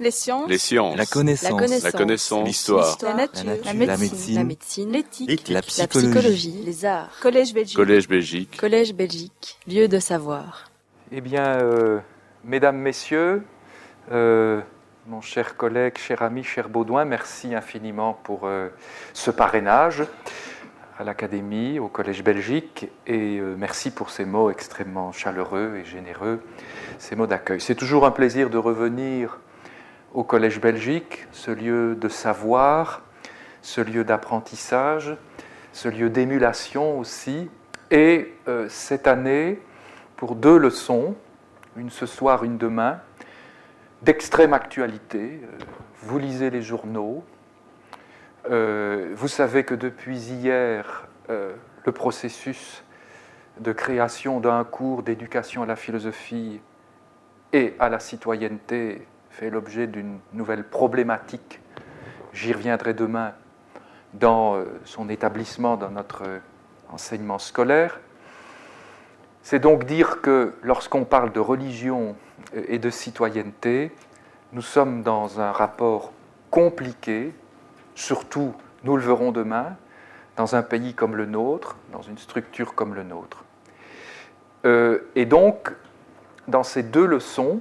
[0.00, 0.48] Les sciences.
[0.48, 0.96] Les sciences.
[0.96, 1.82] La connaissance.
[1.84, 2.46] La connaissance.
[2.46, 2.96] L'histoire.
[3.02, 3.44] La nature.
[3.44, 3.98] La La nature.
[3.98, 4.34] médecine.
[4.36, 4.90] La médecine.
[4.92, 5.48] L'éthique.
[5.48, 6.08] La La psychologie.
[6.10, 6.62] psychologie.
[6.64, 7.10] Les arts.
[7.20, 7.76] Collège Belgique.
[7.76, 8.56] Collège Belgique.
[8.58, 9.58] Collège Belgique.
[9.68, 10.70] Lieu de savoir.
[11.12, 11.98] Eh bien, euh,
[12.44, 13.42] mesdames, messieurs,
[14.10, 14.60] euh,
[15.06, 18.68] mon cher collègue, cher ami, cher Baudouin, merci infiniment pour euh,
[19.12, 20.04] ce parrainage
[20.98, 26.40] à l'Académie, au Collège Belgique, et euh, merci pour ces mots extrêmement chaleureux et généreux,
[26.98, 27.60] ces mots d'accueil.
[27.60, 29.38] C'est toujours un plaisir de revenir
[30.12, 33.02] au Collège Belgique, ce lieu de savoir,
[33.62, 35.16] ce lieu d'apprentissage,
[35.72, 37.48] ce lieu d'émulation aussi,
[37.90, 39.60] et euh, cette année,
[40.16, 41.14] pour deux leçons,
[41.76, 43.00] une ce soir, une demain,
[44.02, 45.40] d'extrême actualité.
[45.42, 45.64] Euh,
[46.02, 47.24] Vous lisez les journaux.
[48.50, 52.82] Euh, vous savez que depuis hier, le processus
[53.60, 56.60] de création d'un cours d'éducation à la philosophie
[57.52, 61.60] et à la citoyenneté fait l'objet d'une nouvelle problématique.
[62.32, 63.32] J'y reviendrai demain
[64.14, 66.38] dans euh, son établissement, dans notre euh,
[66.90, 68.00] enseignement scolaire.
[69.42, 72.14] C'est donc dire que lorsqu'on parle de religion
[72.54, 73.90] et de citoyenneté,
[74.52, 76.12] nous sommes dans un rapport
[76.50, 77.32] compliqué,
[77.94, 78.54] surtout,
[78.84, 79.76] nous le verrons demain,
[80.36, 83.44] dans un pays comme le nôtre, dans une structure comme le nôtre.
[84.64, 85.72] Euh, et donc,
[86.48, 87.60] dans ces deux leçons,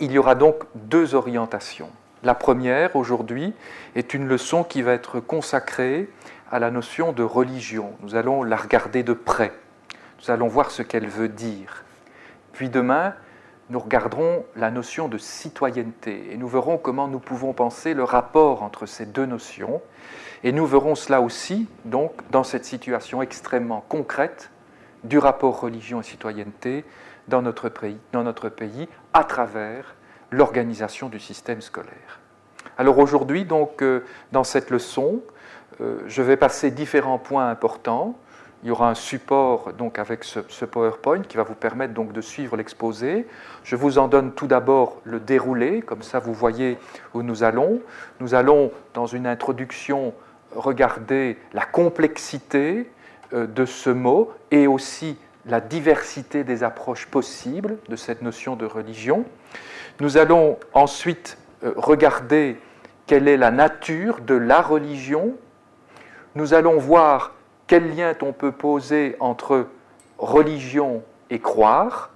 [0.00, 1.90] il y aura donc deux orientations.
[2.22, 3.54] La première, aujourd'hui,
[3.94, 6.08] est une leçon qui va être consacrée
[6.50, 7.92] à la notion de religion.
[8.02, 9.52] Nous allons la regarder de près.
[10.20, 11.84] Nous allons voir ce qu'elle veut dire.
[12.52, 13.14] Puis demain,
[13.68, 18.62] nous regarderons la notion de citoyenneté et nous verrons comment nous pouvons penser le rapport
[18.62, 19.82] entre ces deux notions.
[20.44, 24.50] Et nous verrons cela aussi, donc, dans cette situation extrêmement concrète
[25.04, 26.84] du rapport religion et citoyenneté
[27.28, 29.94] dans notre pays, à travers
[30.30, 32.20] l'organisation du système scolaire.
[32.78, 35.22] Alors aujourd'hui, donc, euh, dans cette leçon,
[35.80, 38.18] euh, je vais passer différents points importants.
[38.62, 42.12] Il y aura un support donc avec ce, ce PowerPoint qui va vous permettre donc
[42.12, 43.26] de suivre l'exposé.
[43.62, 46.78] Je vous en donne tout d'abord le déroulé, comme ça vous voyez
[47.14, 47.80] où nous allons.
[48.20, 50.14] Nous allons dans une introduction
[50.54, 52.90] regarder la complexité
[53.32, 58.66] euh, de ce mot et aussi la diversité des approches possibles de cette notion de
[58.66, 59.24] religion.
[60.00, 62.60] Nous allons ensuite euh, regarder
[63.06, 65.34] quelle est la nature de la religion.
[66.34, 67.34] Nous allons voir
[67.66, 69.68] quel lien on peut poser entre
[70.18, 72.10] religion et croire.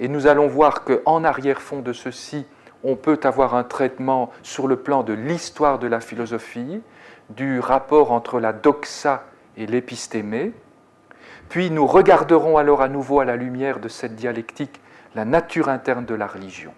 [0.00, 2.46] Et nous allons voir qu'en arrière-fond de ceci,
[2.84, 6.80] on peut avoir un traitement sur le plan de l'histoire de la philosophie,
[7.30, 9.24] du rapport entre la doxa
[9.56, 10.52] et l'épistémé.
[11.48, 14.80] Puis nous regarderons alors à nouveau à la lumière de cette dialectique
[15.14, 16.72] la nature interne de la religion.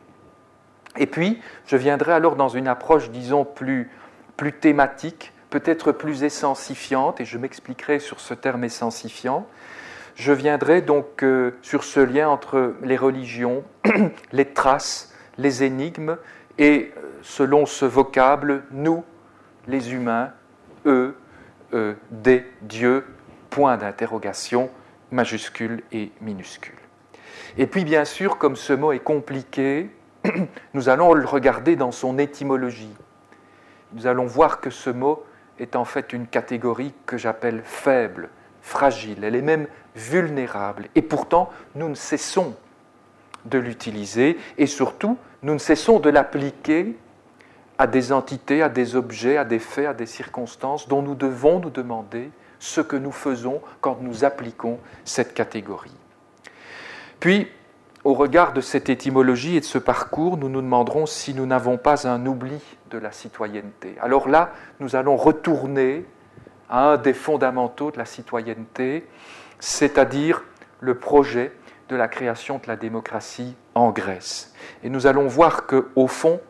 [0.97, 3.91] Et puis, je viendrai alors dans une approche, disons, plus,
[4.37, 9.47] plus thématique, peut-être plus essensifiante, et je m'expliquerai sur ce terme essensifiant.
[10.15, 13.65] Je viendrai donc euh, sur ce lien entre les religions,
[14.33, 16.17] les traces, les énigmes,
[16.59, 19.05] et euh, selon ce vocable, nous,
[19.67, 20.31] les humains,
[20.87, 21.17] eux,
[21.73, 23.05] euh, des dieux,
[23.51, 24.71] point d'interrogation,
[25.11, 26.75] majuscule et minuscule.
[27.59, 29.91] Et puis bien sûr, comme ce mot est compliqué,
[30.75, 32.95] nous allons le regarder dans son étymologie.
[33.93, 35.25] Nous allons voir que ce mot
[35.59, 38.31] est en fait une catégorie que j'appelle faible,
[38.63, 39.67] fragile, elle est même
[39.97, 40.89] vulnérable.
[40.95, 42.55] Et pourtant, nous ne cessons
[43.47, 46.97] de l'utiliser et surtout, nous ne cessons de l'appliquer
[47.79, 51.61] à des entités, à des objets, à des faits, à des circonstances dont nous devons
[51.61, 55.97] nous demander ce que nous faisons quand nous appliquons cette catégorie.
[57.19, 57.49] Puis,
[58.05, 61.77] au regard de cette étymologie et de ce parcours, nous nous demanderons si nous n'avons
[61.77, 62.59] pas un oubli
[62.91, 63.97] de la citoyenneté.
[64.01, 66.07] Alors là, nous allons retourner
[66.69, 69.07] à un des fondamentaux de la citoyenneté,
[69.59, 70.45] c'est-à-dire
[70.81, 71.53] le projet
[71.89, 74.55] de la création de la démocratie en Grèce.
[74.83, 76.41] Et nous allons voir qu'au fond,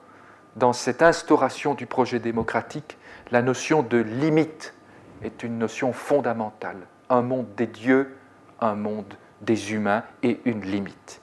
[0.56, 2.98] dans cette instauration du projet démocratique,
[3.30, 4.74] la notion de limite
[5.22, 6.78] est une notion fondamentale.
[7.08, 8.16] Un monde des dieux,
[8.60, 11.20] un monde des humains et une limite.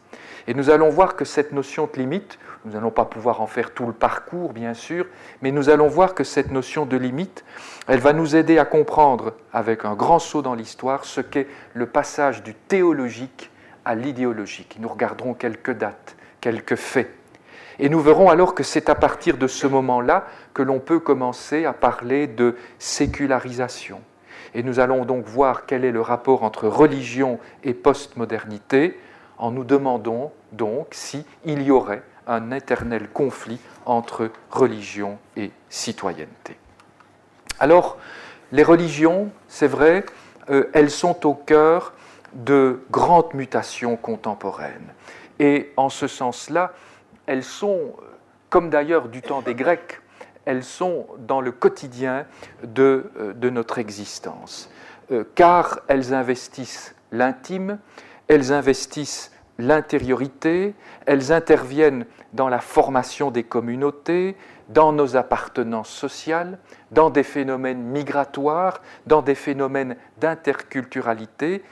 [0.48, 3.74] Et nous allons voir que cette notion de limite, nous n'allons pas pouvoir en faire
[3.74, 5.06] tout le parcours, bien sûr,
[5.42, 7.44] mais nous allons voir que cette notion de limite,
[7.88, 11.86] elle va nous aider à comprendre, avec un grand saut dans l'histoire, ce qu'est le
[11.86, 13.52] passage du théologique
[13.84, 14.78] à l'idéologique.
[14.80, 17.14] Nous regarderons quelques dates, quelques faits.
[17.80, 21.66] Et nous verrons alors que c'est à partir de ce moment-là que l'on peut commencer
[21.66, 24.02] à parler de sécularisation.
[24.54, 29.00] Et nous allons donc voir quel est le rapport entre religion et postmodernité
[29.38, 36.58] en nous demandant donc s'il y aurait un éternel conflit entre religion et citoyenneté.
[37.60, 37.98] Alors,
[38.52, 40.06] les religions, c'est vrai,
[40.50, 41.94] euh, elles sont au cœur
[42.34, 44.94] de grandes mutations contemporaines.
[45.40, 46.74] Et en ce sens-là,
[47.28, 47.94] elles sont,
[48.50, 50.02] comme d'ailleurs du temps des Grecs,
[50.46, 52.26] elles sont dans le quotidien
[52.64, 54.70] de, euh, notre existence,
[55.12, 57.80] euh, car elles investissent l'intime,
[58.28, 60.74] elles investissent l'intériorité,
[61.06, 64.36] elles interviennent dans la formation des communautés,
[64.70, 66.60] dans nos appartenances sociales,
[66.92, 71.64] dans des phénomènes migratoires, dans des phénomènes d'interculturalité,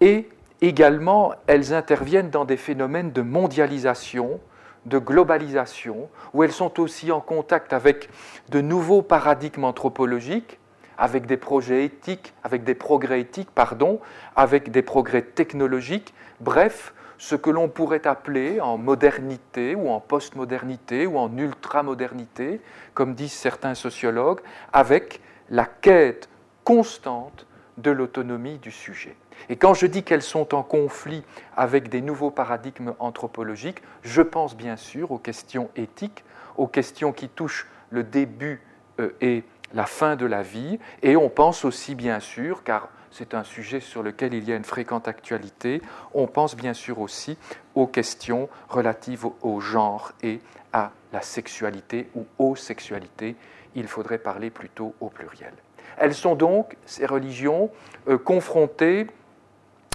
[0.00, 0.28] et
[0.60, 4.40] également elles interviennent dans des phénomènes de mondialisation,
[4.86, 8.08] de globalisation, où elles sont aussi en contact avec
[8.50, 10.58] de nouveaux paradigmes anthropologiques,
[10.98, 14.00] avec des projets éthiques, avec des progrès éthiques, pardon,
[14.36, 21.06] avec des progrès technologiques, bref, ce que l'on pourrait appeler en modernité ou en postmodernité
[21.06, 22.60] ou en ultramodernité,
[22.94, 24.40] comme disent certains sociologues,
[24.72, 26.28] avec la quête
[26.64, 27.46] constante
[27.78, 29.16] de l'autonomie du sujet.
[29.48, 31.22] Et quand je dis qu'elles sont en conflit
[31.56, 36.24] avec des nouveaux paradigmes anthropologiques, je pense bien sûr aux questions éthiques,
[36.56, 38.60] aux questions qui touchent le début
[39.00, 39.44] euh, et
[39.74, 43.80] la fin de la vie, et on pense aussi bien sûr, car c'est un sujet
[43.80, 45.82] sur lequel il y a une fréquente actualité.
[46.14, 47.36] On pense bien sûr aussi
[47.74, 50.40] aux questions relatives au genre et
[50.72, 53.36] à la sexualité ou aux sexualités.
[53.74, 55.52] Il faudrait parler plutôt au pluriel.
[55.98, 57.70] Elles sont donc, ces religions,
[58.08, 59.06] euh, confrontées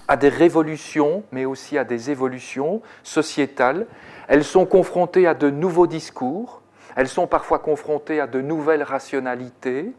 [0.08, 3.88] à des révolutions, mais aussi à des évolutions sociétales.
[4.28, 6.62] Elles sont confrontées à de nouveaux discours,
[6.96, 9.92] elles sont parfois confrontées à de nouvelles rationalités,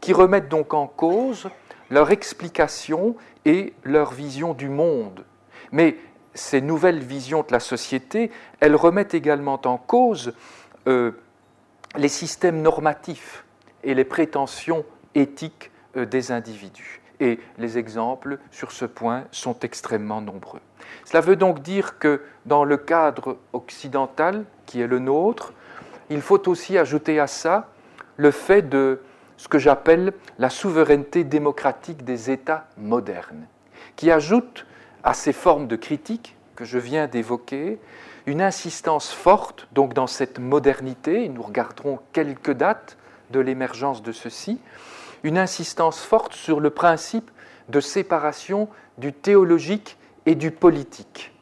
[0.00, 1.48] qui remettent donc en cause
[1.90, 5.24] leur explication et leur vision du monde.
[5.72, 5.96] Mais
[6.34, 8.30] ces nouvelles visions de la société,
[8.60, 10.32] elles remettent également en cause
[10.86, 11.12] euh,
[11.96, 13.44] les systèmes normatifs
[13.84, 14.84] et les prétentions
[15.14, 17.01] éthiques euh, des individus.
[17.22, 20.58] Et les exemples sur ce point sont extrêmement nombreux.
[21.04, 25.52] Cela veut donc dire que dans le cadre occidental qui est le nôtre,
[26.10, 27.68] il faut aussi ajouter à ça
[28.16, 29.00] le fait de
[29.36, 33.46] ce que j'appelle la souveraineté démocratique des États modernes,
[33.94, 34.66] qui ajoute
[35.04, 37.78] à ces formes de critique que je viens d'évoquer
[38.26, 42.96] une insistance forte donc dans cette modernité, nous regarderons quelques dates
[43.30, 44.58] de l'émergence de ceci,
[45.22, 47.30] une insistance forte sur le principe
[47.68, 49.96] de séparation du théologique
[50.26, 51.32] et du politique.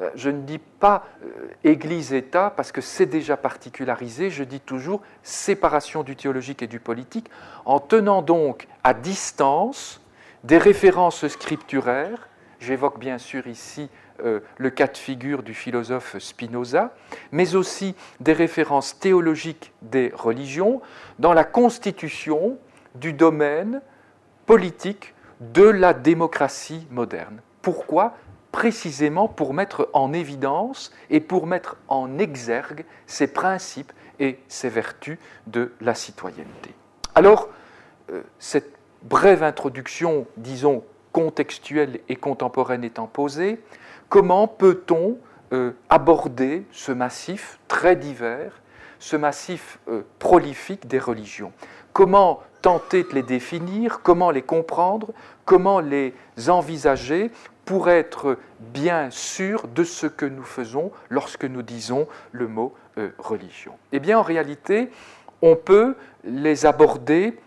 [0.00, 1.28] Euh, je ne dis pas euh,
[1.62, 7.30] Église-État parce que c'est déjà particularisé, je dis toujours séparation du théologique et du politique,
[7.64, 10.00] en tenant donc à distance
[10.42, 12.28] des références scripturaires.
[12.58, 13.88] J'évoque bien sûr ici
[14.24, 16.94] euh, le cas de figure du philosophe Spinoza,
[17.30, 20.80] mais aussi des références théologiques des religions
[21.18, 22.58] dans la constitution
[22.94, 23.80] du domaine
[24.46, 27.40] politique de la démocratie moderne.
[27.62, 28.14] Pourquoi?
[28.52, 35.18] Précisément pour mettre en évidence et pour mettre en exergue ces principes et ces vertus
[35.48, 36.72] de la citoyenneté.
[37.16, 37.48] Alors,
[38.10, 43.60] euh, cette brève introduction, disons, contextuelle et contemporaine étant posée,
[44.08, 45.18] comment peut-on
[45.52, 48.62] euh, aborder ce massif très divers,
[48.98, 51.52] ce massif euh, prolifique des religions?
[51.94, 55.12] Comment tenter de les définir, comment les comprendre,
[55.44, 56.12] comment les
[56.48, 57.30] envisager
[57.64, 63.10] pour être bien sûr de ce que nous faisons lorsque nous disons le mot euh,
[63.18, 64.90] religion Eh bien, en réalité,
[65.40, 67.38] on peut les aborder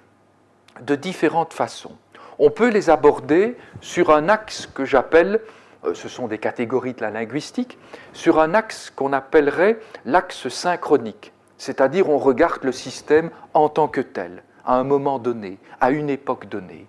[0.81, 1.97] de différentes façons.
[2.39, 5.41] On peut les aborder sur un axe que j'appelle,
[5.83, 7.77] euh, ce sont des catégories de la linguistique,
[8.13, 14.01] sur un axe qu'on appellerait l'axe synchronique, c'est-à-dire on regarde le système en tant que
[14.01, 16.87] tel, à un moment donné, à une époque donnée.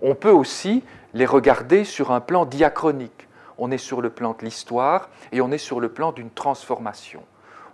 [0.00, 0.84] On peut aussi
[1.14, 3.28] les regarder sur un plan diachronique.
[3.58, 7.24] On est sur le plan de l'histoire et on est sur le plan d'une transformation.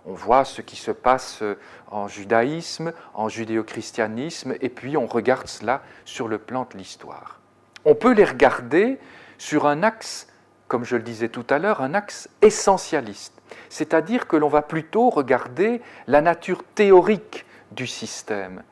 [0.07, 1.43] On voit ce qui se passe
[1.89, 7.39] en judaïsme, en judéo-christianisme, et puis on regarde cela sur le plan de l'histoire.
[7.85, 8.99] On peut les regarder
[9.37, 10.27] sur un axe,
[10.67, 13.34] comme je le disais tout à l'heure, un axe essentialiste,
[13.75, 18.63] c'est-à-dire que l'on va plutôt regarder la nature théorique du système.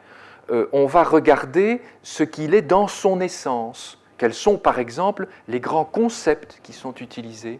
[0.49, 5.59] Euh, on va regarder ce qu'il est dans son essence, quels sont par exemple les
[5.59, 7.59] grands concepts qui sont utilisés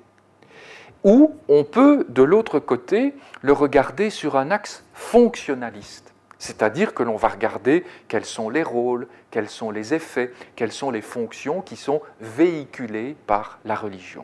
[1.03, 7.17] Ou on peut, de l'autre côté, le regarder sur un axe fonctionnaliste, c'est-à-dire que l'on
[7.17, 11.75] va regarder quels sont les rôles, quels sont les effets, quelles sont les fonctions qui
[11.75, 14.23] sont véhiculées par la religion.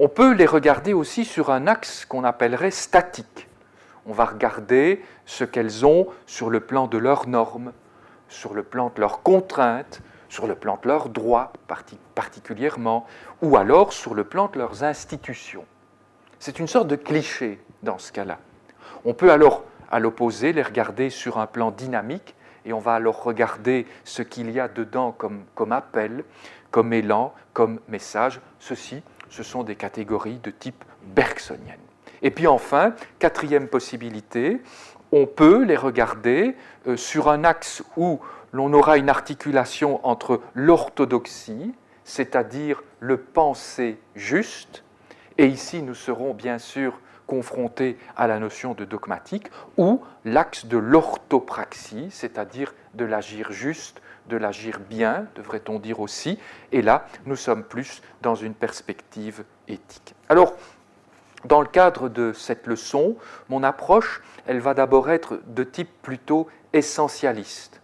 [0.00, 3.48] On peut les regarder aussi sur un axe qu'on appellerait statique.
[4.06, 7.72] On va regarder ce qu'elles ont sur le plan de leurs normes,
[8.28, 11.52] sur le plan de leurs contraintes, sur le plan de leurs droits
[12.14, 13.06] particulièrement,
[13.42, 15.64] ou alors sur le plan de leurs institutions.
[16.38, 18.38] C'est une sorte de cliché dans ce cas-là.
[19.04, 23.24] On peut alors, à l'opposé, les regarder sur un plan dynamique, et on va alors
[23.24, 26.24] regarder ce qu'il y a dedans comme, comme appel,
[26.70, 28.40] comme élan, comme message.
[28.60, 31.78] Ceci, ce sont des catégories de type bergsonienne.
[32.22, 34.60] Et puis enfin, quatrième possibilité,
[35.12, 36.56] on peut les regarder
[36.86, 38.20] euh, sur un axe où
[38.52, 44.82] l'on aura une articulation entre l'orthodoxie, c'est-à-dire le penser juste,
[45.36, 50.78] et ici nous serons bien sûr confrontés à la notion de dogmatique, ou l'axe de
[50.78, 56.38] l'orthopraxie, c'est-à-dire de l'agir juste, de l'agir bien, devrait-on dire aussi,
[56.72, 60.14] et là nous sommes plus dans une perspective éthique.
[60.28, 60.54] Alors,
[61.44, 63.16] dans le cadre de cette leçon,
[63.48, 67.80] mon approche, elle va d'abord être de type plutôt essentialiste.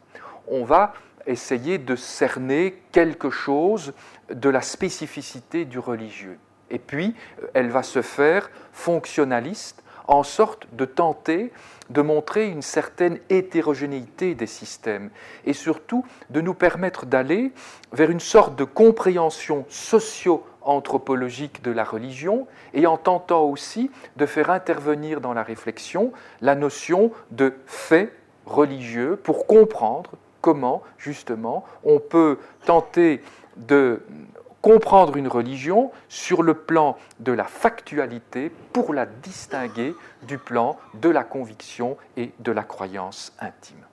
[0.48, 0.92] On va
[1.26, 3.94] essayer de cerner quelque chose
[4.28, 6.38] de la spécificité du religieux.
[6.70, 7.14] Et puis,
[7.54, 11.52] elle va se faire fonctionnaliste, en sorte de tenter
[11.90, 15.10] de montrer une certaine hétérogénéité des systèmes
[15.44, 17.52] et surtout de nous permettre d'aller
[17.92, 24.50] vers une sorte de compréhension socio-anthropologique de la religion et en tentant aussi de faire
[24.50, 28.12] intervenir dans la réflexion la notion de fait
[28.46, 30.10] religieux pour comprendre
[30.40, 33.22] comment justement on peut tenter
[33.56, 34.02] de
[34.64, 41.10] comprendre une religion sur le plan de la factualité pour la distinguer du plan de
[41.10, 43.84] la conviction et de la croyance intime.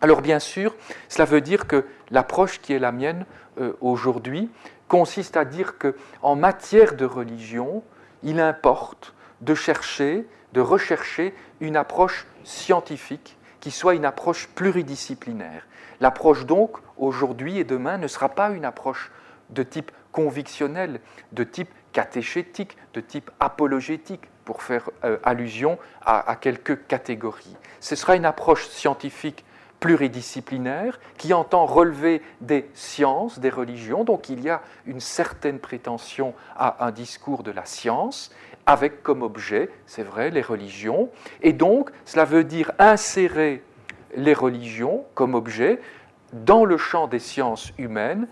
[0.00, 0.74] Alors bien sûr,
[1.08, 3.26] cela veut dire que l'approche qui est la mienne
[3.60, 4.50] euh, aujourd'hui
[4.88, 7.84] consiste à dire que en matière de religion,
[8.24, 15.64] il importe de chercher, de rechercher une approche scientifique qui soit une approche pluridisciplinaire.
[16.00, 19.12] L'approche donc aujourd'hui et demain ne sera pas une approche
[19.52, 21.00] de type convictionnel,
[21.32, 27.56] de type catéchétique, de type apologétique, pour faire euh, allusion à, à, quelques catégories.
[27.80, 29.44] Ce sera une approche scientifique
[29.82, 36.34] pluridisciplinaire qui entend relever des sciences, des religions, donc il y a une certaine prétention
[36.56, 38.30] à un discours de la science,
[38.64, 41.10] avec comme objet, c'est vrai, les religions,
[41.42, 43.62] et donc cela veut dire insérer
[44.14, 45.80] les religions comme objet
[46.32, 48.28] dans le champ des sciences humaines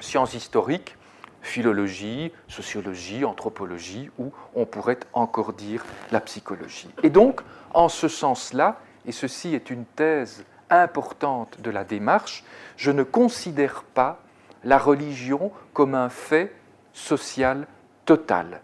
[0.00, 0.96] sciences historiques,
[1.42, 6.88] philologie, sociologie, anthropologie, ou on pourrait encore dire la psychologie.
[7.02, 7.42] Et donc,
[7.74, 12.44] en ce sens-là, et ceci est une thèse importante de la démarche,
[12.76, 14.20] je ne considère pas
[14.64, 16.54] la religion comme un fait
[16.92, 17.66] social
[18.06, 18.62] total.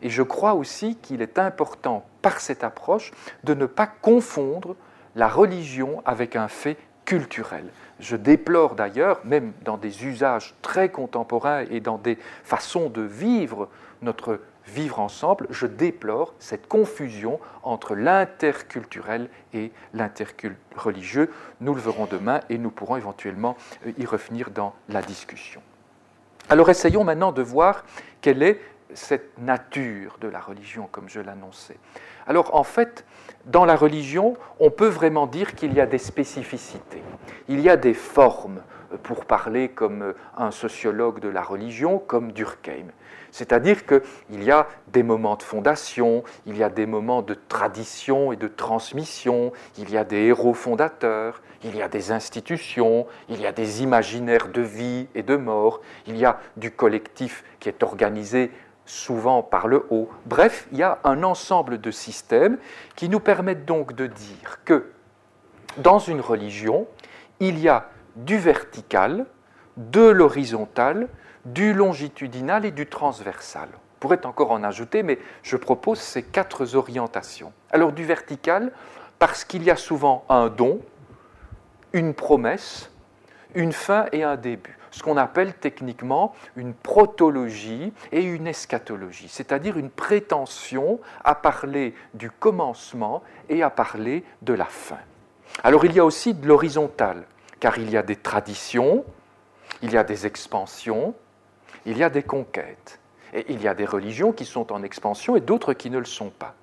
[0.00, 3.12] Et je crois aussi qu'il est important, par cette approche,
[3.44, 4.76] de ne pas confondre
[5.14, 7.66] la religion avec un fait culturel.
[8.02, 13.68] Je déplore d'ailleurs, même dans des usages très contemporains et dans des façons de vivre
[14.02, 21.30] notre vivre ensemble, je déplore cette confusion entre l'interculturel et l'interreligieux.
[21.60, 23.56] Nous le verrons demain et nous pourrons éventuellement
[23.86, 25.62] euh, y revenir dans la discussion.
[26.48, 27.84] Alors essayons maintenant de voir
[28.20, 28.60] quelle est
[28.94, 31.78] cette nature de la religion, comme je l'annonçais.
[32.26, 33.04] Alors en fait,
[33.46, 37.02] dans la religion, on peut vraiment dire qu'il y a des spécificités.
[37.48, 41.98] Il y a des formes, euh, pour parler comme euh, un sociologue de la religion,
[41.98, 42.86] comme Durkheim.
[43.30, 48.30] C'est-à-dire qu'il y a des moments de fondation, il y a des moments de tradition
[48.30, 53.40] et de transmission, il y a des héros fondateurs, il y a des institutions, il
[53.40, 57.70] y a des imaginaires de vie et de mort, il y a du collectif qui
[57.70, 58.50] est organisé
[58.86, 60.08] souvent par le haut.
[60.26, 62.58] Bref, il y a un ensemble de systèmes
[62.96, 64.90] qui nous permettent donc de dire que
[65.78, 66.86] dans une religion,
[67.40, 69.26] il y a du vertical,
[69.76, 71.08] de l'horizontal,
[71.44, 73.68] du longitudinal et du transversal.
[73.72, 77.52] On pourrait encore en ajouter, mais je propose ces quatre orientations.
[77.70, 78.72] Alors du vertical,
[79.18, 80.80] parce qu'il y a souvent un don,
[81.92, 82.90] une promesse,
[83.54, 89.76] une fin et un début ce qu'on appelle techniquement une protologie et une eschatologie, c'est-à-dire
[89.76, 95.00] une prétention à parler du commencement et à parler de la fin.
[95.64, 97.24] Alors il y a aussi de l'horizontal,
[97.58, 99.04] car il y a des traditions,
[99.82, 101.14] il y a des expansions,
[101.86, 103.00] il y a des conquêtes,
[103.32, 106.04] et il y a des religions qui sont en expansion et d'autres qui ne le
[106.04, 106.54] sont pas.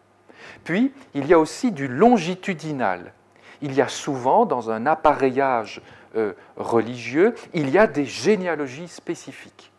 [0.63, 3.13] Puis, il y a aussi du longitudinal.
[3.62, 5.81] Il y a souvent, dans un appareillage
[6.15, 9.71] euh, religieux, il y a des généalogies spécifiques.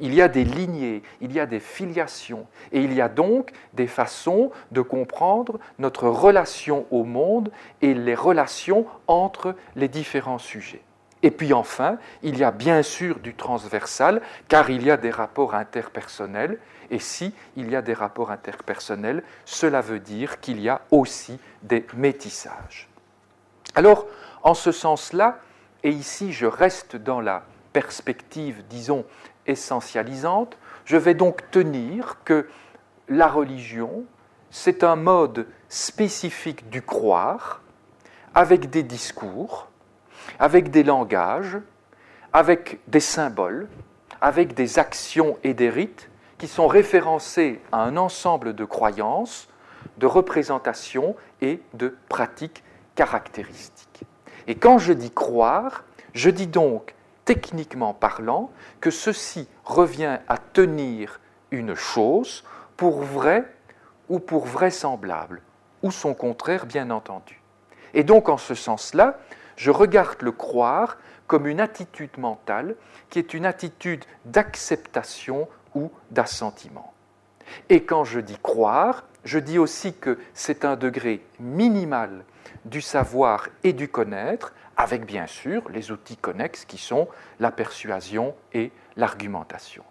[0.00, 3.52] il y a des lignées, il y a des filiations, et il y a donc
[3.72, 10.82] des façons de comprendre notre relation au monde et les relations entre les différents sujets.
[11.22, 15.10] Et puis enfin, il y a bien sûr du transversal, car il y a des
[15.10, 16.58] rapports interpersonnels,
[16.90, 21.38] et si il y a des rapports interpersonnels, cela veut dire qu'il y a aussi
[21.62, 22.88] des métissages.
[23.74, 24.06] Alors,
[24.42, 25.38] en ce sens-là,
[25.82, 29.04] et ici je reste dans la perspective, disons,
[29.46, 32.48] essentialisante, je vais donc tenir que
[33.08, 34.04] la religion,
[34.50, 37.62] c'est un mode spécifique du croire,
[38.34, 39.68] avec des discours,
[40.38, 41.58] avec des langages,
[42.32, 43.68] avec des symboles,
[44.20, 46.08] avec des actions et des rites
[46.38, 49.48] qui sont référencés à un ensemble de croyances,
[49.98, 52.62] de représentations et de pratiques
[52.94, 53.91] caractéristiques.
[54.46, 55.84] Et quand je dis croire,
[56.14, 56.94] je dis donc,
[57.24, 61.20] techniquement parlant, que ceci revient à tenir
[61.50, 62.44] une chose
[62.76, 63.44] pour vrai
[64.08, 65.40] ou pour vraisemblable,
[65.82, 67.40] ou son contraire, bien entendu.
[67.94, 69.18] Et donc, en ce sens-là,
[69.56, 70.96] je regarde le croire
[71.26, 72.74] comme une attitude mentale
[73.10, 76.92] qui est une attitude d'acceptation ou d'assentiment.
[77.68, 82.24] Et quand je dis croire, je dis aussi que c'est un degré minimal
[82.64, 87.08] du savoir et du connaître, avec bien sûr les outils connexes qui sont
[87.40, 89.84] la persuasion et l'argumentation.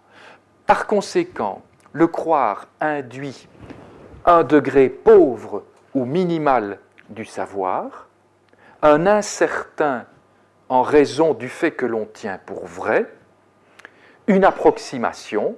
[0.66, 3.48] Par conséquent, le croire induit
[4.24, 5.64] un degré pauvre
[5.94, 6.78] ou minimal
[7.08, 8.08] du savoir,
[8.80, 10.06] un incertain
[10.68, 13.06] en raison du fait que l'on tient pour vrai,
[14.26, 15.56] une approximation,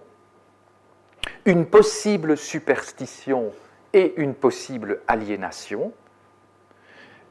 [1.44, 3.52] une possible superstition
[3.92, 5.92] et une possible aliénation,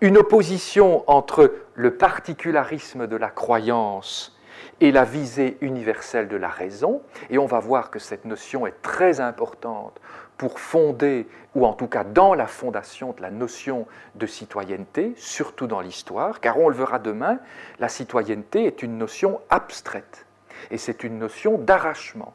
[0.03, 4.37] une opposition entre le particularisme de la croyance
[4.81, 8.81] et la visée universelle de la raison, et on va voir que cette notion est
[8.81, 10.01] très importante
[10.35, 15.67] pour fonder, ou en tout cas dans la fondation de la notion de citoyenneté, surtout
[15.67, 17.39] dans l'histoire, car on le verra demain,
[17.79, 20.25] la citoyenneté est une notion abstraite,
[20.69, 22.33] et c'est une notion d'arrachement,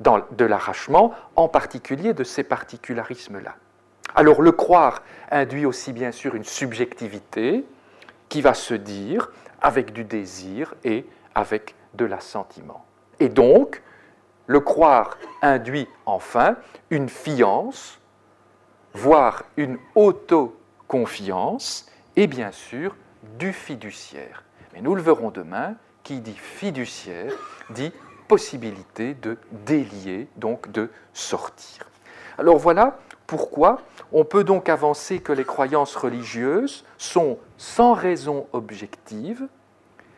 [0.00, 3.54] de l'arrachement en particulier de ces particularismes-là.
[4.14, 7.64] Alors le croire induit aussi bien sûr une subjectivité
[8.28, 12.84] qui va se dire avec du désir et avec de l'assentiment.
[13.20, 13.82] Et donc,
[14.46, 16.56] le croire induit enfin
[16.90, 17.98] une fiance,
[18.94, 22.96] voire une autoconfiance, et bien sûr
[23.38, 24.44] du fiduciaire.
[24.72, 27.32] Mais nous le verrons demain, qui dit fiduciaire
[27.70, 27.92] dit
[28.28, 31.88] possibilité de délier, donc de sortir.
[32.38, 39.48] Alors voilà pourquoi on peut donc avancer que les croyances religieuses sont sans raison objective,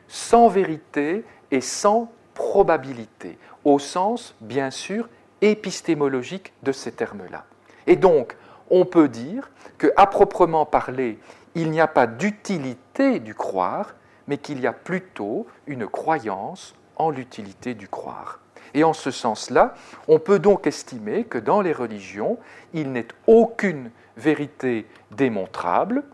[0.09, 5.09] sans vérité et sans probabilité, au sens, bien sûr,
[5.41, 7.45] épistémologique de ces termes-là.
[7.87, 8.37] Et donc,
[8.71, 11.19] on peut dire qu'à proprement parler,
[11.55, 13.95] il n'y a pas d'utilité du croire,
[14.27, 18.41] mais qu'il y a plutôt une croyance en l'utilité du croire.
[18.75, 19.75] Et en ce sens-là,
[20.07, 22.39] on peut donc estimer que dans les religions,
[22.73, 26.05] il n'est aucune vérité démontrable.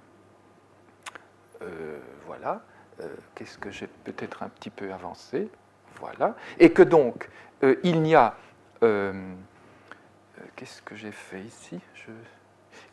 [1.63, 2.63] Euh, voilà.
[3.01, 5.49] Euh, qu'est-ce que j'ai peut-être un petit peu avancé?
[6.01, 6.37] Voilà.
[6.59, 7.29] Et que donc,
[7.63, 8.35] euh, il n'y a.
[10.57, 11.81] Qu'est-ce que j'ai fait ici?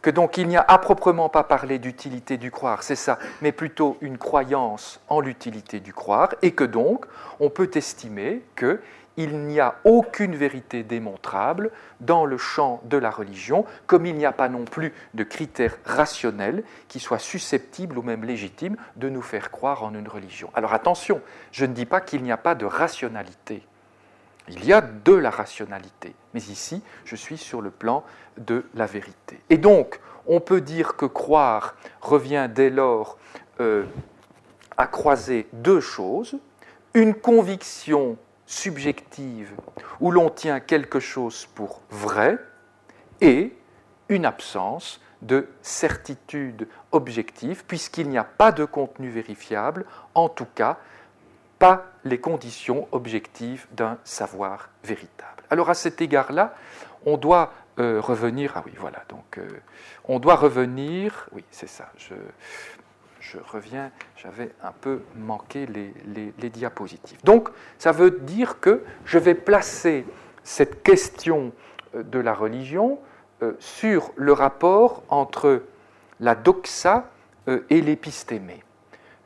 [0.01, 3.51] Que donc il n'y a à proprement pas parlé d'utilité du croire, c'est ça, mais
[3.51, 7.05] plutôt une croyance en l'utilité du croire, et que donc
[7.39, 8.81] on peut estimer que
[9.17, 14.25] il n'y a aucune vérité démontrable dans le champ de la religion, comme il n'y
[14.25, 19.21] a pas non plus de critères rationnels qui soient susceptibles ou même légitimes de nous
[19.21, 20.49] faire croire en une religion.
[20.53, 21.21] Alors attention,
[21.51, 23.63] je ne dis pas qu'il n'y a pas de rationalité.
[24.47, 28.03] Il y a de la rationalité, mais ici, je suis sur le plan
[28.37, 29.39] de la vérité.
[29.49, 33.17] Et donc, on peut dire que croire revient dès lors
[33.59, 33.85] euh,
[34.77, 36.37] à croiser deux choses,
[36.93, 38.17] une conviction
[38.51, 39.53] subjective
[40.01, 42.37] où l'on tient quelque chose pour vrai
[43.21, 43.55] et
[44.09, 49.85] une absence de certitude objective puisqu'il n'y a pas de contenu vérifiable,
[50.15, 50.77] en tout cas
[51.59, 55.43] pas les conditions objectives d'un savoir véritable.
[55.49, 56.55] Alors à cet égard-là,
[57.05, 59.47] on doit euh, revenir, ah oui voilà, donc euh,
[60.05, 61.89] on doit revenir, oui c'est ça,
[63.31, 67.19] je reviens, j'avais un peu manqué les, diapositives.
[67.23, 70.05] Donc, ça veut dire que je vais placer
[70.43, 71.53] cette question
[71.95, 72.99] euh, de la religion
[73.41, 75.63] euh, sur le rapport entre
[76.19, 77.09] la doxa
[77.47, 78.63] euh, et l'épistémée.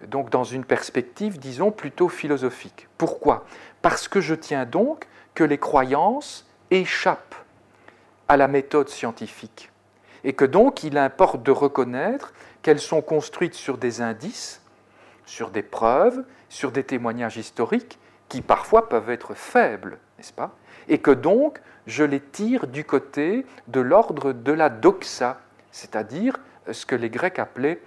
[0.08, 2.88] donc dans une perspective, disons, plutôt philosophique.
[2.98, 3.46] Pourquoi?
[3.82, 7.36] Parce que je tiens donc que les croyances échappent
[8.28, 9.72] à la méthode scientifique
[10.24, 12.34] et que donc il importe de reconnaître
[12.66, 14.60] qu'elles sont construites sur des indices,
[15.28, 20.56] sur des preuves, sur des témoignages historiques qui parfois peuvent être faibles, n'est-ce pas?
[20.88, 26.40] Et que donc je les tire du côté de l'ordre de la doxa, c'est-à-dire
[26.72, 27.84] ce que les Grecs appelaient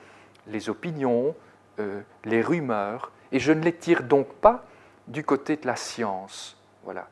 [0.46, 1.34] les opinions,
[1.80, 4.64] euh, les rumeurs, et je ne les tire donc pas
[5.08, 6.56] du côté de la science.
[6.84, 7.08] Voilà.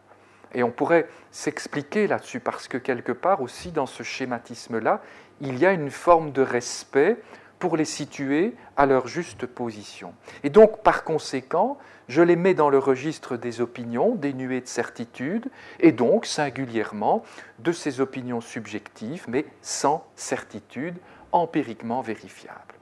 [0.54, 5.02] Et on pourrait s'expliquer là-dessus parce que quelque part aussi dans ce schématisme-là,
[5.40, 7.18] il y a une forme de respect
[7.58, 10.14] pour les situer à leur juste position.
[10.42, 15.48] Et donc, par conséquent, je les mets dans le registre des opinions dénuées de certitude,
[15.80, 17.24] et donc singulièrement
[17.58, 20.96] de ces opinions subjectives, mais sans certitude
[21.32, 22.74] empiriquement vérifiable.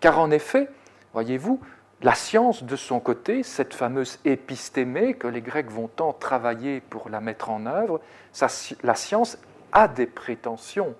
[0.00, 0.68] Car en effet,
[1.12, 1.60] voyez-vous,
[2.02, 7.08] la science, de son côté, cette fameuse épistémée que les Grecs vont tant travailler pour
[7.08, 8.02] la mettre en œuvre,
[8.82, 9.38] la science
[9.72, 10.94] a des prétentions.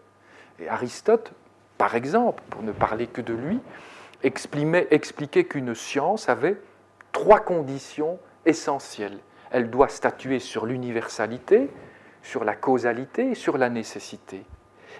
[0.58, 1.32] Et Aristote,
[1.78, 3.60] par exemple, pour ne parler que de lui,
[4.22, 6.56] expliquait qu'une science avait
[7.12, 9.18] trois conditions essentielles.
[9.50, 11.70] Elle doit statuer sur l'universalité,
[12.22, 14.44] sur la causalité et sur la nécessité.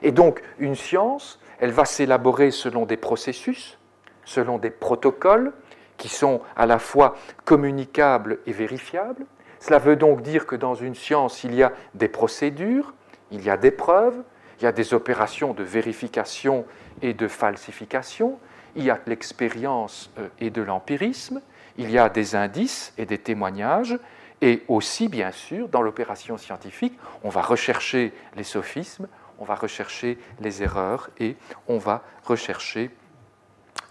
[0.02, 3.78] Et donc, une science, elle va s'élaborer selon des processus,
[4.24, 5.52] selon des protocoles,
[5.96, 9.24] qui sont à la fois communicables et vérifiables.
[9.60, 12.92] Cela veut donc dire que dans une science, il y a des procédures,
[13.30, 14.22] il y a des preuves,
[14.58, 16.64] il y a des opérations de vérification
[17.02, 18.38] et de falsification,
[18.74, 21.40] il y a de l'expérience euh, et de l'empirisme,
[21.78, 23.98] il y a des indices et des témoignages,
[24.42, 30.18] et aussi, bien sûr, dans l'opération scientifique, on va rechercher les sophismes, on va rechercher
[30.40, 31.36] les erreurs et
[31.68, 32.90] on va rechercher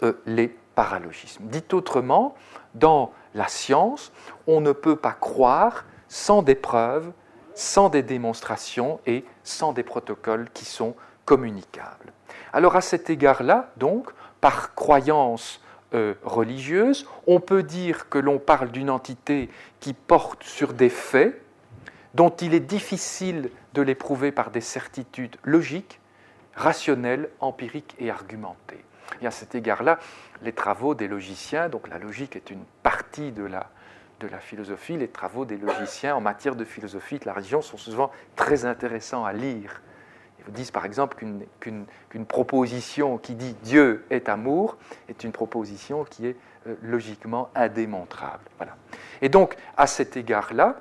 [0.02, 1.44] euh, les paralogisme.
[1.46, 2.36] Dit autrement,
[2.74, 4.12] dans la science,
[4.46, 7.12] on ne peut pas croire sans des preuves,
[7.56, 12.12] sans des démonstrations et sans des protocoles qui sont communicables.
[12.52, 15.60] Alors à cet égard-là, donc, par croyance
[15.94, 19.48] euh, religieuse, on peut dire que l'on parle d'une entité
[19.80, 21.42] qui porte sur des faits
[22.14, 26.00] dont il est difficile de les prouver par des certitudes logiques,
[26.54, 28.84] rationnelles, empiriques et argumentées.
[29.22, 29.98] Et à cet égard-là,
[30.42, 33.70] les travaux des logiciens, donc la logique est une partie de la,
[34.20, 37.76] de la philosophie, les travaux des logiciens en matière de philosophie de la religion sont
[37.76, 39.82] souvent très intéressants à lire.
[40.38, 41.16] Ils vous disent par exemple
[41.60, 48.44] qu'une proposition qui dit Dieu est amour est une proposition qui est euh, logiquement indémontrable.
[48.56, 48.76] Voilà.
[49.22, 50.80] Et donc, à cet égard-là,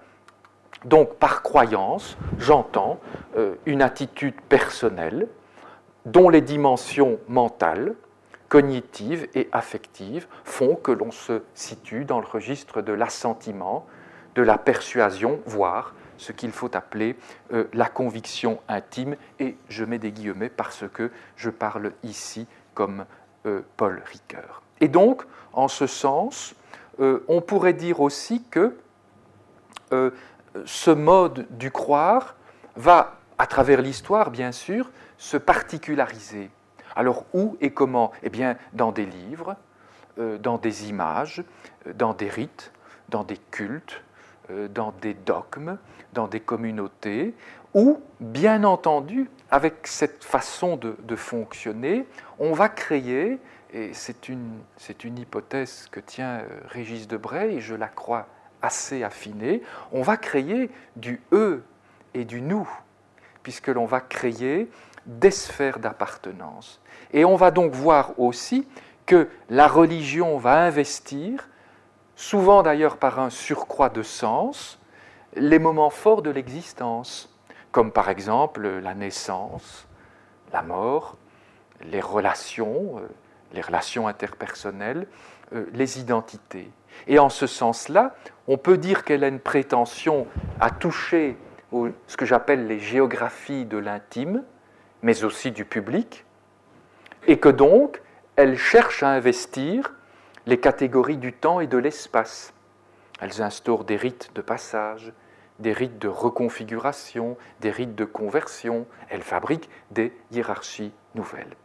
[0.85, 2.99] donc par croyance, j'entends
[3.37, 5.27] euh, une attitude personnelle
[6.05, 7.95] dont les dimensions mentales,
[8.49, 13.85] cognitives et affectives font que l'on se situe dans le registre de l'assentiment,
[14.35, 17.15] de la persuasion, voire ce qu'il faut appeler
[17.53, 23.05] euh, la conviction intime, et je mets des guillemets parce que je parle ici comme
[23.45, 24.61] euh, Paul Ricoeur.
[24.81, 26.55] Et donc, en ce sens,
[26.99, 28.75] euh, on pourrait dire aussi que
[30.65, 32.35] ce mode du croire
[32.75, 36.49] va, à travers l'histoire bien sûr, se particulariser.
[36.95, 38.11] Alors où et comment?
[38.23, 39.57] Eh bien dans des livres,
[40.17, 41.43] euh, dans des images,
[41.87, 42.71] euh, dans des rites,
[43.09, 44.01] dans des cultes,
[44.49, 45.77] euh, dans des dogmes,
[46.13, 47.33] dans des communautés,
[47.73, 52.05] ou bien entendu, avec cette façon de, fonctionner,
[52.39, 53.39] on va créer,
[53.73, 54.59] et c'est une,
[55.03, 58.27] une, hypothèse que tient Régis Debray, et je la crois
[58.61, 61.63] assez affinée, on va créer du eux
[62.13, 62.69] et du nous,
[63.43, 64.69] puisque l'on va créer
[65.05, 66.81] des sphères d'appartenance.
[67.13, 68.67] Et on va donc voir aussi
[69.05, 71.49] que la religion va investir,
[72.15, 74.79] souvent d'ailleurs par un surcroît de sens,
[75.35, 77.33] les moments forts de l'existence,
[77.71, 79.87] comme par exemple la naissance,
[80.53, 81.17] la mort,
[81.83, 83.07] les relations, euh,
[83.53, 85.07] les relations interpersonnelles,
[85.53, 86.71] euh, les identités.
[87.07, 88.15] Et en ce sens-là,
[88.47, 90.27] on peut dire qu'elle a une prétention
[90.59, 91.37] à toucher
[92.07, 94.43] ce que j'appelle les géographies de l'intime,
[95.01, 96.24] mais aussi du public,
[97.27, 98.01] et que donc
[98.35, 99.93] elles cherchent à investir
[100.45, 102.53] les catégories du temps et de l'espace.
[103.19, 105.13] Elles instaurent des rites de passage,
[105.59, 111.55] des rites de reconfiguration, des rites de conversion, elles fabriquent des hiérarchies nouvelles.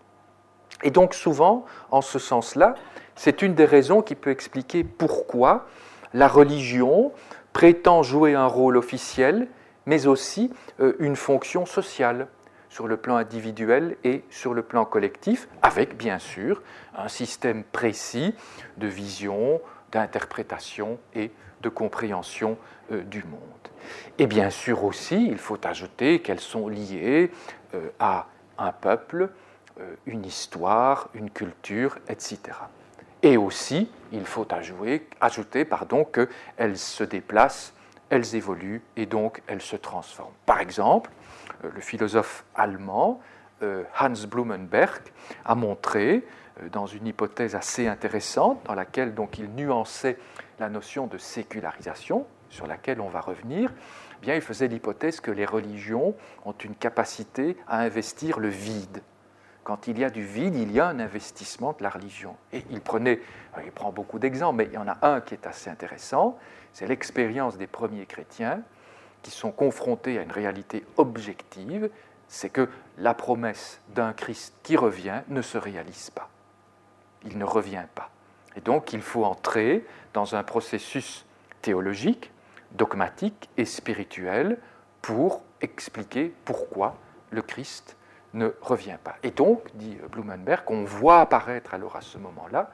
[0.82, 2.74] Et donc souvent, en ce sens-là,
[3.16, 5.66] c'est une des raisons qui peut expliquer pourquoi
[6.14, 7.12] la religion
[7.52, 9.48] prétend jouer un rôle officiel,
[9.86, 12.28] mais aussi euh, une fonction sociale
[12.70, 16.62] sur le plan individuel et sur le plan collectif, avec bien sûr
[16.96, 18.34] un système précis
[18.78, 19.60] de vision,
[19.92, 21.30] d'interprétation et
[21.60, 22.56] de compréhension
[22.92, 23.40] euh, du monde.
[24.18, 27.30] Et bien sûr aussi, il faut ajouter qu'elles sont liées
[27.74, 29.30] euh, à un peuple,
[29.80, 32.38] euh, une histoire, une culture, etc.
[33.22, 37.74] Et aussi, il faut ajouter, ajouter pardon, qu'elles se déplacent,
[38.08, 40.32] elles évoluent et donc elles se transforment.
[40.46, 41.10] Par exemple,
[41.62, 43.20] le philosophe allemand
[43.62, 45.02] Hans Blumenberg
[45.44, 46.24] a montré
[46.72, 50.18] dans une hypothèse assez intéressante dans laquelle donc il nuançait
[50.58, 53.72] la notion de sécularisation, sur laquelle on va revenir,
[54.18, 59.02] eh bien, il faisait l'hypothèse que les religions ont une capacité à investir le vide.
[59.64, 62.36] Quand il y a du vide, il y a un investissement de la religion.
[62.52, 63.20] Et il prenait,
[63.64, 66.38] il prend beaucoup d'exemples, mais il y en a un qui est assez intéressant,
[66.72, 68.62] c'est l'expérience des premiers chrétiens
[69.22, 71.90] qui sont confrontés à une réalité objective,
[72.28, 76.28] c'est que la promesse d'un Christ qui revient ne se réalise pas.
[77.24, 78.10] Il ne revient pas.
[78.56, 81.24] Et donc il faut entrer dans un processus
[81.62, 82.30] théologique,
[82.72, 84.58] dogmatique et spirituel
[85.02, 86.96] pour expliquer pourquoi
[87.30, 87.96] le Christ
[88.32, 89.16] ne revient pas.
[89.22, 92.70] Et donc, dit Blumenberg, on voit apparaître alors à ce moment-là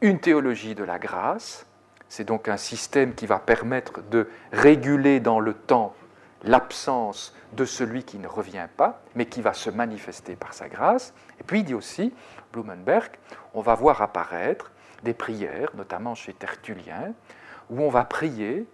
[0.00, 1.66] une théologie de la grâce.
[2.12, 5.94] C'est donc un système qui va permettre de réguler dans le temps
[6.42, 11.14] l'absence de celui qui ne revient pas, mais qui va se manifester par sa grâce.
[11.40, 12.12] Et puis il dit aussi,
[12.52, 13.12] Blumenberg,
[13.54, 14.72] on va voir apparaître
[15.02, 17.14] des prières, notamment chez Tertullien,
[17.70, 18.66] où on va prier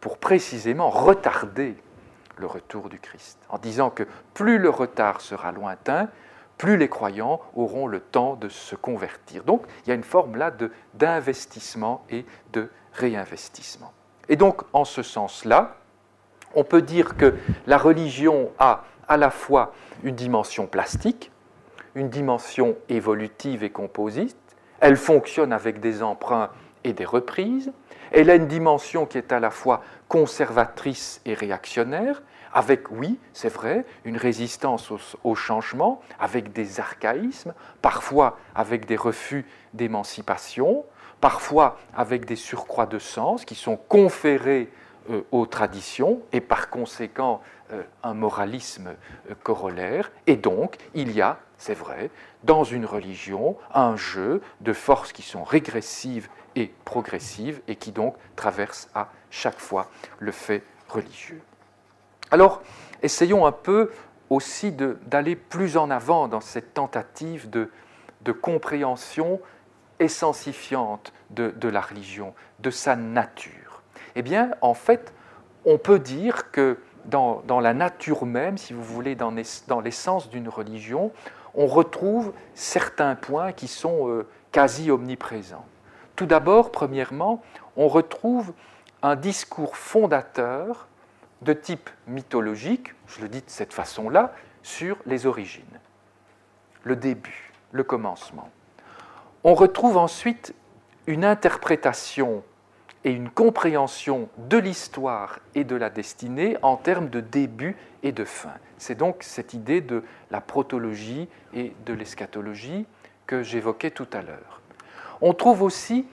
[0.00, 1.76] pour précisément retarder
[2.36, 6.08] le retour du Christ, en disant que plus le retard sera lointain,
[6.60, 9.44] plus les croyants auront le temps de se convertir.
[9.44, 10.52] Donc il y a une forme là
[10.92, 13.92] d'investissement et de réinvestissement.
[14.28, 15.76] Et donc en ce sens-là,
[16.54, 17.34] on peut dire que
[17.66, 21.32] la religion a à la fois une dimension plastique,
[21.94, 24.36] une dimension évolutive et composite,
[24.80, 26.50] elle fonctionne avec des emprunts
[26.84, 27.72] et des reprises,
[28.12, 33.52] elle a une dimension qui est à la fois conservatrice et réactionnaire, avec, oui, c'est
[33.52, 34.92] vrai, une résistance
[35.24, 40.84] au, changement, avec des archaïsmes, parfois avec des refus d'émancipation,
[41.20, 44.70] parfois avec des surcroîts de sens qui sont conférés
[45.10, 47.40] euh, aux traditions et par conséquent
[47.72, 48.94] euh, un moralisme
[49.30, 50.10] euh, corollaire.
[50.26, 52.10] Et donc, il y a, c'est vrai,
[52.42, 58.16] dans une religion, un jeu de forces qui sont régressives et progressives et qui donc
[58.34, 61.42] traversent à chaque fois le fait religieux.
[62.30, 62.62] Alors,
[63.02, 63.90] essayons un peu
[64.28, 67.68] aussi d'aller plus en avant dans cette tentative de,
[68.32, 69.40] compréhension
[69.98, 73.82] essensifiante de, la religion, de sa nature.
[74.14, 75.12] Eh bien, en fait,
[75.64, 79.32] on peut dire que dans, dans, la nature même, si vous voulez, dans,
[79.82, 81.12] l'essence d'une religion,
[81.54, 85.66] on retrouve certains points qui sont euh, quasi omniprésents.
[86.14, 87.42] Tout d'abord, premièrement,
[87.76, 88.52] on retrouve
[89.02, 90.86] un discours fondateur
[91.42, 95.80] de type mythologique, je le dis de cette façon-là, sur les origines,
[96.84, 98.50] le début, le commencement.
[99.42, 100.54] On retrouve ensuite
[101.06, 102.44] une interprétation
[103.04, 108.24] et une compréhension de l'histoire et de la destinée en termes de début et de
[108.24, 108.52] fin.
[108.76, 112.86] C'est donc cette idée de la protologie et de l'eschatologie
[113.26, 114.60] que j'évoquais tout à l'heure.
[115.22, 116.06] On trouve aussi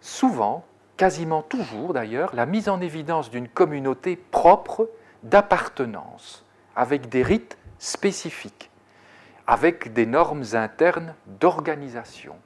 [0.00, 0.64] souvent,
[0.96, 4.90] quasiment toujours d'ailleurs, la mise en évidence d'une communauté propre
[5.22, 8.70] d'appartenance, avec des rites spécifiques,
[9.46, 12.36] avec des normes internes d'organisation,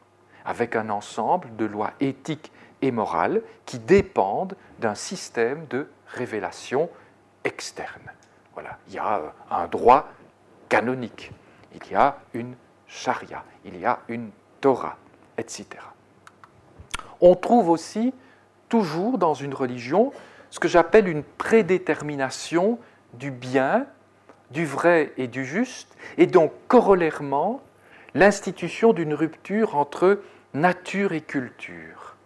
[0.44, 6.88] avec un ensemble de lois éthiques et morales qui dépendent d'un système de révélation
[7.44, 8.10] externe.
[8.54, 10.08] Voilà, il y a euh, un droit
[10.68, 11.32] canonique,
[11.74, 12.54] il y a une
[12.86, 14.96] charia, il y a une Torah,
[15.38, 15.66] etc.
[17.20, 18.12] On trouve aussi
[18.70, 20.12] toujours dans une religion
[20.48, 22.78] ce que j'appelle une prédétermination
[23.12, 23.86] du bien,
[24.50, 27.60] du vrai et du juste, et donc corollairement
[28.14, 30.22] l'institution d'une rupture entre
[30.54, 32.16] nature et culture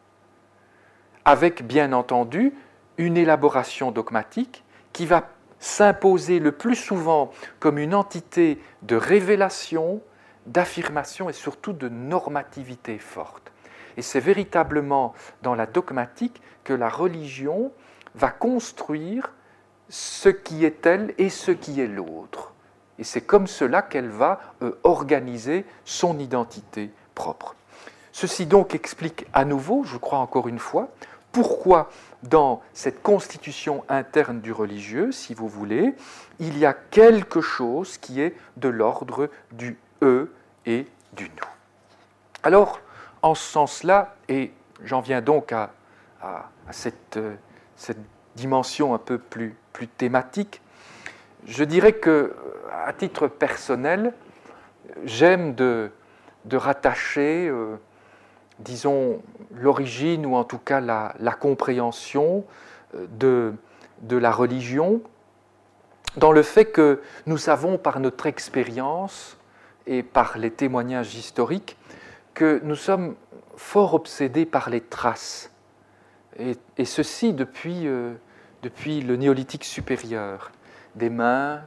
[1.25, 2.53] avec bien entendu
[2.99, 5.29] une élaboration dogmatique qui va
[5.59, 10.03] s'imposer le plus souvent comme une entité de révélation,
[10.47, 13.53] d'affirmation et surtout de normativité forte.
[13.97, 17.73] Et c'est véritablement dans la dogmatique que la religion
[18.15, 19.33] va construire
[19.89, 22.53] ce qui est elle et ce qui est l'autre.
[22.99, 27.55] Et c'est comme cela qu'elle va euh, organiser son identité propre.
[28.13, 30.89] Ceci donc explique à nouveau, je crois encore une fois,
[31.33, 31.91] pourquoi
[32.23, 35.95] dans cette constitution interne du religieux, si vous voulez,
[36.39, 40.33] il y a quelque chose qui est de l'ordre du eux
[40.65, 41.49] et du nous.
[42.45, 42.81] Alors,
[43.25, 45.71] en ce sens-là, et j'en viens donc à,
[46.71, 47.19] cette,
[47.75, 47.99] cette,
[48.37, 49.57] dimension un peu plus,
[49.97, 50.61] thématique,
[51.47, 52.35] je dirais que,
[52.85, 54.13] à titre personnel,
[55.05, 55.91] j'aime de,
[56.53, 57.77] rattacher, euh,
[58.59, 59.23] disons,
[59.55, 62.45] l'origine ou en tout cas la, compréhension
[62.95, 63.53] euh,
[64.03, 65.01] de, la religion
[66.19, 69.39] dans le fait que nous savons par notre expérience
[69.87, 71.79] et par les témoignages historiques
[72.35, 73.15] que nous sommes
[73.57, 75.51] fort obsédés par les traces,
[76.39, 78.15] et, ceci depuis, euh,
[78.63, 80.51] depuis le néolithique supérieur,
[80.97, 81.63] des mains,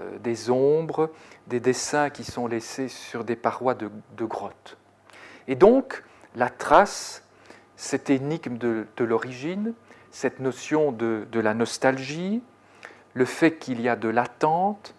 [0.00, 1.10] euh, des ombres,
[1.48, 3.90] des dessins qui sont laissés sur des parois de,
[4.24, 4.78] grottes.
[5.48, 6.04] Et donc,
[6.36, 7.24] la trace,
[7.76, 9.74] cette énigme de, l'origine,
[10.12, 12.42] cette notion de, la nostalgie,
[13.14, 14.94] le fait qu'il y a de l'attente,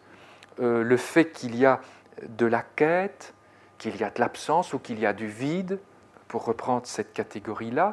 [0.60, 1.80] euh, le fait qu'il y a
[2.28, 3.34] de la quête,
[3.84, 5.78] qu'il y a de l'absence ou qu'il y a du vide,
[6.30, 7.92] pour reprendre cette catégorie-là,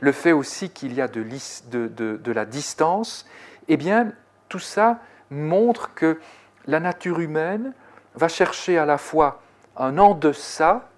[0.00, 3.26] le fait aussi qu'il y a de, la distance,
[3.68, 4.12] eh bien,
[4.48, 4.98] tout ça
[5.30, 6.18] montre que
[6.66, 7.74] la nature humaine
[8.14, 9.42] va chercher à la fois
[9.76, 10.88] un en deçà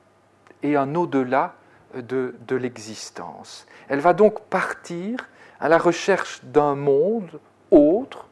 [0.62, 1.55] et un au-delà
[1.94, 3.66] de, de l'existence.
[3.88, 7.40] Elle va donc partir à la recherche d'un monde
[7.72, 8.29] autre,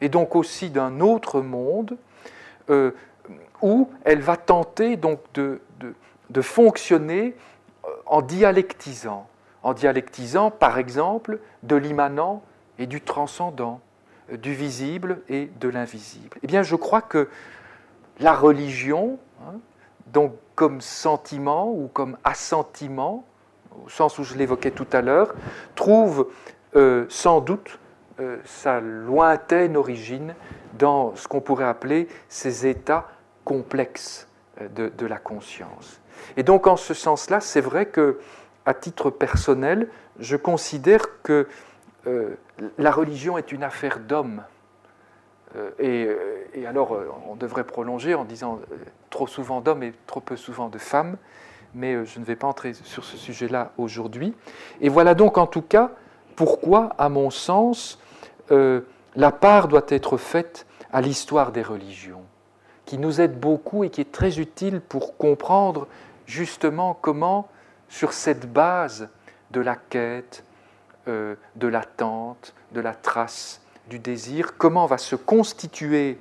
[0.00, 1.98] et donc aussi d'un autre monde,
[2.70, 2.92] euh,
[3.62, 5.60] où elle va tenter donc de,
[6.30, 7.34] de, fonctionner
[7.84, 9.28] euh, en dialectisant,
[9.62, 12.42] en dialectisant par exemple de l'immanent
[12.78, 13.80] et du transcendant,
[14.32, 16.38] euh, du visible et de l'invisible.
[16.42, 17.28] Eh bien, je crois que
[18.20, 19.58] la religion, hein,
[20.06, 23.24] donc comme sentiment ou comme assentiment,
[23.84, 25.34] au sens où je l'évoquais tout à l'heure,
[25.74, 26.28] trouve
[26.76, 27.78] euh, sans doute
[28.44, 30.34] sa lointaine origine
[30.74, 33.08] dans ce qu'on pourrait appeler ces états
[33.44, 34.28] complexe
[34.60, 36.00] euh, de, la conscience.
[36.36, 38.20] Et donc en ce sens-là, c'est vrai que,
[38.66, 41.48] à titre personnel, je considère que
[42.06, 42.36] euh,
[42.78, 44.42] la religion est une affaire d'hommes.
[45.56, 45.70] Euh,
[46.54, 46.96] et, alors,
[47.28, 48.60] on devrait prolonger en disant
[49.08, 51.16] trop souvent d'hommes et trop peu souvent de femmes,
[51.74, 54.34] mais je ne vais pas entrer sur ce sujet-là aujourd'hui.
[54.80, 55.90] Et voilà donc en tout cas
[56.36, 57.98] pourquoi, à mon sens,
[59.16, 62.24] la part doit être faite à l'histoire des religions
[62.84, 65.86] qui nous aide beaucoup et qui est très utile pour comprendre
[66.26, 67.48] justement comment,
[67.88, 69.08] sur cette base
[69.52, 70.44] de la quête,
[71.06, 76.18] euh, de l'attente, de la trace, du désir, comment va se constituer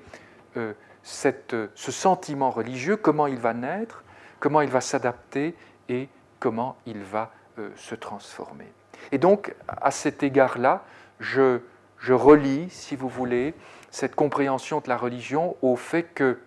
[0.58, 0.74] euh,
[1.04, 4.04] cette, ce sentiment religieux, comment il va naître,
[4.40, 5.56] comment il va s'adapter
[5.90, 6.08] et
[6.40, 8.72] comment il va euh, se transformer.
[9.12, 10.84] Et donc, à cet égard-là,
[11.20, 11.62] je,
[12.00, 13.54] je relis, si vous voulez,
[13.92, 16.40] cette compréhension de la religion au fait que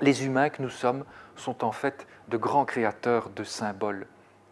[0.00, 1.04] les humains que nous sommes
[1.36, 4.06] sont en fait de grands créateurs de symboles.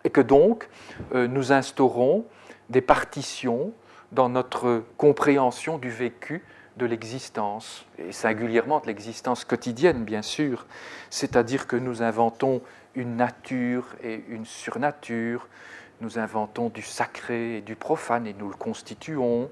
[0.04, 0.68] Et que donc,
[1.14, 2.24] euh, nous instaurons
[2.70, 3.72] des partitions
[4.12, 6.44] dans notre compréhension du vécu
[6.76, 10.66] de l'existence, et singulièrement de l'existence quotidienne, bien sûr.
[11.10, 12.62] C'est-à-dire que nous inventons
[12.94, 15.48] une nature et une surnature,
[16.00, 19.50] nous inventons du sacré et du profane, et nous le constituons,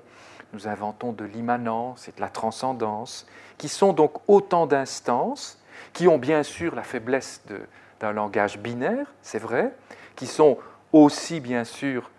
[0.53, 3.27] nous inventons de l'immanence et de la transcendance,
[3.59, 5.59] qui sont donc autant d'instances
[5.93, 7.43] qui ont bien sûr la faiblesse
[8.01, 9.75] d'un langage binaire, c'est vrai,
[10.15, 10.59] qui sont
[10.93, 12.11] aussi bien sûr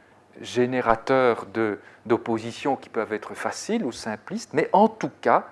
[0.42, 1.46] générateurs
[2.06, 5.48] d'oppositions qui peuvent être faciles ou simplistes, mais en tout cas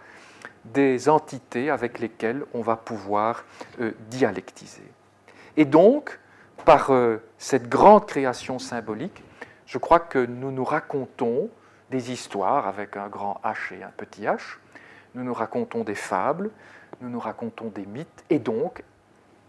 [0.63, 3.45] des entités avec lesquelles on va pouvoir
[3.79, 4.91] euh, dialectiser.
[5.57, 6.19] Et donc,
[6.65, 9.23] par euh, cette grande création symbolique,
[9.67, 11.49] je crois que nous nous racontons
[11.95, 14.57] des histoires avec un grand H et un petit h,
[15.13, 16.51] nous nous racontons des fables,
[16.99, 18.25] nous nous racontons des mythes.
[18.29, 18.83] Et donc,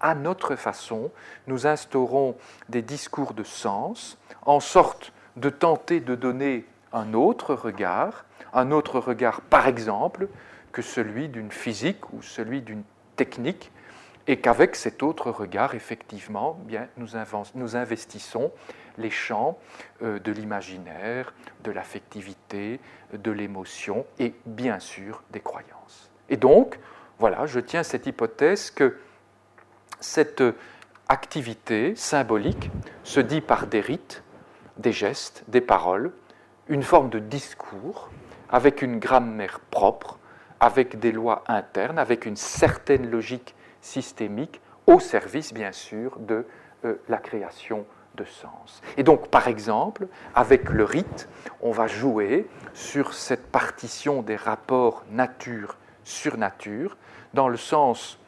[0.00, 1.10] à notre façon,
[1.48, 2.36] nous instaurons
[2.68, 9.00] des discours de sens en sorte de tenter de donner un autre regard, un autre
[9.00, 10.28] regard par exemple
[10.70, 12.84] que celui d'une physique ou celui d'une
[13.16, 13.72] technique,
[14.26, 17.08] et qu'avec cet autre regard, effectivement, bien, nous,
[17.54, 18.52] nous investissons
[18.98, 19.58] les champs
[20.02, 22.80] euh, de l'imaginaire, de l'affectivité,
[23.12, 26.10] de l'émotion et bien sûr des croyances.
[26.28, 26.78] Et donc,
[27.18, 28.98] voilà, je tiens cette hypothèse que
[30.00, 30.42] cette
[31.08, 32.70] activité symbolique
[33.04, 34.22] se dit par des rites,
[34.76, 36.12] des gestes, des paroles,
[36.68, 38.10] une forme de discours
[38.48, 40.18] avec une grammaire propre,
[40.60, 43.54] avec des lois internes, avec une certaine logique
[43.86, 46.46] systémique, au service bien sûr de
[46.84, 48.82] euh, la création de sens.
[48.96, 51.28] Et donc, par exemple, avec le rite,
[51.60, 56.96] on va jouer sur cette partition des rapports nature sur nature,
[57.34, 58.18] dans le sens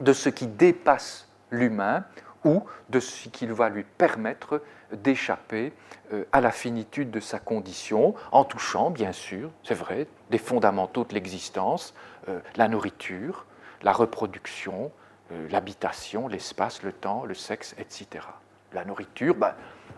[0.00, 2.04] de ce qui dépasse l'humain
[2.44, 4.62] ou de ce qui va lui permettre
[4.92, 5.72] d'échapper
[6.12, 11.04] euh, à la finitude de sa condition, en touchant, bien sûr, c'est vrai, des fondamentaux
[11.04, 11.94] de l'existence,
[12.28, 13.44] euh, la nourriture,
[13.84, 14.90] la reproduction,
[15.30, 18.26] euh, l'habitation, l'espace, le temps, le sexe, etc.
[18.72, 19.54] La nourriture, ben,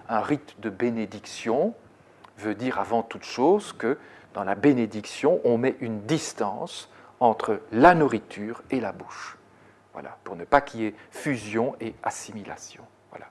[0.08, 1.74] un rite de bénédiction
[2.36, 3.98] veut dire avant toute chose que
[4.34, 9.38] dans la bénédiction, on met une distance entre la nourriture et la bouche.
[9.94, 12.84] Voilà, pour ne pas qu'il y ait fusion et assimilation.
[13.10, 13.26] Voilà.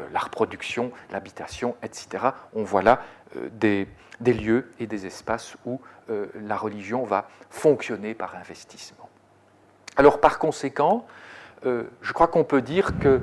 [0.00, 2.30] Euh, la reproduction, l'habitation, etc.
[2.54, 3.02] On voit là
[3.36, 3.86] euh, des,
[4.20, 5.80] lieux et des espaces où
[6.34, 9.07] la religion va fonctionner par investissement.
[9.98, 11.06] Alors par conséquent,
[11.64, 13.20] je crois qu'on peut dire que,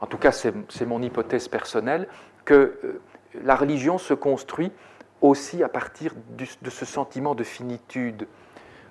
[0.00, 2.08] en tout cas c'est mon hypothèse personnelle,
[2.46, 2.98] que
[3.44, 4.72] la religion se construit
[5.20, 8.26] aussi à partir de ce sentiment de finitude,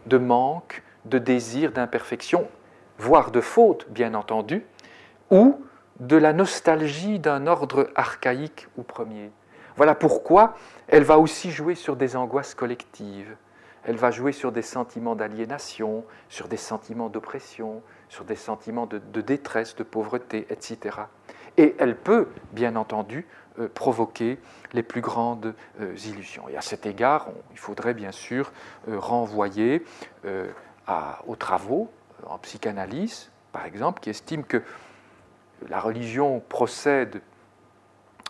[0.05, 2.47] de manque, de désir, d'imperfection,
[2.99, 4.63] voire de faute, bien entendu,
[5.31, 5.59] ou
[5.99, 9.31] de la nostalgie d'un ordre archaïque ou premier.
[9.75, 10.53] Voilà pourquoi
[10.87, 13.35] elle va aussi jouer sur des angoisses collectives,
[13.89, 18.99] elle va jouer sur des sentiments d'aliénation, sur des sentiments d'oppression, sur des sentiments de,
[19.19, 20.95] détresse, de pauvreté, etc.
[21.57, 23.25] Et elle peut, bien entendu,
[23.57, 24.37] euh, provoquer
[24.73, 26.47] les plus grandes euh, illusions.
[26.49, 28.51] Et à cet égard, il faudrait bien sûr
[28.87, 29.83] euh, renvoyer
[31.25, 31.89] aux travaux
[32.27, 34.61] en psychanalyse, par exemple, qui estiment que
[35.67, 37.21] la religion procède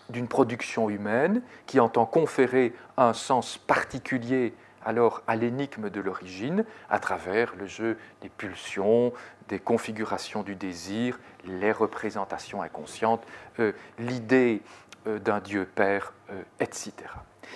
[0.10, 4.54] d'une production humaine qui entend conférer un sens particulier
[4.86, 9.14] alors à l'énigme de l'origine à travers le jeu des pulsions,
[9.48, 13.24] des configurations du désir, les représentations inconscientes,
[13.60, 14.62] euh, l'idée
[15.08, 16.94] euh, d'un Dieu Père, euh, etc.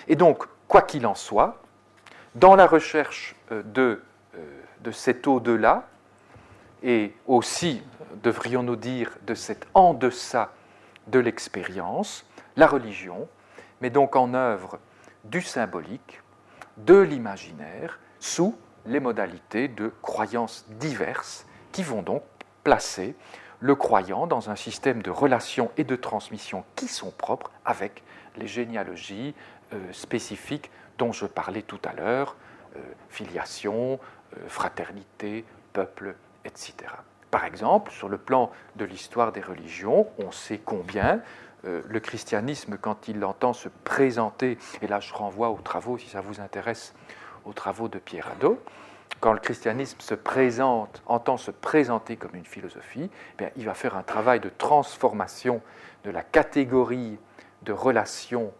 [0.07, 1.61] Et donc, quoi qu'il en soit,
[2.35, 4.01] dans la recherche de,
[4.81, 5.87] de cet au-delà,
[6.81, 7.83] et aussi,
[8.23, 10.51] devrions-nous dire, de cet en deçà
[11.05, 13.27] de l'expérience, la religion
[13.81, 14.79] met donc en œuvre
[15.25, 16.22] du symbolique,
[16.77, 18.55] de l'imaginaire, sous
[18.85, 22.23] les modalités de croyances diverses qui vont donc
[22.63, 23.15] placer
[23.59, 28.03] le croyant dans un système de relations et de transmission qui sont propres avec
[28.35, 29.33] les généalogies
[29.73, 32.35] euh, spécifiques dont je parlais tout à l'heure,
[32.75, 33.99] euh, filiation,
[34.37, 36.15] euh, fraternité, peuple,
[36.45, 36.73] etc.
[37.31, 41.21] Par exemple, sur le plan de l'histoire des religions, on sait combien
[41.63, 46.21] le christianisme, quand il entend se présenter, et là je renvoie aux travaux, si ça
[46.21, 46.93] vous intéresse,
[47.45, 48.59] aux travaux de Pierre Hadot,
[49.19, 53.09] quand le christianisme se présente, entend se présenter comme une philosophie,
[53.39, 55.61] eh il va faire un travail de transformation
[56.03, 57.17] de la catégorie
[57.61, 58.51] de relation,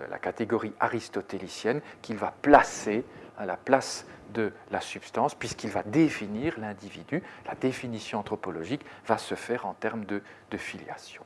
[0.00, 3.04] euh, la catégorie aristotélicienne, qu'il va placer
[3.38, 7.22] à la place de la substance, puisqu'il va définir l'individu.
[7.46, 10.22] La définition anthropologique va se faire en termes de,
[10.56, 11.24] filiation.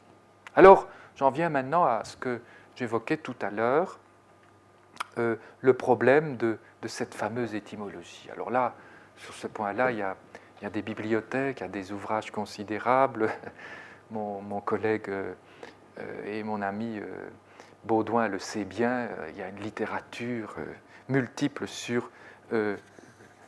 [0.55, 0.87] Alors,
[1.17, 2.41] j'en viens maintenant à ce que
[2.77, 3.99] j'évoquais tout à l'heure,
[5.19, 8.29] euh, le problème de, cette fameuse étymologie.
[8.33, 8.77] Alors là,
[9.17, 13.31] sur ce point-là, il, y a des bibliothèques, il y a des ouvrages considérables.
[14.13, 15.35] Mon, collègue euh,
[16.25, 17.29] et mon ami euh,
[17.83, 20.55] Baudouin le sait bien, il y a une littérature
[21.09, 22.09] multiple sur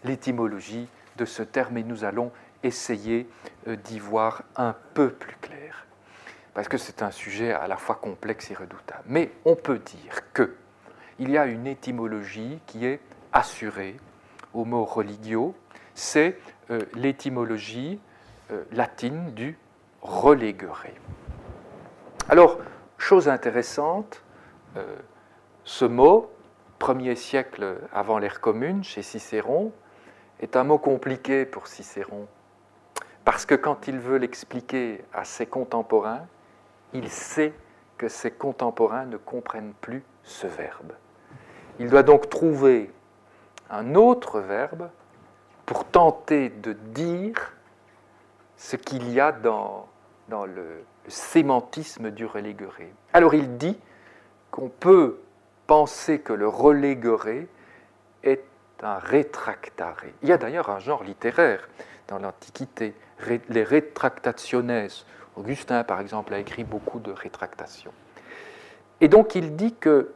[0.02, 3.28] l'étymologie de ce terme et nous allons essayer
[3.66, 5.86] euh, d'y voir un peu plus clair.
[6.58, 9.04] Parce que c'est un sujet à la fois complexe et redoutable.
[9.06, 10.56] Mais on peut dire que
[11.20, 12.98] il y a une étymologie qui est
[13.32, 13.96] assurée
[14.52, 15.54] au mot religio,
[15.94, 16.36] c'est
[16.72, 18.00] euh, l'étymologie
[18.50, 19.56] euh, latine du
[20.02, 20.94] relégueré.
[22.28, 22.58] Alors,
[22.96, 24.24] chose intéressante,
[25.62, 26.28] ce mot,
[26.80, 29.72] premier siècle avant l'ère commune, chez Cicéron,
[30.40, 32.26] est un mot compliqué pour Cicéron,
[33.24, 36.26] parce que quand il veut l'expliquer à ses contemporains,
[36.92, 37.52] il sait
[37.96, 40.92] que ses contemporains ne comprennent plus ce verbe.
[41.78, 42.90] Il doit donc trouver
[43.70, 44.88] un autre verbe
[45.66, 47.52] pour tenter de dire
[48.56, 49.88] ce qu'il y a dans,
[50.30, 52.92] le, sémantisme du relégueré.
[53.12, 53.78] Alors il dit
[54.50, 55.18] qu'on peut
[55.66, 57.48] penser que le relégueré
[58.22, 58.44] est
[58.82, 60.14] un rétractaré.
[60.22, 61.68] Il y a d'ailleurs un genre littéraire
[62.08, 62.94] dans l'Antiquité,
[63.48, 64.88] les rétractationes.
[65.38, 67.92] Augustin, par exemple, a écrit beaucoup de rétractations.
[69.00, 70.12] Et donc il dit que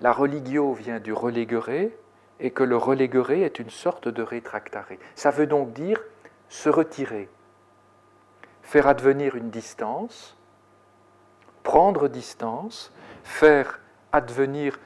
[0.00, 1.96] la religio vient du relégueré
[2.40, 4.98] et que le relégueré est une sorte de rétractaré.
[5.14, 6.00] Ça veut donc dire
[6.48, 7.28] se retirer,
[8.62, 10.36] faire advenir une distance,
[11.62, 12.92] prendre distance,
[13.22, 13.80] faire
[14.12, 14.78] advenir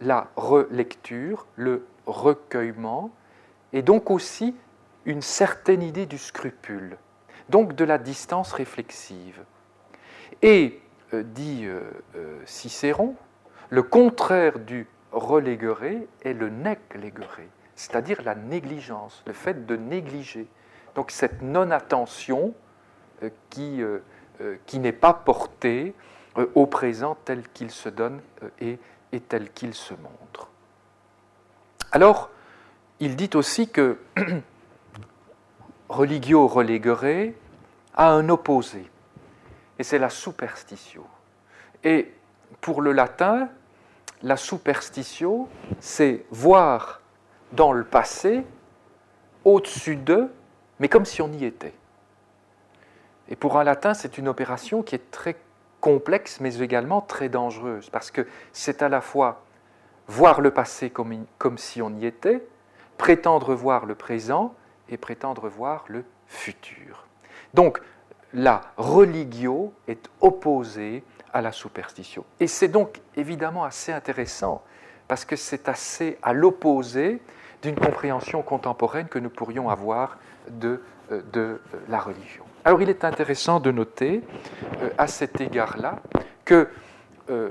[0.00, 3.10] la relecture, le recueillement,
[3.72, 4.54] et donc aussi
[5.04, 6.96] une certaine idée du scrupule,
[7.48, 9.42] donc de la distance réflexive.
[10.42, 10.80] Et,
[11.12, 11.80] euh, dit euh,
[12.16, 13.14] euh, Cicéron,
[13.70, 20.46] le contraire du relégueré est le nec légueré, c'est-à-dire la négligence, le fait de négliger.
[20.94, 22.54] Donc cette non-attention
[23.48, 23.80] qui,
[24.74, 25.94] n'est pas portée
[26.54, 28.20] au présent tel qu'il se donne
[28.60, 28.78] et
[29.28, 30.50] tel qu'il se montre.
[31.90, 32.30] Alors,
[33.00, 33.98] il dit aussi que
[35.94, 37.34] religio religere
[37.94, 38.90] a un opposé,
[39.78, 41.06] et c'est la superstitio.
[41.84, 42.12] Et
[42.60, 43.48] pour le latin,
[44.22, 47.00] la superstitio, c'est voir
[47.52, 48.44] dans le passé,
[49.44, 50.32] au-dessus d'eux,
[50.80, 51.74] mais comme si on y était.
[53.28, 55.36] Et pour un latin, c'est une opération qui est très
[55.80, 59.44] complexe, mais également très dangereuse, parce que c'est à la fois
[60.08, 62.46] voir le passé comme, comme si on y était,
[62.98, 64.54] prétendre voir le présent
[64.88, 67.06] et prétendre voir le futur.
[67.52, 67.80] Donc,
[68.32, 72.24] la religio est opposée à la superstition.
[72.40, 74.62] Et c'est donc évidemment assez intéressant,
[75.08, 77.22] parce que c'est assez à l'opposé
[77.62, 80.18] d'une compréhension contemporaine que nous pourrions avoir
[80.50, 81.58] de, euh, de euh,
[81.88, 82.44] la religion.
[82.64, 84.22] Alors il est intéressant de noter
[84.82, 86.00] euh, à cet égard-là
[86.44, 86.68] que,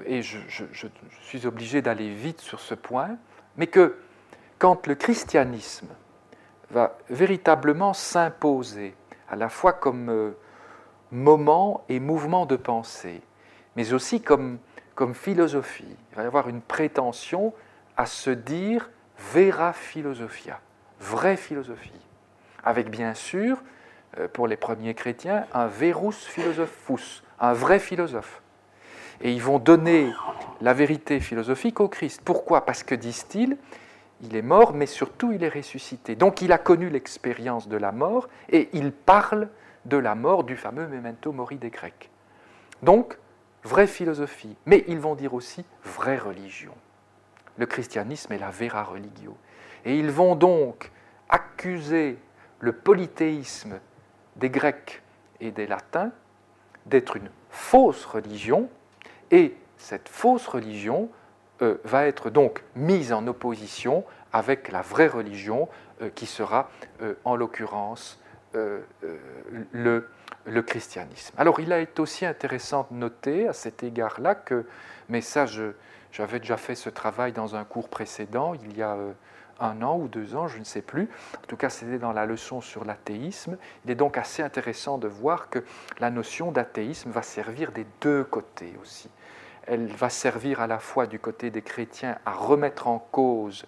[0.06, 0.86] et je, je
[1.24, 3.18] suis obligé d'aller vite sur ce point,
[3.58, 3.98] mais que
[4.60, 5.88] quand le christianisme
[6.74, 8.96] va véritablement s'imposer
[9.30, 10.32] à la fois comme euh,
[11.12, 13.22] moment et mouvement de pensée,
[13.76, 14.58] mais aussi comme,
[14.96, 15.96] comme philosophie.
[16.12, 17.54] Il va y avoir une prétention
[17.96, 20.60] à se dire vera philosophia,
[21.00, 21.92] vraie philosophie,
[22.64, 23.62] avec bien sûr,
[24.18, 28.42] euh, pour les premiers chrétiens, un verus philosophus, un vrai philosophe.
[29.22, 30.12] Et ils vont donner
[30.60, 32.22] la vérité philosophique au Christ.
[32.26, 32.66] Pourquoi?
[32.66, 33.58] Parce que, disent-ils,
[34.24, 36.16] il est mort, mais surtout il est ressuscité.
[36.16, 39.50] Donc il a connu l'expérience de la mort et il parle
[39.86, 42.10] de la mort du fameux memento mori des Grecs.
[42.82, 43.18] Donc,
[43.64, 46.74] vraie philosophie, mais ils vont dire aussi vraie religion.
[47.58, 49.38] Le christianisme est la vera religio.
[49.86, 50.92] Et ils vont donc
[51.30, 52.18] accuser
[52.60, 53.80] le polythéisme
[54.38, 55.02] des Grecs
[55.40, 56.12] et des Latins
[56.86, 58.70] d'être une fausse religion,
[59.32, 61.10] et cette fausse religion
[61.62, 65.70] euh, va être donc mise en opposition avec la vraie religion
[66.02, 68.20] euh, qui sera euh, en l'occurrence
[69.72, 70.08] le,
[70.46, 71.34] le, christianisme.
[71.40, 74.68] Alors il a été aussi intéressant de noter à cet égard-là que,
[75.10, 75.48] mais ça
[76.12, 78.96] j'avais déjà fait ce travail dans un cours précédent, il y a
[79.60, 81.10] un an ou deux ans, je ne sais plus.
[81.44, 83.58] En tout cas, c'était dans la leçon sur l'athéisme.
[83.86, 85.64] Il est donc assez intéressant de voir que
[86.00, 89.10] la notion d'athéisme va servir des deux côtés aussi
[89.68, 93.66] elle va servir à la fois du côté des chrétiens à remettre en cause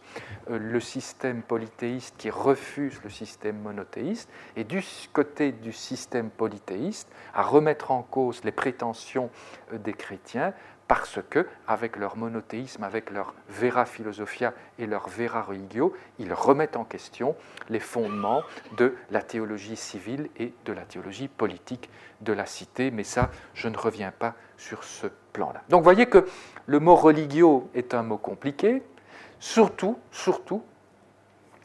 [0.49, 4.83] euh, le système polythéiste qui refuse le système monothéiste, et du
[5.13, 9.29] côté du système polythéiste à remettre en cause les prétentions
[9.73, 10.53] euh, des chrétiens
[10.87, 16.77] parce que, avec leur monothéisme, avec leur vera philosophia et leur vera religio, ils remettent
[16.77, 17.35] en question
[17.69, 18.43] les fondements
[18.77, 21.89] de la théologie civile et de la théologie politique
[22.21, 22.91] de la cité.
[22.91, 25.63] Mais ça, je ne reviens pas sur ce plan-là.
[25.69, 26.27] Donc, vous voyez que
[26.67, 28.83] le mot religio est un mot compliqué,
[29.39, 30.63] surtout, surtout,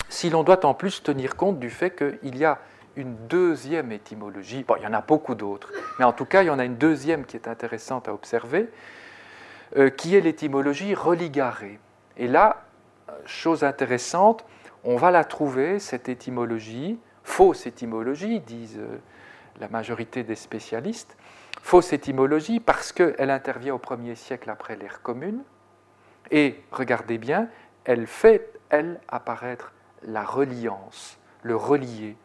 [0.09, 2.59] si l'on doit en plus tenir compte du fait qu'il y a
[2.97, 4.65] une deuxième étymologie.
[4.65, 6.65] Bon, il y en a beaucoup d'autres, mais en tout cas, il y en a
[6.65, 8.69] une deuxième qui est intéressante à observer,
[9.77, 11.79] euh, qui est l'étymologie religarée.
[12.17, 12.65] Et là,
[13.25, 14.45] chose intéressante,
[14.85, 18.99] on va la trouver, cette étymologie, fausse étymologie, disent euh,
[19.61, 21.17] la majorité des spécialistes,
[21.63, 25.43] fausse étymologie parce qu'elle intervient au premier siècle après l'ère commune,
[26.31, 27.49] et regardez bien,
[27.85, 32.17] elle fait, elle, apparaître la reliance, le relier.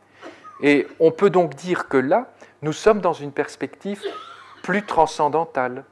[0.61, 2.31] Et on peut donc dire que là,
[2.61, 4.01] nous sommes dans une perspective
[4.63, 5.83] plus transcendantale,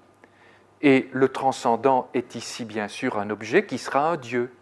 [0.83, 4.53] et le transcendant est ici bien sûr un objet qui sera un Dieu.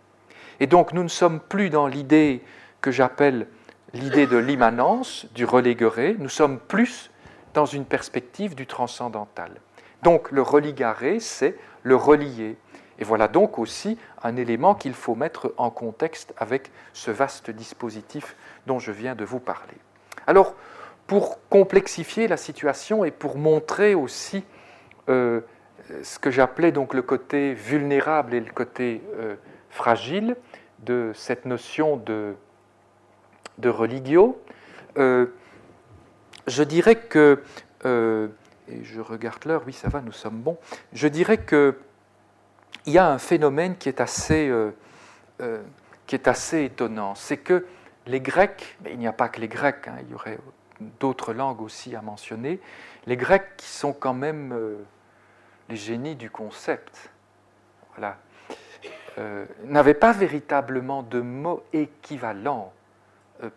[0.59, 2.41] Et donc nous ne sommes plus dans l'idée
[2.79, 3.47] que j'appelle
[3.93, 7.11] l'idée de l'immanence, du relégueré, nous sommes plus
[7.53, 9.51] dans une perspective du transcendantal.
[10.03, 12.55] Donc le religaré, c'est le relier.
[12.99, 18.35] Et voilà donc aussi un élément qu'il faut mettre en contexte avec ce vaste dispositif
[18.67, 19.73] dont je viens de vous parler.
[20.27, 20.55] Alors,
[21.07, 24.43] pour complexifier la situation et pour montrer aussi
[25.09, 25.41] euh,
[26.03, 29.35] ce que j'appelais donc le côté vulnérable et le côté euh,
[29.69, 30.35] fragile
[30.79, 32.35] de cette notion de,
[33.57, 34.41] de religio,
[34.97, 35.27] euh,
[36.47, 37.43] je dirais que,
[37.85, 38.27] euh,
[38.67, 40.57] et je regarde l'heure, oui ça va, nous sommes bons,
[40.93, 41.75] je dirais qu'il
[42.87, 44.51] y a un phénomène qui est assez,
[46.07, 47.65] qui est assez étonnant, c'est que
[48.07, 50.39] les Grecs, mais il n'y a pas que les Grecs, hein, il y aurait
[50.99, 52.59] d'autres langues aussi à mentionner,
[53.05, 54.79] les Grecs qui sont quand même
[55.71, 57.09] les génies du concept,
[57.95, 58.17] voilà,
[59.65, 62.71] n'avaient pas véritablement de mots équivalents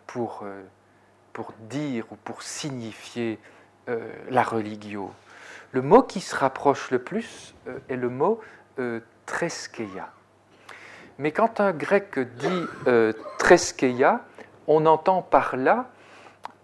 [0.07, 0.45] pour
[1.35, 3.39] pour dire ou pour signifier
[3.91, 5.13] euh, la religio.
[5.73, 8.41] Le mot qui se rapproche le plus euh, est le mot
[8.79, 10.09] euh, treskeia.
[11.19, 12.63] Mais quand un grec dit
[13.39, 14.25] treskeia,
[14.67, 15.91] on entend par là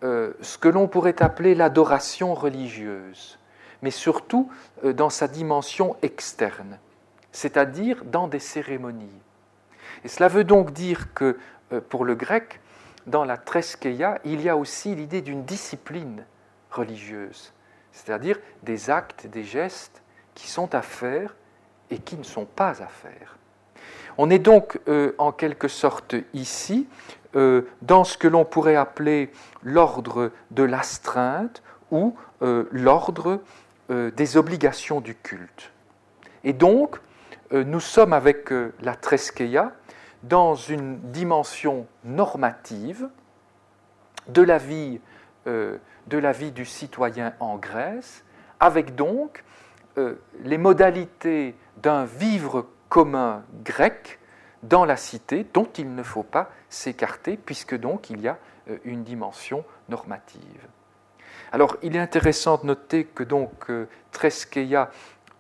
[0.03, 3.39] ce que l'on pourrait appeler l'adoration religieuse,
[3.83, 4.51] mais surtout
[4.83, 6.79] dans sa dimension externe,
[7.33, 9.21] c'est-à-dire dans des cérémonies.
[10.05, 11.39] Et cela veut donc dire que
[11.89, 12.61] pour le grec,
[13.07, 16.25] dans la Treskeia, il y a aussi l'idée d'une discipline
[16.71, 17.53] religieuse,
[17.93, 20.03] c'est-à-dire des actes, des gestes
[20.35, 21.35] qui sont à faire
[21.91, 23.37] et qui ne sont pas à faire.
[24.19, 26.89] On est donc euh, en quelque sorte ici
[27.37, 29.31] euh, dans ce que l'on pourrait appeler
[29.63, 33.41] l'ordre de l'astreinte ou euh, l'ordre
[33.91, 35.73] des obligations du culte.
[36.45, 37.01] Et donc,
[37.51, 39.73] nous sommes avec la Treskeia
[40.23, 43.09] dans une dimension normative
[44.29, 45.01] de la vie,
[45.47, 48.25] euh, du citoyen en Grèce,
[48.59, 49.45] avec donc
[49.99, 54.19] euh, les modalités d'un vivre commun grec
[54.63, 58.39] dans la cité dont il ne faut pas s'écarter puisque donc il y a
[58.69, 60.67] euh, une dimension normative.
[61.53, 63.71] Alors il est intéressant de noter que donc
[64.13, 64.91] Treskeia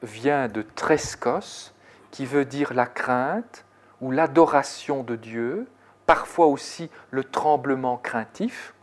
[0.03, 1.73] vient de Treskos
[2.11, 3.65] qui veut dire la crainte,
[4.01, 5.67] ou l'adoration de Dieu,
[6.07, 8.75] parfois aussi le tremblement craintif,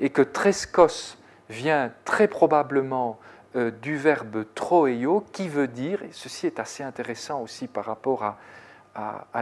[0.00, 1.16] et que treskos
[1.48, 3.18] vient très probablement
[3.54, 8.24] euh, du verbe troeio, qui veut dire, et ceci est assez intéressant aussi par rapport
[8.24, 8.36] à,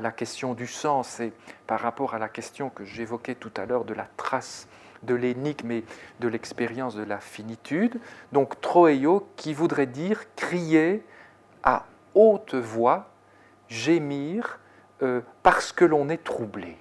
[0.00, 1.32] la question du sens et
[1.68, 4.66] par rapport à la question que j'évoquais tout à l'heure de la trace
[5.04, 5.84] de l'énigme et
[6.20, 8.00] de l'expérience de la finitude.
[8.32, 11.04] Donc troeio qui voudrait dire crier
[11.62, 13.10] à haute voix,
[13.68, 14.58] gémir,
[15.02, 16.76] euh, parce que l'on est troublé.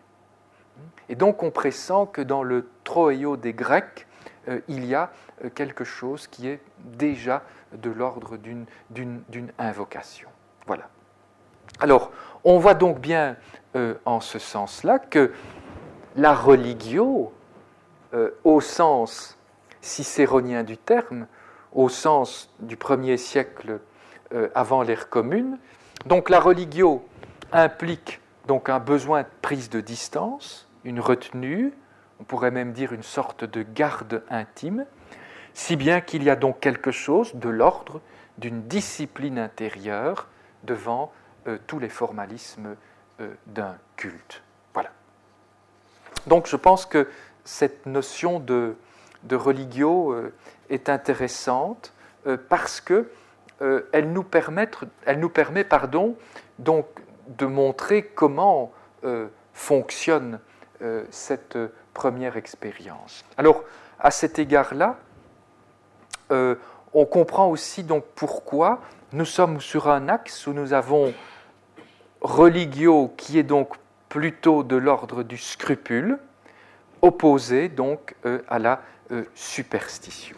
[1.09, 4.07] Et donc on pressent que dans le troeio des Grecs,
[4.47, 5.11] euh, il y a
[5.43, 7.43] euh, quelque chose qui est déjà
[7.73, 10.29] de l'ordre d'une invocation.
[10.67, 10.89] Voilà.
[11.79, 12.11] Alors,
[12.43, 13.35] on voit donc bien
[14.05, 15.31] en ce sens-là que
[16.15, 17.33] la religio,
[18.43, 19.37] au sens
[19.81, 21.27] cicéronien du terme,
[21.71, 23.79] au sens du premier siècle
[24.53, 25.57] avant l'ère commune,
[26.05, 27.03] donc la religio
[27.51, 31.73] implique donc un besoin de prise de distance, une retenue,
[32.19, 34.85] on pourrait même dire une sorte de garde intime,
[35.53, 38.01] si bien qu'il y a donc quelque chose de l'ordre
[38.37, 40.27] d'une discipline intérieure
[40.63, 41.11] devant
[41.47, 42.75] euh, tous les formalismes
[43.19, 44.41] euh, d'un culte.
[44.73, 44.91] Voilà.
[46.27, 47.07] Donc je pense que
[47.43, 48.75] cette notion de,
[49.23, 50.33] de religio euh,
[50.69, 51.93] est intéressante
[52.47, 53.09] parce que
[53.91, 54.69] elle nous, permet,
[55.05, 55.65] elle nous permet
[56.57, 58.71] de montrer comment
[59.03, 60.39] euh, fonctionne
[60.81, 61.57] euh, cette
[61.93, 63.23] première expérience.
[63.37, 63.63] Alors,
[63.99, 64.97] à cet égard-là,
[66.31, 66.55] euh,
[66.93, 68.81] on comprend aussi donc pourquoi
[69.11, 71.13] nous sommes sur un axe où nous avons
[72.21, 73.75] religio qui est donc
[74.09, 76.17] plutôt de l'ordre du scrupule,
[77.03, 78.15] opposé donc
[78.47, 78.81] à la
[79.35, 80.35] superstition.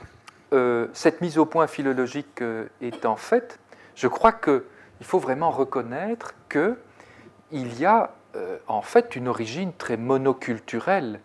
[0.93, 2.43] cette mise au point philologique
[2.81, 3.59] étant faite,
[3.95, 4.65] je crois que
[4.99, 11.19] il faut vraiment reconnaître qu'il y a euh, en fait une origine très monoculturelle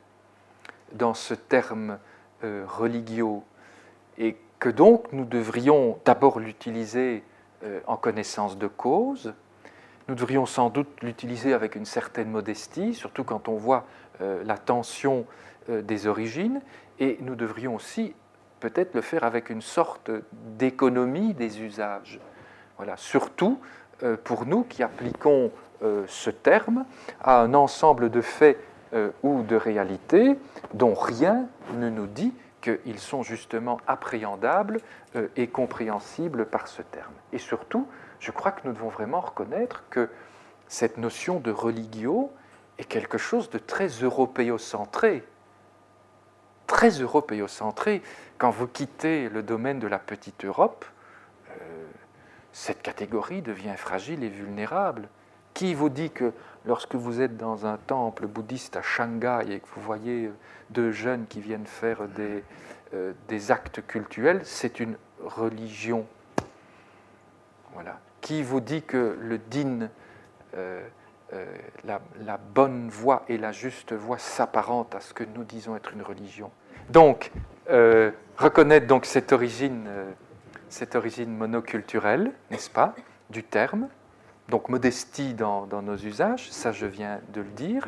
[0.92, 1.98] dans ce terme
[2.44, 3.44] euh, religio
[4.18, 7.24] et que donc nous devrions d'abord l'utiliser
[7.64, 9.34] euh, en connaissance de cause,
[10.08, 13.86] nous devrions sans doute l'utiliser avec une certaine modestie, surtout quand on voit
[14.20, 15.26] la tension
[15.68, 16.60] des origines,
[16.98, 18.14] et nous devrions aussi
[18.60, 22.20] peut-être le faire avec une sorte d'économie des usages.
[22.76, 23.58] Voilà, surtout
[24.02, 25.50] euh, pour nous qui appliquons
[25.82, 26.84] euh, ce terme
[27.22, 28.58] à un ensemble de faits
[28.92, 30.38] euh, ou de réalités
[30.74, 34.80] dont rien ne nous dit qu'ils sont justement appréhendables
[35.34, 37.12] et compréhensibles par ce terme.
[37.32, 37.86] Et surtout,
[38.18, 40.10] je crois que nous devons vraiment reconnaître que
[40.68, 42.30] cette notion de religio
[42.80, 45.22] est quelque chose de très européocentré.
[46.66, 48.02] Très européocentré.
[48.38, 50.84] Quand vous quittez le domaine de la petite Europe,
[52.52, 55.08] cette catégorie devient fragile et vulnérable.
[55.54, 56.32] Qui vous dit que
[56.64, 60.30] lorsque vous êtes dans un temple bouddhiste à Shanghai et que vous voyez
[60.70, 62.44] deux jeunes qui viennent faire des,
[62.94, 66.06] euh, des actes cultuels, c'est une religion
[67.74, 67.98] Voilà.
[68.20, 69.88] Qui vous dit que le din,
[70.54, 70.86] euh,
[71.32, 71.46] euh,
[71.84, 76.02] la, bonne voie et la juste voie s'apparentent à ce que nous disons être une
[76.02, 76.50] religion.
[76.88, 77.30] Donc,
[77.68, 79.88] euh, reconnaître donc cette origine,
[80.68, 82.94] cette origine monoculturelle, n'est-ce pas,
[83.30, 83.88] du terme,
[84.50, 87.86] donc modestie dans, nos usages, ça je viens de le dire,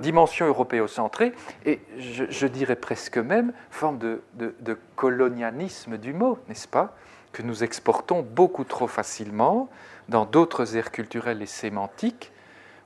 [0.00, 1.32] dimension européocentrée,
[1.64, 6.94] et je, dirais presque même forme de, colonialisme du mot, n'est-ce pas,
[7.32, 9.68] que nous exportons beaucoup trop facilement
[10.08, 12.32] dans d'autres aires culturelles et sémantiques,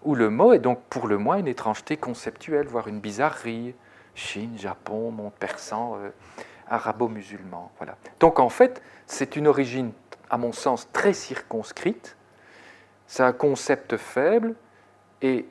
[0.04, 3.74] où le mot est donc pour le moins une étrangeté conceptuelle, voire une bizarrerie.
[4.14, 6.10] Chine, Japon, monde persan, euh,
[6.68, 7.72] arabo-musulman.
[7.78, 7.96] Voilà.
[8.20, 9.92] Donc en fait, c'est une origine,
[10.30, 12.16] à mon sens, très circonscrite,
[13.06, 14.54] c'est un concept faible
[15.20, 15.46] et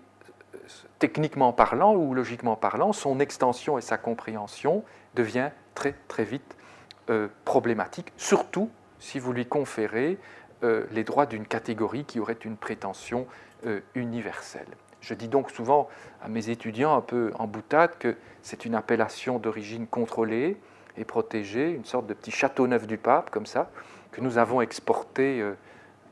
[0.99, 4.83] techniquement parlant ou logiquement parlant, son extension et sa compréhension
[5.15, 6.55] devient très très vite
[7.09, 10.17] euh, problématique, surtout si vous lui conférez
[10.63, 13.27] euh, les droits d'une catégorie qui aurait une prétention
[13.65, 13.81] euh.
[15.01, 15.89] Je dis donc souvent
[16.21, 20.57] à mes étudiants un peu en boutade que c'est une appellation d'origine contrôlée
[20.97, 23.69] et protégée, une sorte de petit château neuf du pape comme ça,
[24.11, 25.43] que nous avons exporté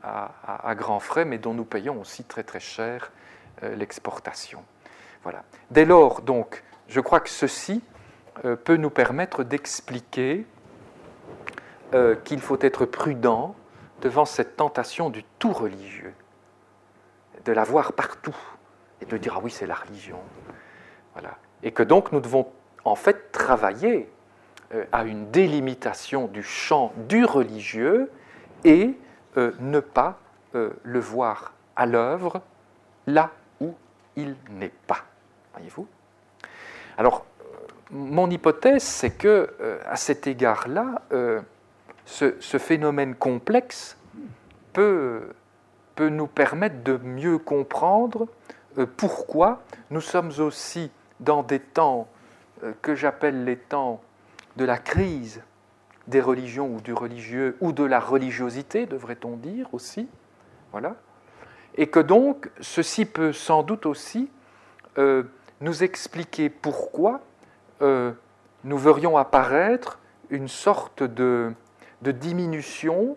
[0.02, 3.12] à, grands frais, mais dont nous payons aussi très très cher
[3.62, 4.64] euh, l'exportation.
[5.22, 5.44] Voilà.
[5.70, 7.82] Dès lors, donc, je crois que ceci
[8.44, 10.46] euh, peut nous permettre d'expliquer
[11.94, 13.54] euh, qu'il faut être prudent
[14.00, 16.14] devant cette tentation du tout religieux,
[17.44, 18.36] de la voir partout
[19.00, 20.18] et de dire ah oui c'est la religion,
[21.14, 22.48] voilà, et que donc nous devons
[22.84, 24.08] en fait travailler
[24.90, 28.10] à une délimitation du champ du religieux
[28.64, 28.96] et
[29.36, 30.18] euh, ne pas
[30.54, 32.42] euh, le voir à l'œuvre
[33.06, 33.30] là
[33.60, 33.74] où
[34.14, 35.04] il n'est pas.
[35.54, 35.86] Voyez-vous?
[36.98, 37.44] Alors, euh,
[37.90, 39.54] mon hypothèse, c'est que
[39.86, 41.02] à cet égard-là,
[42.04, 43.96] ce, phénomène complexe
[44.74, 45.22] peut,
[45.94, 48.28] peut, nous permettre de mieux comprendre
[48.96, 50.90] pourquoi nous sommes aussi
[51.20, 52.08] dans des temps
[52.80, 54.00] que j'appelle les temps
[54.56, 55.42] de la crise
[56.06, 60.08] des religions ou du religieux ou de la religiosité, devrait-on dire aussi.
[60.72, 60.96] Voilà.
[61.76, 64.30] Et que donc, ceci peut sans doute aussi
[64.98, 65.22] euh,
[65.60, 67.20] nous expliquer pourquoi
[67.80, 68.12] euh,
[68.64, 69.98] nous verrions apparaître
[70.30, 71.52] une sorte de,
[72.02, 73.16] diminution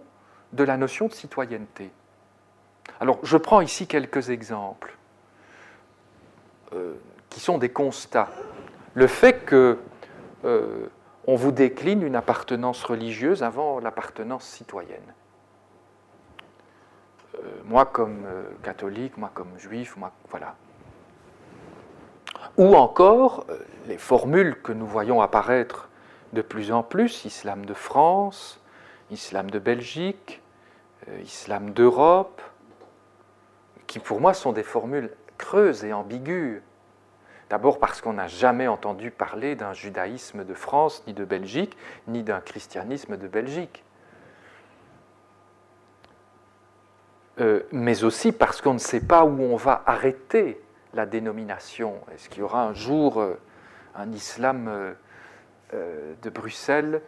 [0.54, 1.90] de la notion de citoyenneté.
[3.00, 4.96] Alors, je prends ici quelques exemples
[6.74, 6.94] euh,
[7.30, 8.30] qui sont des constats.
[8.94, 9.80] Le fait que
[11.28, 15.14] on vous décline une appartenance religieuse avant l'appartenance citoyenne.
[17.36, 20.56] Euh, moi comme euh, catholique, moi comme juif, moi voilà.
[22.58, 23.58] Ou encore euh,
[23.88, 25.90] les formules que nous voyons apparaître
[26.34, 28.60] de plus en plus, islam de France,
[29.10, 30.42] islam de Belgique,
[31.24, 32.42] islam d'Europe,
[33.88, 36.62] qui pour moi sont des formules creuses et ambiguës.
[37.50, 41.78] D'abord parce qu'on n'a jamais entendu parler d'un judaïsme de France, ni de Belgique,
[42.08, 43.84] ni d'un christianisme de Belgique.
[47.42, 50.62] Euh, mais aussi parce qu'on ne sait pas où on va arrêter
[50.94, 52.00] la dénomination.
[52.14, 53.38] Est-ce qu'il y aura un jour euh,
[53.94, 54.68] un islam
[55.74, 57.02] euh, de Bruxelles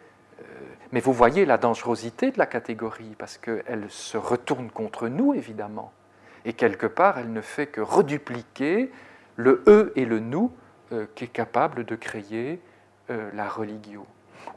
[0.92, 5.92] Mais vous voyez la dangerosité de la catégorie, parce qu'elle se retourne contre nous, évidemment.
[6.48, 8.90] Et quelque part, elle ne fait que redupliquer
[9.36, 10.50] le eux et le nous
[10.92, 12.58] euh, qui est capable de créer
[13.10, 14.06] euh, la religio.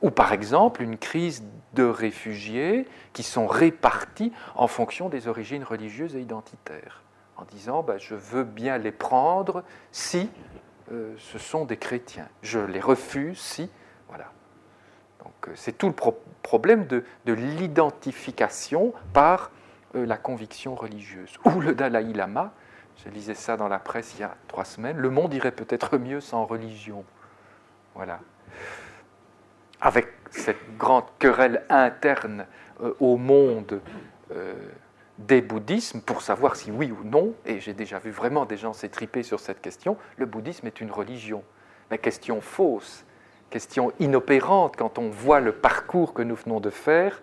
[0.02, 6.16] Ou par exemple une crise de réfugiés qui sont répartis en fonction des origines religieuses
[6.16, 7.04] et identitaires,
[7.36, 9.62] en disant bah, je veux bien les prendre
[9.92, 10.30] si
[10.94, 13.70] euh, ce sont des chrétiens, je les refuse si.
[14.08, 14.32] Voilà.
[15.26, 19.52] Donc c'est tout le problème de l'identification par
[19.94, 21.38] la conviction religieuse.
[21.46, 22.54] Ou le Dalai Lama
[23.04, 24.98] je lisais ça dans la presse il y a trois semaines.
[24.98, 27.04] Le monde irait peut-être mieux sans religion.
[27.96, 28.20] Voilà.
[29.80, 32.46] Avec cette grande querelle interne
[32.82, 33.82] euh, au monde
[34.32, 34.54] euh,
[35.18, 38.74] des bouddhismes pour savoir si oui ou non, et j'ai déjà vu vraiment des gens
[38.74, 41.44] s'étriper sur cette question, le bouddhisme est une religion.
[41.90, 43.04] Mais question fausse,
[43.50, 47.22] question inopérante quand on voit le parcours que nous venons de faire,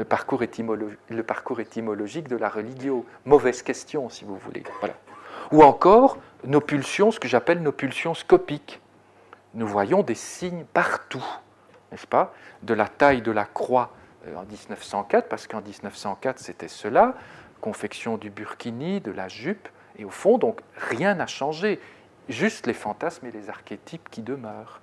[0.00, 3.04] le parcours, étymologique de la religio.
[3.24, 4.62] Mauvaise question, si vous voulez.
[5.52, 8.80] Ou encore nos pulsions, ce que j'appelle nos pulsions scopiques.
[9.54, 11.24] Nous voyons des signes partout,
[11.90, 12.32] n'est-ce pas
[12.62, 13.90] De la taille de la croix
[14.26, 17.14] euh, en 1904, parce qu'en 1904 c'était cela,
[17.60, 21.80] confection du burkini, de la jupe, et au fond, donc rien n'a changé,
[22.28, 24.80] juste les fantasmes et les archétypes qui demeurent.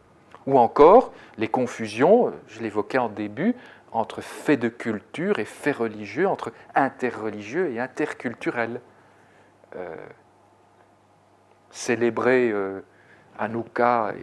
[0.47, 3.55] Ou encore les confusions, euh, je l'évoquais en début,
[3.92, 8.82] entre fait de culture et fait religieux, entre interreligieux et interculturel.
[9.76, 9.96] Euh,
[11.72, 12.82] célébrer euh,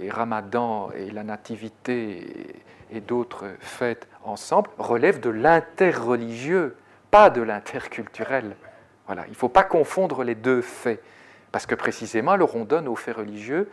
[0.01, 6.77] et Ramadan et la Nativité et, d'autres fêtes ensemble relève de l'interreligieux,
[7.11, 8.57] pas de l'interculturel.
[9.07, 11.03] Voilà, il ne faut pas confondre les deux faits,
[11.53, 13.71] parce que précisément, alors on donne aux faits religieux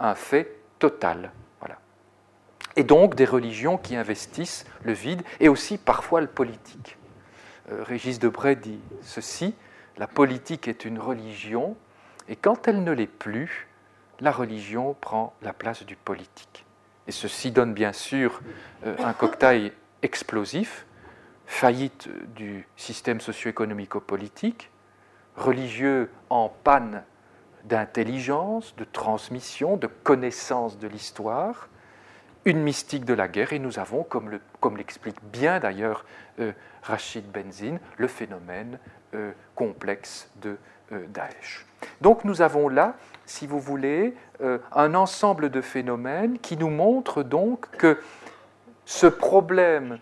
[0.00, 1.30] un fait total.
[2.76, 6.96] Et donc des religions qui investissent le vide et aussi parfois le politique.
[7.70, 9.54] Euh, Régis Debray dit ceci
[9.96, 11.76] la politique est une religion
[12.28, 13.68] et quand elle ne l'est plus,
[14.20, 16.64] la religion prend la place du politique.
[17.06, 18.40] Et ceci donne bien sûr
[18.86, 20.86] euh, un cocktail explosif,
[21.46, 24.70] faillite du système socio-économico-politique,
[25.36, 27.02] religieux en panne
[27.64, 31.68] d'intelligence, de transmission, de connaissance de l'histoire,
[32.44, 36.04] une mystique de la guerre, et nous avons, comme l'explique bien d'ailleurs
[36.38, 38.78] euh, Rachid Benzine, le phénomène
[39.14, 40.56] euh, complexe de
[40.92, 41.66] euh, Daesh.
[42.00, 42.94] Donc nous avons là,
[43.26, 44.14] si vous voulez,
[44.72, 47.98] un ensemble de phénomènes qui nous montrent donc que
[48.84, 49.98] ce problème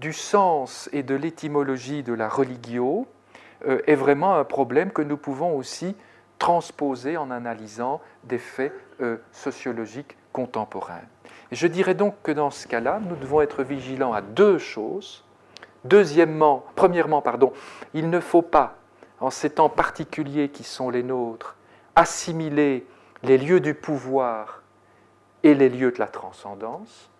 [0.00, 3.06] du sens et de l'étymologie de la religio
[3.64, 5.94] est vraiment un problème que nous pouvons aussi
[6.38, 8.72] transposer en analysant des faits
[9.32, 11.00] sociologiques contemporains.
[11.50, 15.24] Je dirais donc que dans ce cas-là, nous devons être vigilants à deux choses.
[15.84, 17.52] Deuxièmement, premièrement, pardon,
[17.94, 18.76] il ne faut pas,
[19.20, 21.56] en ces temps particuliers qui sont les nôtres,
[21.96, 22.86] assimiler
[23.22, 24.62] les lieux du pouvoir
[25.42, 27.10] et les lieux de la transcendance.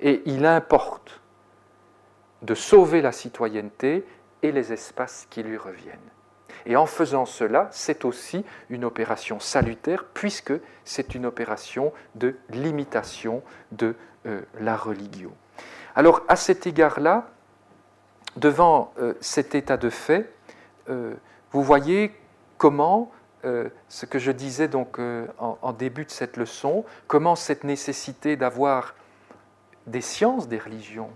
[0.00, 1.20] Et il importe
[2.42, 4.06] de sauver la citoyenneté
[4.42, 5.98] et les espaces qui lui reviennent.
[6.66, 10.52] Et en faisant cela, c'est aussi une opération salutaire puisque
[10.84, 13.94] c'est une opération de limitation de
[14.26, 15.30] euh, la religion.
[15.94, 17.28] Alors à cet égard-là,
[18.36, 20.32] devant euh, cet état de fait,
[20.90, 21.14] euh,
[21.52, 22.12] vous voyez
[22.58, 23.10] comment
[23.88, 24.98] ce que je disais donc
[25.38, 28.96] en, début de cette leçon, comment cette nécessité d'avoir
[29.86, 31.10] des sciences des religions,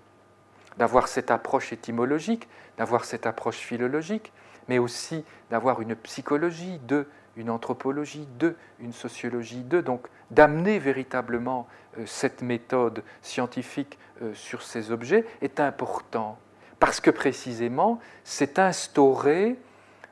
[0.77, 2.49] d'avoir cette approche étymologique,
[2.79, 4.33] d'avoir cette approche philologique,
[4.69, 7.07] mais aussi d'avoir une psychologie de,
[7.37, 11.67] une anthropologie de, une sociologie de, donc d'amener véritablement
[11.99, 16.39] euh, cette méthode scientifique euh, sur ces objets est important,
[16.79, 19.57] parce que précisément, c'est instaurer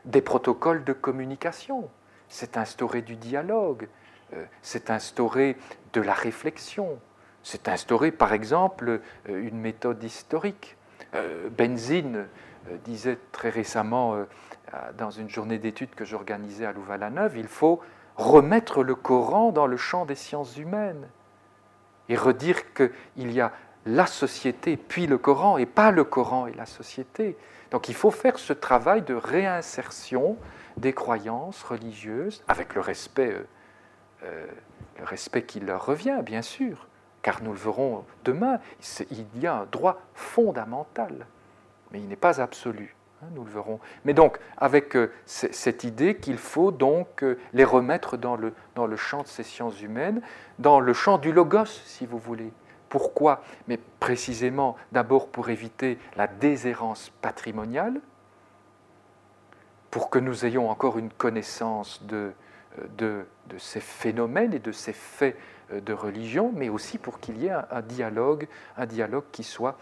[0.05, 1.89] des protocoles de communication,
[2.29, 3.89] c'est instaurer du dialogue,
[4.35, 5.57] euh, c'est instaurer
[5.93, 6.99] de la réflexion,
[7.43, 10.77] c'est instaurer par exemple une méthode historique.
[11.57, 12.27] Benzine
[12.85, 14.25] disait très récemment euh,
[14.97, 17.81] dans une journée d'études que j'organisais à Louvain-la-Neuve, il faut
[18.17, 21.09] remettre le Coran dans le champ des sciences humaines
[22.09, 23.53] et redire qu'il y a
[23.87, 27.37] la société puis le Coran et pas le Coran et la société.
[27.71, 30.37] Donc il faut faire ce travail de réinsertion
[30.77, 33.47] des croyances religieuses avec le respect, euh,
[34.25, 34.47] euh,
[34.99, 36.87] le respect qui leur revient, bien sûr,
[37.23, 38.59] car nous le verrons demain,
[39.11, 41.27] il y a un droit fondamental,
[41.91, 42.95] mais il n'est pas absolu.
[43.23, 43.81] Hein, nous le verrons.
[44.05, 48.87] Mais donc, avec euh, cette idée qu'il faut donc euh, les remettre dans le, dans
[48.87, 50.23] le champ de ces sciences humaines,
[50.61, 52.53] dans le champ du logos, si vous voulez.
[52.89, 53.43] Pourquoi?
[53.67, 58.01] Mais précisément, d'abord pour éviter la déshérence patrimoniale,
[59.91, 62.31] pour que nous ayons encore une connaissance de,
[62.79, 65.37] euh, de, de ces phénomènes et de ces faits
[65.73, 69.77] de religion, mais aussi pour qu'il y ait un, dialogue, un dialogue qui soit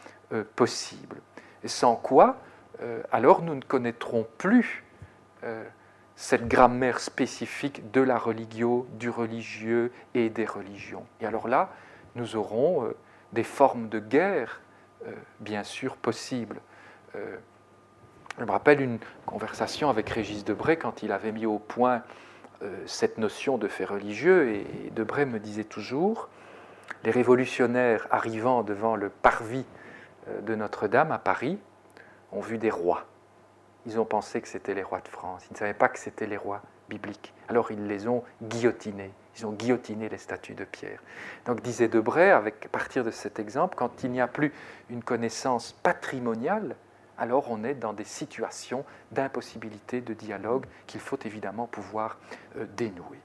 [0.56, 1.20] possible.
[1.66, 2.36] Et sans quoi,
[2.80, 4.84] euh, alors nous ne connaîtrons plus
[5.42, 5.64] euh,
[6.14, 11.04] cette grammaire spécifique de la religio, du religieux et des religions.
[11.20, 11.70] Et alors là,
[12.14, 12.96] nous aurons euh,
[13.32, 14.60] des formes de guerre,
[15.40, 16.60] bien sûr, possibles.
[17.14, 22.02] je me rappelle une conversation avec Régis Debray quand il avait mis au point
[22.86, 26.28] cette notion de fait religieux, et Debray me disait toujours,
[27.02, 29.66] les révolutionnaires arrivant devant le parvis
[30.42, 31.58] de Notre-Dame à Paris,
[32.32, 33.04] ont vu des rois.
[33.86, 35.44] Ils ont pensé que c'était les rois de France.
[35.50, 37.32] Ils ne savaient pas que c'était les rois bibliques.
[37.48, 39.12] Alors ils les ont guillotinés.
[39.36, 41.00] Ils ont guillotiné les statues de pierre.
[41.44, 44.52] Donc disait Debray, avec, à partir de cet exemple, quand il n'y a plus
[44.90, 46.74] une connaissance patrimoniale,
[47.18, 52.18] alors on est dans des situations d'impossibilité de dialogue qu'il faut évidemment pouvoir
[52.56, 53.18] euh, dénouer.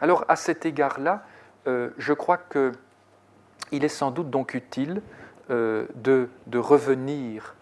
[0.00, 1.24] Alors à cet égard-là,
[1.66, 5.21] euh, je crois qu'il est sans doute donc utile euh,
[5.52, 7.54] de, de, revenir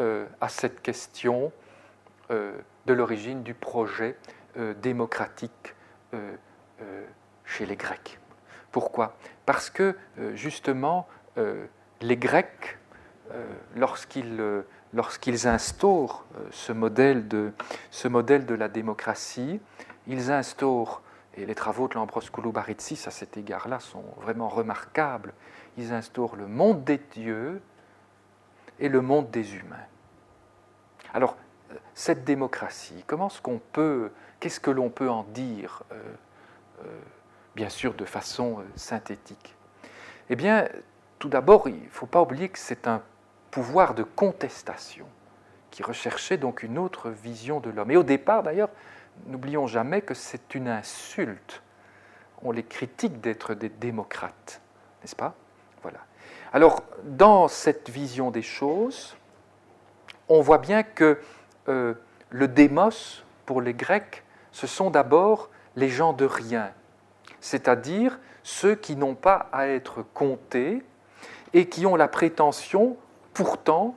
[0.00, 1.52] euh, à cette question
[2.30, 4.16] euh, de l'origine du projet
[4.56, 5.74] euh, démocratique
[7.46, 8.18] chez les Grecs.
[8.70, 9.16] Pourquoi?
[9.46, 9.96] Parce que
[10.34, 11.08] justement,
[12.02, 12.78] les Grecs
[13.74, 19.58] lorsqu'ils instaurent ce modèle de la démocratie,
[20.06, 21.00] ils instaurent,
[21.36, 25.32] et les travaux de l'Ambros Kouloubaritsis à cet égard-là sont vraiment remarquables,
[25.78, 27.62] ils instaurent le monde des dieux
[28.78, 29.86] et le monde des humains.
[31.14, 31.36] Alors,
[31.94, 34.10] cette démocratie, comment ce qu'on peut,
[34.40, 36.02] qu'est-ce que l'on peut en dire, euh,
[36.84, 37.00] euh,
[37.54, 39.56] bien sûr de façon euh, synthétique?
[40.28, 40.68] Eh bien,
[41.18, 43.02] tout d'abord, il ne faut pas oublier que c'est un
[43.50, 45.06] pouvoir de contestation
[45.70, 47.90] qui recherchait donc une autre vision de l'homme.
[47.90, 48.70] Et au départ, d'ailleurs,
[49.26, 51.62] n'oublions jamais que c'est une insulte.
[52.42, 54.60] On les critique d'être des démocrates,
[55.00, 55.34] n'est-ce pas?
[55.82, 56.00] Voilà.
[56.52, 59.16] Alors, dans cette vision des choses,
[60.28, 61.20] on voit bien que
[61.68, 61.94] euh,
[62.30, 66.72] le démos, pour les Grecs, ce sont d'abord les gens de rien,
[67.40, 70.82] c'est-à-dire ceux qui n'ont pas à être comptés
[71.54, 72.96] et qui ont la prétention
[73.34, 73.94] pourtant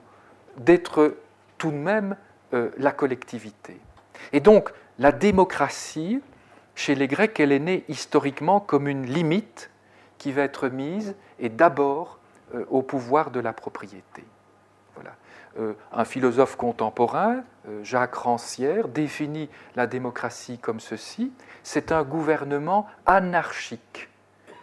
[0.57, 1.17] d'être
[1.57, 2.15] tout de même
[2.53, 3.79] euh, la collectivité.
[4.31, 6.21] Et donc la démocratie,
[6.75, 9.69] chez les Grecs, elle est née historiquement comme une limite
[10.17, 12.19] qui va être mise et d'abord
[12.53, 14.23] euh, au pouvoir de la propriété.
[14.95, 15.15] Voilà.
[15.59, 21.31] Euh, un philosophe contemporain, euh, Jacques Rancière, définit la démocratie comme ceci
[21.65, 24.09] c'est un gouvernement anarchique.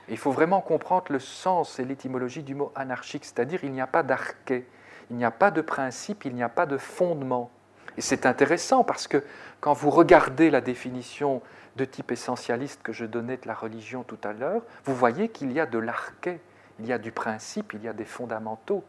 [0.09, 3.87] il faut vraiment comprendre le sens et l'étymologie du mot anarchique, c'est-à-dire il n'y a
[3.87, 4.69] pas d'arché,
[5.11, 7.51] il n'y a pas de principe, il n'y a pas de fondement.
[7.97, 9.23] Et c'est intéressant parce que
[9.61, 11.43] quand vous regardez la définition
[11.77, 15.53] de type essentialiste que je donnais de la religion tout à l'heure, vous voyez qu'il
[15.53, 16.41] y a de l'arché,
[16.79, 18.85] il y a du principe, il y a des fondamentaux,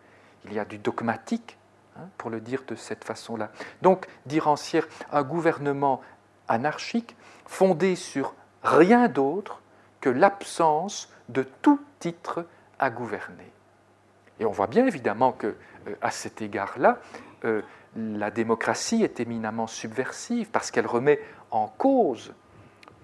[0.45, 1.57] il y a du dogmatique,
[1.95, 3.51] Hein, pour le dire de cette façon-là.
[3.83, 6.01] Donc, dire Rancière, un gouvernement
[6.47, 8.33] anarchique fondé sur
[8.63, 9.61] rien d'autre
[10.01, 12.47] que l'absence de tout titre
[12.79, 13.51] à gouverner.
[14.39, 15.55] Et on voit bien évidemment que,
[15.87, 16.97] euh, à cet égard-là,
[17.45, 17.61] euh,
[17.95, 21.19] la démocratie est éminemment subversive parce qu'elle remet
[21.51, 22.33] en cause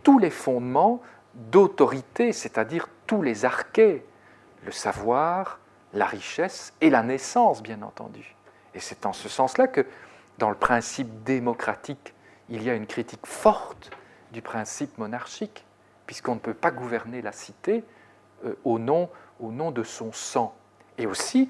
[0.04, 1.02] tous les fondements
[1.34, 4.04] d'autorité, c'est-à-dire tous les archets,
[4.66, 5.60] le savoir,
[5.94, 8.36] la richesse et la naissance, bien entendu.
[8.74, 9.86] Et c'est en ce sens-là que,
[10.38, 12.14] dans le principe démocratique,
[12.50, 13.92] il y a une critique forte
[14.32, 15.66] du principe monarchique,
[16.06, 17.84] puisqu'on ne peut pas gouverner la cité
[18.46, 19.10] euh, au, nom,
[19.40, 20.56] au nom de son sang.
[20.98, 21.50] Et aussi,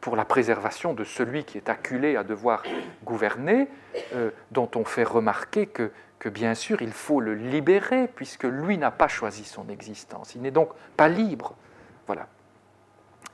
[0.00, 2.62] pour la préservation de celui qui est acculé à devoir
[3.04, 3.68] gouverner,
[4.14, 5.90] euh, dont on fait remarquer que,
[6.28, 10.34] bien sûr, il faut le libérer, puisque lui n'a pas choisi son existence.
[10.34, 11.54] Il n'est donc pas libre.
[12.06, 12.28] Voilà.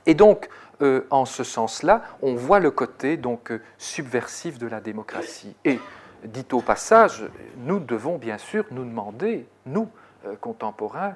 [0.05, 0.49] Et donc,
[0.81, 5.55] euh, en ce sens-là, on voit le côté donc euh, subversif de la démocratie.
[5.63, 5.79] Et
[6.25, 7.23] dit au passage,
[7.57, 9.89] nous devons bien sûr nous demander, nous,
[10.25, 11.15] euh, contemporains,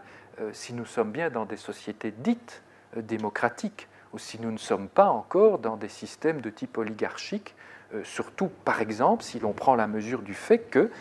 [0.54, 2.64] si nous sommes bien dans des sociétés dites
[2.96, 7.56] démocratiques ou si nous ne sommes pas encore dans des systèmes de type oligarchique,
[8.04, 10.92] surtout par exemple si l'on prend la mesure du fait que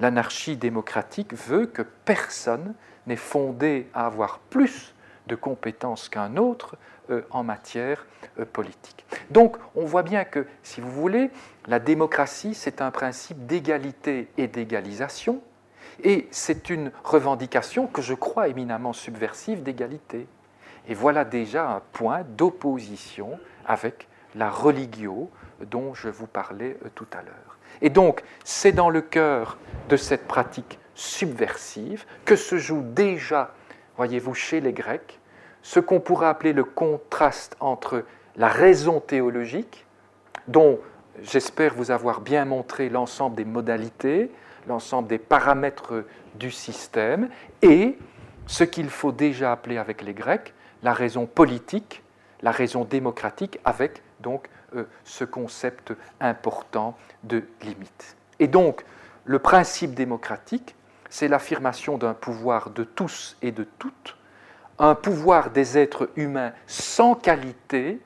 [0.00, 2.74] l'anarchie démocratique veut que personne
[3.06, 4.94] n'est fondé à avoir plus
[5.28, 6.76] de compétences qu'un autre
[7.10, 8.06] euh, en matière
[8.38, 9.04] euh, politique.
[9.30, 11.30] Donc on voit bien que, si vous voulez,
[11.66, 15.40] la démocratie, c'est un principe d'égalité et d'égalisation,
[16.02, 20.26] et c'est une revendication que je crois éminemment subversive d'égalité.
[20.88, 25.30] Et voilà déjà un point d'opposition avec la religio
[25.70, 27.58] dont je vous parlais euh, tout à l'heure.
[27.80, 29.58] Et donc, c'est dans le cœur
[29.88, 33.54] de cette pratique subversive que se joue déjà,
[33.96, 35.20] voyez-vous, chez les Grecs,
[35.62, 38.04] ce qu'on pourrait appeler le contraste entre
[38.36, 39.86] la raison théologique,
[40.48, 40.80] dont
[41.22, 44.30] j'espère vous avoir bien montré l'ensemble des modalités,
[44.66, 46.04] l'ensemble des paramètres
[46.34, 47.28] du système,
[47.62, 47.96] et
[48.46, 50.52] ce qu'il faut déjà appeler avec les Grecs
[50.82, 52.02] la raison politique,
[52.42, 58.16] la raison démocratique, avec donc euh, ce concept important de limite.
[58.38, 58.84] Et donc,
[59.24, 60.74] le principe démocratique,
[61.08, 64.16] c'est l'affirmation d'un pouvoir de tous et de toutes,
[64.78, 68.00] un pouvoir des êtres humains sans qualité,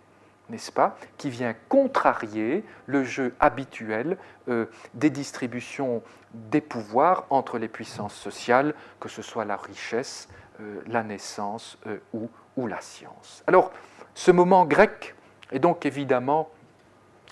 [0.50, 4.18] n'est-ce pas, qui vient contrarier le jeu habituel
[4.48, 6.02] euh, des distributions
[6.34, 10.28] des pouvoirs entre les puissances sociales, que ce soit la richesse,
[10.60, 11.78] euh, la naissance
[12.12, 13.42] ou, ou, la science.
[13.46, 13.72] Alors,
[14.14, 15.14] ce moment grec
[15.52, 16.48] est donc évidemment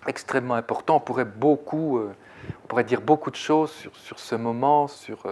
[0.07, 0.97] extrêmement important.
[0.97, 5.27] On pourrait, beaucoup, on pourrait dire beaucoup de choses sur, sur ce moment, sur,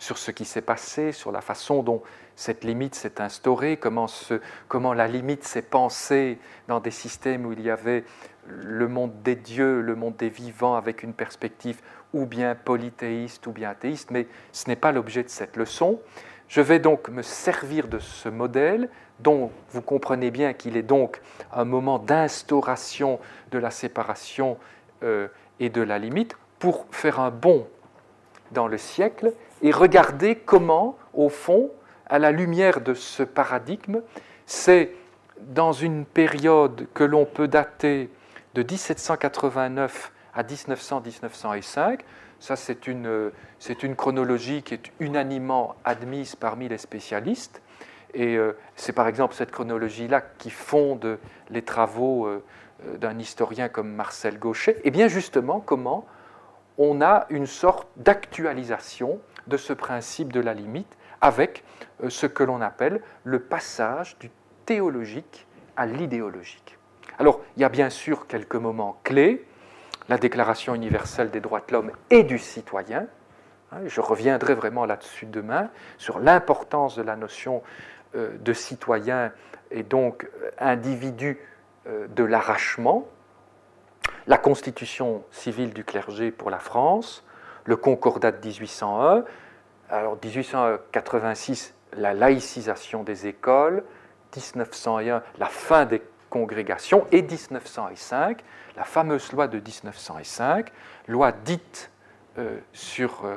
[0.00, 2.02] sur ce qui s'est passé, sur la façon dont
[2.34, 4.06] cette limite s'est instaurée, comment,
[4.66, 8.04] comment la limite s'est pensée dans des systèmes où il y avait
[8.46, 11.82] le monde des dieux, le monde des vivants avec une perspective
[12.14, 16.00] ou bien polythéiste ou bien athéiste, mais ce n'est pas l'objet de cette leçon.
[16.48, 18.88] Je vais donc me servir de ce modèle
[19.22, 21.20] dont vous comprenez bien qu'il est donc
[21.52, 23.18] un moment d'instauration
[23.50, 24.56] de la séparation
[25.02, 27.66] euh, et de la limite pour faire un bond
[28.52, 31.70] dans le siècle et regarder comment, au fond,
[32.06, 34.00] à la lumière de ce paradigme,
[34.46, 34.92] c'est
[35.40, 38.10] dans une période que l'on peut dater
[38.54, 42.00] de 1789 à 1900-1905,
[42.40, 43.30] ça c'est une,
[43.82, 47.62] une, chronologie qui est unanimement admise parmi les spécialistes,
[48.14, 51.18] et euh, c'est par exemple cette chronologie-là qui fonde
[51.50, 52.42] les travaux euh,
[52.96, 56.06] d'un historien comme Marcel Gauchet, et bien justement comment
[56.78, 61.64] on a une sorte d'actualisation de ce principe de la limite avec
[62.02, 64.30] euh, ce que l'on appelle le passage du
[64.64, 65.46] théologique
[65.76, 66.78] à l'idéologique.
[67.18, 69.46] Alors, il y a bien sûr quelques moments clés,
[70.08, 73.06] la Déclaration universelle des droits de l'homme et du citoyen.
[73.72, 79.32] Hein, je reviendrai vraiment là-dessus demain, sur l'importance de la notion euh, de citoyen
[79.70, 81.38] et donc euh, individu
[81.86, 83.08] de l'arrachement,
[84.26, 87.24] la constitution civile du clergé pour la France,
[87.64, 89.24] le concordat de 1801,
[89.88, 93.82] alors 1886, la laïcisation des écoles,
[94.36, 98.44] 1901, la fin des congrégations, et 1905,
[98.76, 100.70] la fameuse loi de 1905,
[101.08, 101.99] loi dite euh,
[102.72, 103.36] sur, euh,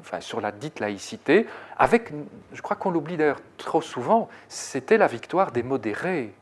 [0.00, 1.46] enfin, sur la dite laïcité,
[1.76, 2.12] avec,
[2.52, 6.34] je crois qu'on l'oublie d'ailleurs trop souvent, c'était la victoire des modérés,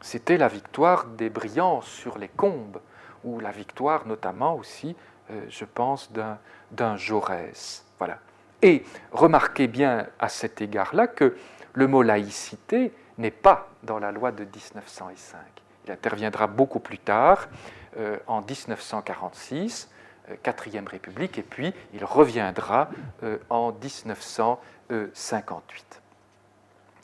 [0.00, 2.80] c'était la victoire des brillants sur les combes,
[3.24, 4.96] ou la victoire notamment aussi,
[5.30, 7.84] euh, je pense, d'un Jaurès.
[7.98, 8.18] Voilà.
[8.62, 11.36] Et remarquez bien à cet égard-là que
[11.74, 15.38] le mot laïcité n'est pas dans la loi de 1905.
[15.86, 17.48] Il interviendra beaucoup plus tard,
[17.96, 19.99] euh, en 1946, euh,
[20.42, 22.90] quatrième République, et puis il reviendra
[23.22, 26.02] euh, en 1958.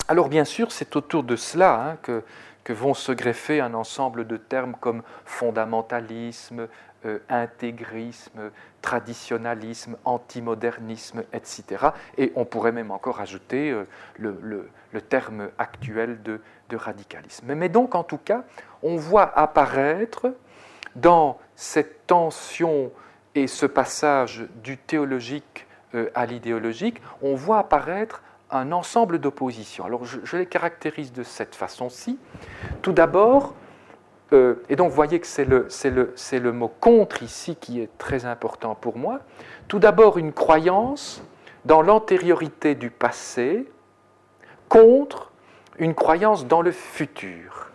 [0.08, 2.22] Alors bien sûr, c'est autour de cela hein, que,
[2.68, 6.66] vont se greffer un ensemble de termes comme fondamentalisme,
[7.04, 8.50] euh, intégrisme,
[8.82, 11.90] traditionnalisme, antimodernisme, etc.
[12.18, 13.86] Et on pourrait même encore ajouter euh,
[14.18, 16.40] le, terme actuel de,
[16.72, 17.54] radicalisme.
[17.54, 18.42] Mais donc, en tout cas,
[18.82, 20.34] on voit apparaître
[20.96, 22.90] dans cette tension
[23.36, 29.84] et ce passage du théologique euh, à l'idéologique, on voit apparaître un ensemble d'oppositions.
[29.84, 32.18] Alors je, les caractérise de cette façon-ci.
[32.82, 33.54] Tout d'abord,
[34.32, 37.90] euh, et donc, vous voyez que c'est le, le, le, mot contre ici qui est
[37.98, 39.20] très important pour moi.
[39.68, 41.22] Tout d'abord, une croyance
[41.64, 43.66] dans l'antériorité du passé
[44.68, 45.32] contre
[45.78, 47.70] une croyance dans le futur.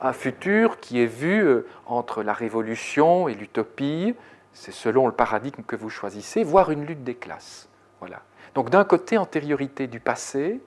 [0.00, 4.14] Un futur qui est vu euh, entre la révolution et l'utopie,
[4.52, 7.68] c'est selon le paradigme que vous choisissez, voire une lutte des classes.
[8.00, 8.22] Voilà.
[8.54, 10.60] Donc d'un côté, antériorité du passé,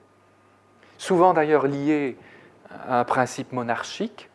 [0.98, 2.16] souvent d'ailleurs liée
[2.70, 4.30] à un principe monarchique,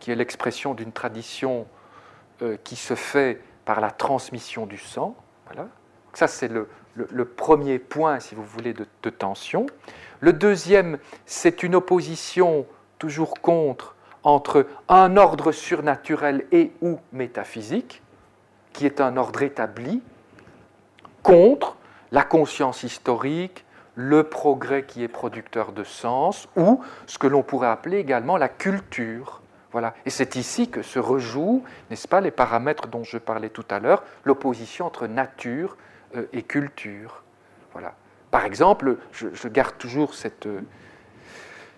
[0.00, 1.66] qui est l'expression d'une tradition
[2.42, 5.14] euh, qui se fait par la transmission du sang.
[5.46, 5.68] Voilà.
[6.14, 6.66] ça, c'est le,
[7.24, 9.66] premier point, si vous voulez, de, tension.
[10.20, 12.66] Le deuxième, c'est une opposition
[12.98, 18.02] toujours contre entre un ordre surnaturel et ou métaphysique,
[18.72, 20.02] qui est un ordre établi,
[21.22, 21.76] contre
[22.12, 23.64] la conscience historique,
[23.94, 28.48] le progrès qui est producteur de sens, ou ce que l'on pourrait appeler également la
[28.48, 29.40] culture,
[29.72, 29.94] voilà.
[30.04, 33.78] Et c'est ici que se rejouent, n'est-ce pas, les paramètres dont je parlais tout à
[33.78, 35.76] l'heure, l'opposition entre nature
[36.16, 37.22] euh, et culture.
[37.72, 37.94] Voilà.
[38.30, 40.12] Par exemple, je, garde toujours
[40.46, 40.60] euh,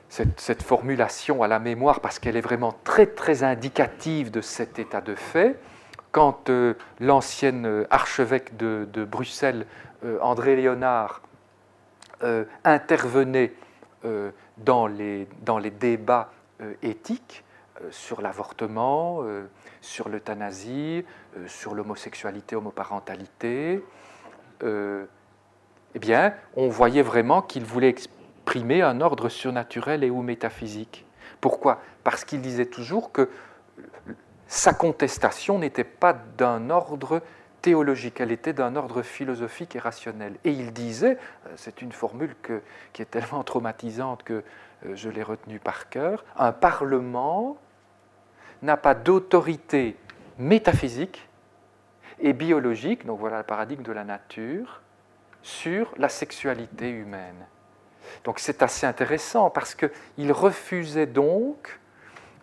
[0.09, 4.79] cette, cette, formulation à la mémoire parce qu'elle est vraiment très très indicative de cet
[4.79, 5.59] état de fait.
[6.13, 9.67] Quand euh, l'ancienne archevêque de, Bruxelles,
[10.21, 11.23] André Léonard,
[12.65, 13.53] intervenait
[14.59, 15.27] dans les,
[15.79, 16.31] débats
[16.83, 17.45] éthiques,
[17.83, 19.47] euh, sur l'avortement, euh,
[19.81, 21.05] sur l'euthanasie,
[21.37, 23.83] euh, sur l'homosexualité, homoparentalité,
[24.65, 31.05] eh bien, on voyait vraiment qu'il voulait exprimer un ordre surnaturel et ou métaphysique.
[31.41, 31.81] Pourquoi?
[32.05, 33.29] Parce qu'il disait toujours que
[34.53, 37.23] sa contestation n'était pas d'un ordre
[37.63, 40.37] théologique, elle était d'un ordre philosophique et rationnel.
[40.45, 41.17] Et il disait,
[41.57, 42.37] c'est une formule
[42.93, 44.45] qui est tellement traumatisante que
[44.93, 47.57] je l'ai retenue par cœur, un parlement
[48.61, 49.97] n'a pas d'autorité
[50.37, 51.31] métaphysique
[52.19, 54.83] et biologique, donc voilà le paradigme de la nature,
[55.43, 57.47] sur la sexualité humaine.
[58.25, 61.81] Donc c'est assez intéressant parce qu'il refusait donc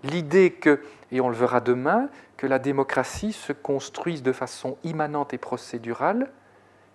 [0.04, 0.82] l'idée que,
[1.12, 6.32] et on le verra demain, que la démocratie se construise de façon immanente et procédurale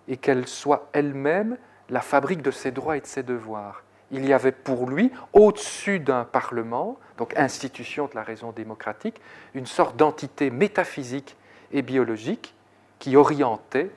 [0.07, 1.57] et qu'elle soit elle-même
[1.89, 3.83] la fabrique de ses droits et de ses devoirs.
[4.11, 9.19] Il y avait pour lui, au-dessus d'un Parlement, donc institution de la raison démocratique,
[9.53, 11.35] une sorte d'entité métaphysique
[11.71, 12.53] et biologique
[12.99, 13.91] qui orientait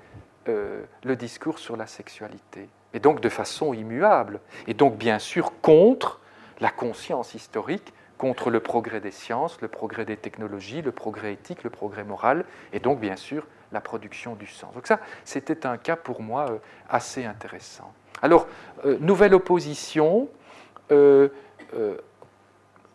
[0.48, 5.52] euh, le discours sur la sexualité, et donc de façon immuable, et donc bien sûr
[5.60, 6.20] contre
[6.60, 11.62] la conscience historique, contre le progrès des sciences, le progrès des technologies, le progrès éthique,
[11.62, 14.74] le progrès moral, et donc bien sûr la production du sens.
[14.74, 16.58] Donc ça, c'était un cas pour moi euh,
[16.88, 17.92] assez intéressant.
[18.22, 18.46] Alors,
[18.84, 20.28] euh, nouvelle opposition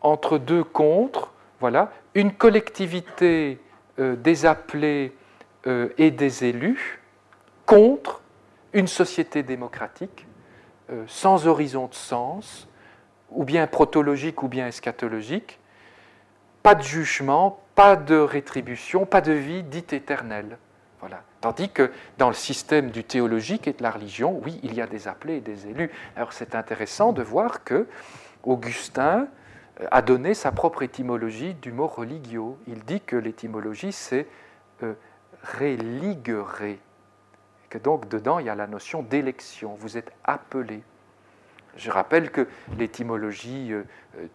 [0.02, 3.60] entre deux contre, voilà, une collectivité
[4.00, 5.16] des appelés
[5.68, 7.04] et des élus,
[7.66, 8.22] contre
[8.74, 10.28] une société démocratique
[10.90, 12.68] euh, sans horizon de sens,
[13.34, 15.60] ou bien protologique ou bien eschatologique,
[16.62, 20.58] pas de jugement, pas de rétribution, pas de vie dite éternelle.
[21.00, 21.22] Voilà.
[21.42, 24.88] Tandis que dans le système du théologique et de la religion, oui, il y a
[24.88, 25.92] des appelés et des élus.
[26.16, 27.88] Alors c'est intéressant de voir que
[28.44, 29.28] Augustin
[29.82, 32.58] euh, a donné sa propre étymologie du mot religio.
[32.68, 34.28] Il dit que l'étymologie c'est
[34.84, 34.94] euh,
[37.84, 39.76] donc dedans, il y a la notion d'élection.
[39.76, 40.84] Vous êtes appelé.
[41.76, 42.48] Je rappelle que
[42.78, 43.84] l'étymologie, euh,
[44.18, 44.28] euh,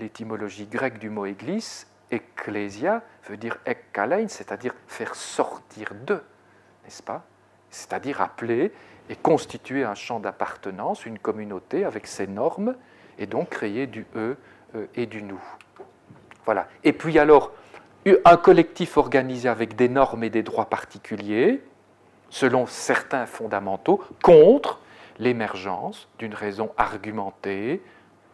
[0.00, 6.14] l'étymologie grecque du mot église, ecclesia, veut dire ekkalein, c'est-à-dire faire sortir de,
[6.84, 7.24] n'est-ce pas?
[7.70, 8.72] C'est-à-dire appeler
[9.08, 12.74] et constituer un champ d'appartenance, une communauté avec ses normes,
[13.18, 14.36] et donc créer du eux
[14.94, 15.40] et du nous.
[16.44, 16.68] Voilà.
[16.84, 17.52] Et puis alors,
[18.24, 21.62] un collectif organisé avec des normes et des droits particuliers,
[22.30, 24.80] selon certains fondamentaux, contre
[25.20, 27.80] l'émergence d'une raison argumentée,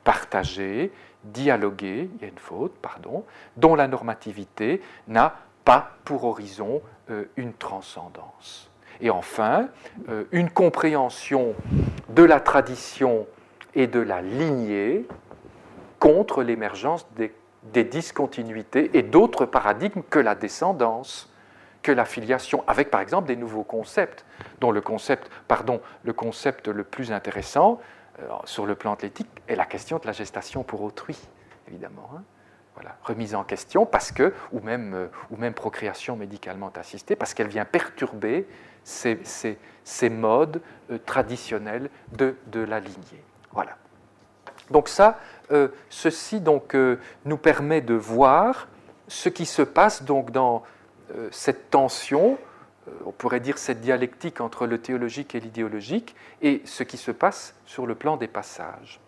[0.05, 0.93] partagée,
[1.25, 3.25] dialoguée, il y a une faute, pardon,
[3.57, 5.35] dont la normativité n'a
[5.65, 6.81] pas pour horizon
[7.11, 8.71] euh, une transcendance.
[9.01, 9.69] Et enfin,
[10.09, 11.55] euh, une compréhension
[12.09, 13.27] de la tradition
[13.75, 15.07] et de la lignée
[15.99, 17.35] contre l'émergence des,
[17.73, 21.31] des discontinuités et d'autres paradigmes que la descendance
[21.87, 24.25] que la filiation, avec par exemple des nouveaux concepts,
[24.59, 27.81] dont le concept, pardon, le concept le plus intéressant
[28.19, 31.17] euh, sur le plan athlétique est la question de la gestation pour autrui,
[31.69, 32.11] évidemment.
[32.17, 32.25] Hein.
[32.75, 37.35] Voilà, remise en question parce que, ou même, euh, ou même procréation médicalement assistée, parce
[37.35, 38.49] qu'elle vient perturber
[38.83, 39.21] ces,
[39.85, 40.61] ces, modes
[40.91, 43.23] euh, traditionnels de, de, la lignée.
[43.53, 43.77] Voilà.
[44.73, 45.21] Donc ça,
[45.89, 46.77] ceci donc,
[47.25, 48.67] nous permet de voir
[49.07, 50.65] ce qui se passe donc dans,
[51.31, 52.39] cette tension,
[52.89, 57.11] euh, on pourrait dire cette dialectique entre le théologique et l'idéologique, et ce qui se
[57.11, 59.01] passe sur le plan des passages.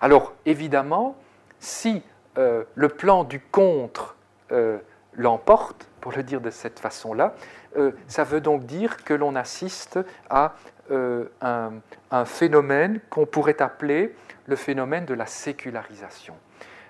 [0.00, 1.16] Alors évidemment,
[1.58, 2.02] si
[2.38, 4.14] euh, le plan du contre
[5.14, 7.34] l'emporte, pour le dire de cette façon-là,
[8.06, 9.98] ça veut donc dire que l'on assiste
[10.30, 10.54] à
[10.88, 11.72] un,
[12.24, 14.14] phénomène qu'on pourrait appeler
[14.46, 16.34] le phénomène de la sécularisation.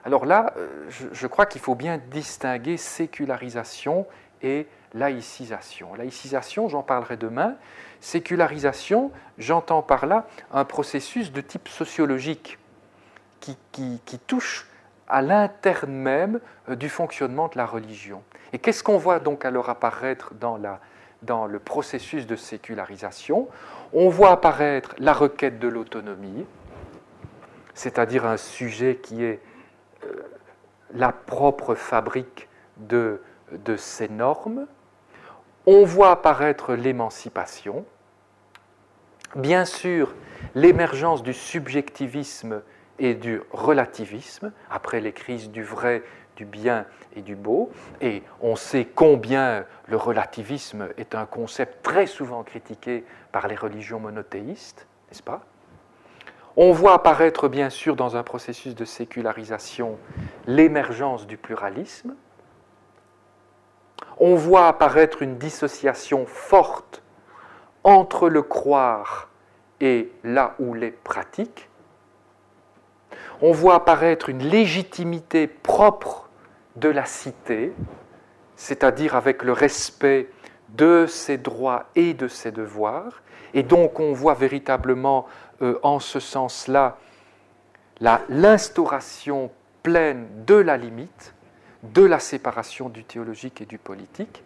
[0.04, 0.52] Alors là,
[0.90, 4.06] je crois qu'il faut bien distinguer sécularisation
[4.46, 5.94] et laïcisation.
[5.94, 7.56] Laïcisation, j'en parlerai demain.
[8.00, 12.58] Sécularisation, j'entends par là un processus de type sociologique
[13.40, 13.56] qui,
[14.04, 14.66] qui, touche
[15.08, 18.22] à l'interne même euh, du fonctionnement de la religion.
[18.52, 20.80] Et qu'est-ce qu'on voit donc alors apparaître dans, la,
[21.22, 23.48] dans le processus de sécularisation?
[23.92, 26.44] On voit apparaître la requête de l'autonomie,
[27.74, 29.40] c'est-à-dire un sujet qui est
[30.04, 30.22] euh,
[30.92, 32.48] la propre fabrique
[32.78, 33.20] de
[33.52, 34.66] de ces normes,
[35.66, 37.84] on voit apparaître l'émancipation,
[39.34, 40.14] bien sûr
[40.54, 42.62] l'émergence du subjectivisme
[42.98, 46.02] et du relativisme, après les crises du vrai,
[46.36, 47.70] du bien et du beau,
[48.00, 54.00] et on sait combien le relativisme est un concept très souvent critiqué par les religions
[54.00, 55.44] monothéistes, n'est-ce pas?
[56.56, 59.98] On voit apparaître bien sûr dans un processus de sécularisation
[60.46, 62.14] l'émergence du pluralisme,
[64.18, 67.02] on voit apparaître une dissociation forte
[67.84, 69.28] entre le croire
[69.80, 71.68] et là où les pratiques.
[73.42, 76.28] On voit apparaître une légitimité propre
[76.76, 77.72] de la cité,
[78.56, 80.30] c'est-à-dire avec le respect
[80.70, 83.22] de ses droits et de ses devoirs.
[83.54, 85.26] Et donc on voit véritablement
[85.62, 86.98] euh, en ce sens-là
[88.00, 89.50] l'instauration
[89.82, 91.34] pleine de la limite,
[91.82, 94.42] de la séparation du théologique et du politique.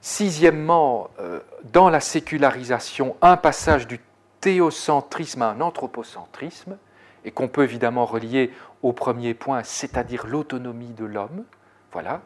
[0.00, 1.40] Sixièmement, euh,
[1.72, 4.00] dans la sécularisation, un passage du
[4.40, 6.76] théocentrisme à un anthropocentrisme,
[7.24, 8.50] et qu'on peut évidemment relier
[8.82, 11.44] au premier point, c'est-à-dire l'autonomie de l'homme,
[11.92, 12.20] voilà,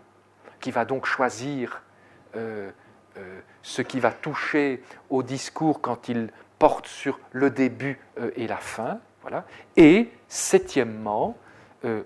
[0.61, 1.83] qui va donc choisir
[2.35, 2.71] euh,
[3.19, 8.01] euh, ce qui va toucher au discours quand il porte sur le début
[8.37, 9.01] et la fin.
[9.21, 9.45] Voilà.
[9.77, 11.37] Et septièmement,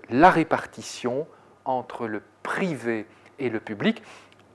[0.09, 1.25] la répartition
[1.65, 3.05] entre le privé
[3.39, 4.01] et le public,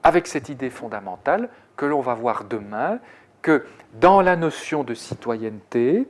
[0.03, 2.99] avec cette idée fondamentale que l'on va voir demain,
[3.43, 3.65] que
[3.95, 6.07] dans la notion de citoyenneté,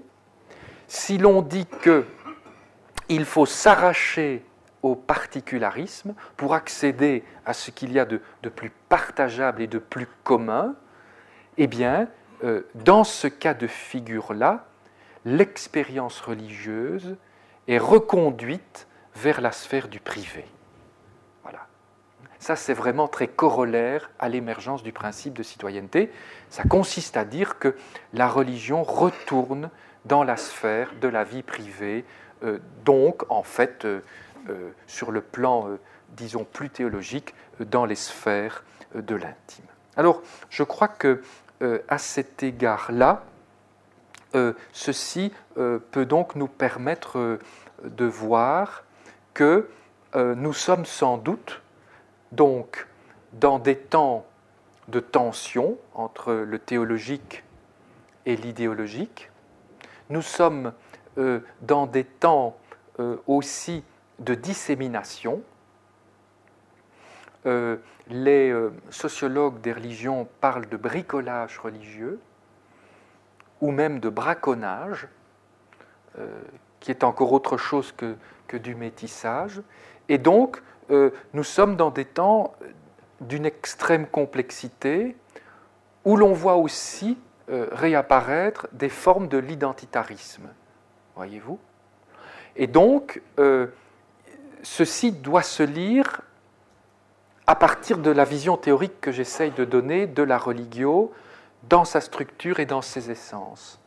[0.89, 4.44] si l'on dit qu'il faut s'arracher
[4.82, 8.20] au particularisme pour accéder à ce qu'il y a de,
[8.55, 10.77] plus partageable et de plus commun,
[11.59, 12.09] eh bien,
[12.44, 14.66] euh, dans ce cas de figure-là,
[15.24, 17.16] l'expérience religieuse
[17.66, 20.44] est reconduite vers la sphère du privé.
[22.47, 26.12] Ça, c'est vraiment très corollaire à l'émergence du principe de citoyenneté.
[26.48, 27.74] Ça consiste à dire que
[28.12, 29.68] la religion retourne
[30.05, 32.05] dans la sphère de la vie privée,
[32.44, 33.98] euh, donc en fait euh,
[34.48, 35.70] euh, sur le plan,
[36.10, 38.62] disons, plus théologique, dans les sphères
[38.94, 39.64] de l'intime.
[39.97, 41.23] Alors, je crois que
[41.89, 43.24] à cet égard-là,
[44.73, 47.40] ceci peut donc nous permettre
[47.82, 48.85] de voir
[49.35, 49.68] que
[50.14, 51.60] nous sommes sans doute
[52.36, 52.86] donc
[53.32, 54.26] dans des temps
[54.88, 57.42] de tension entre le théologique
[58.26, 59.30] et l'idéologique,
[60.10, 60.72] nous sommes
[61.18, 62.56] euh, dans des temps
[63.00, 63.82] euh, aussi
[64.20, 65.42] de dissémination.
[67.46, 67.76] Euh,
[68.08, 68.54] les
[68.90, 72.20] sociologues des religions parlent de bricolage religieux
[73.60, 75.08] ou même de braconnage,
[76.78, 78.14] qui est encore autre chose que,
[78.46, 79.60] que du métissage.
[80.08, 82.54] Et donc, nous sommes dans des temps
[83.20, 85.16] d'une extrême complexité
[86.04, 87.18] où l'on voit aussi
[87.50, 90.48] euh, réapparaître des formes de l'identitarisme.
[91.16, 91.58] Voyez-vous?
[92.54, 93.68] Et donc, euh,
[94.62, 96.22] ceci doit se lire
[97.46, 101.12] à partir de la vision théorique que j'essaye de donner de la religio
[101.68, 103.80] dans sa structure et dans ses essences.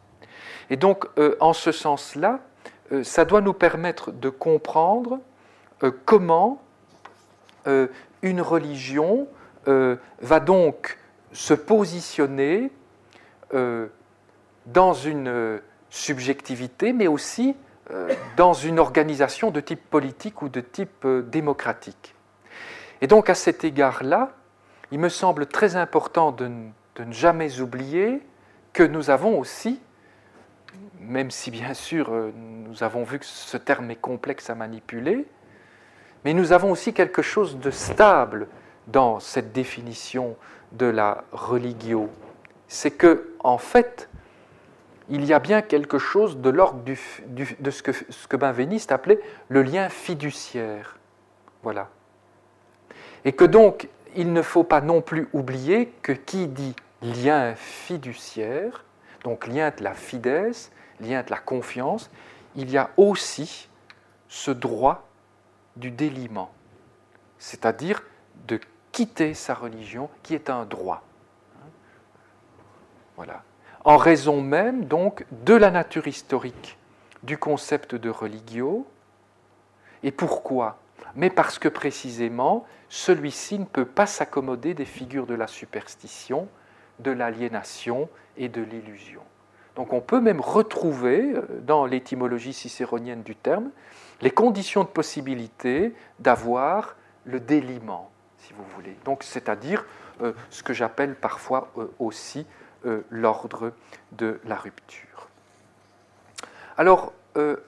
[0.69, 2.39] Et donc, euh, en ce sens-là,
[3.03, 5.19] ça doit nous permettre de comprendre
[6.05, 6.59] comment
[8.21, 9.27] une religion
[9.65, 10.97] va donc
[11.31, 12.71] se positionner
[13.53, 13.87] euh,
[14.65, 15.59] dans une euh,
[15.89, 17.55] subjectivité, mais aussi
[17.91, 22.13] euh, dans une organisation de type politique ou de type démocratique.
[23.01, 24.31] Et donc à cet égard-là,
[24.91, 28.21] il me semble très important de, ne jamais oublier
[28.73, 29.79] que nous avons aussi,
[30.99, 35.25] même si bien sûr nous avons vu que ce terme est complexe à manipuler,
[36.25, 38.47] mais nous avons aussi quelque chose de stable
[38.87, 40.35] dans cette définition
[40.71, 42.09] de la religio
[42.69, 44.07] c'est que, en fait,
[45.09, 49.19] il y a bien quelque chose de l'ordre de ce que, Benveniste appelait
[49.49, 50.97] le lien fiduciaire.
[51.63, 51.89] Voilà.
[53.25, 58.85] Et que donc, il ne faut pas non plus oublier que qui dit lien fiduciaire,
[59.23, 60.71] donc lien de la fidesse,
[61.01, 62.11] lien de la confiance,
[62.55, 63.67] il y a aussi
[64.27, 65.08] ce droit
[65.79, 66.51] du déliement,
[67.37, 68.03] c'est-à-dire
[68.47, 68.59] de
[68.91, 71.03] quitter sa religion, qui est un droit.
[73.83, 76.77] En raison même, donc, de la nature historique
[77.23, 78.85] du concept de religio.
[80.03, 80.79] Et pourquoi?
[81.15, 86.47] Mais parce que précisément, celui-ci ne peut pas s'accommoder des figures de la superstition,
[86.99, 89.21] de l'aliénation et de l'illusion.
[89.75, 93.71] Donc on peut même retrouver, euh, dans l'étymologie cicéronienne du terme,
[94.21, 98.95] les conditions de possibilité d'avoir le déliement, si vous voulez.
[99.05, 99.85] Donc c'est-à-dire
[100.21, 102.45] euh, ce que j'appelle parfois euh, aussi
[102.85, 103.71] euh, l'ordre
[104.11, 105.27] de la rupture.
[106.77, 107.13] Alors,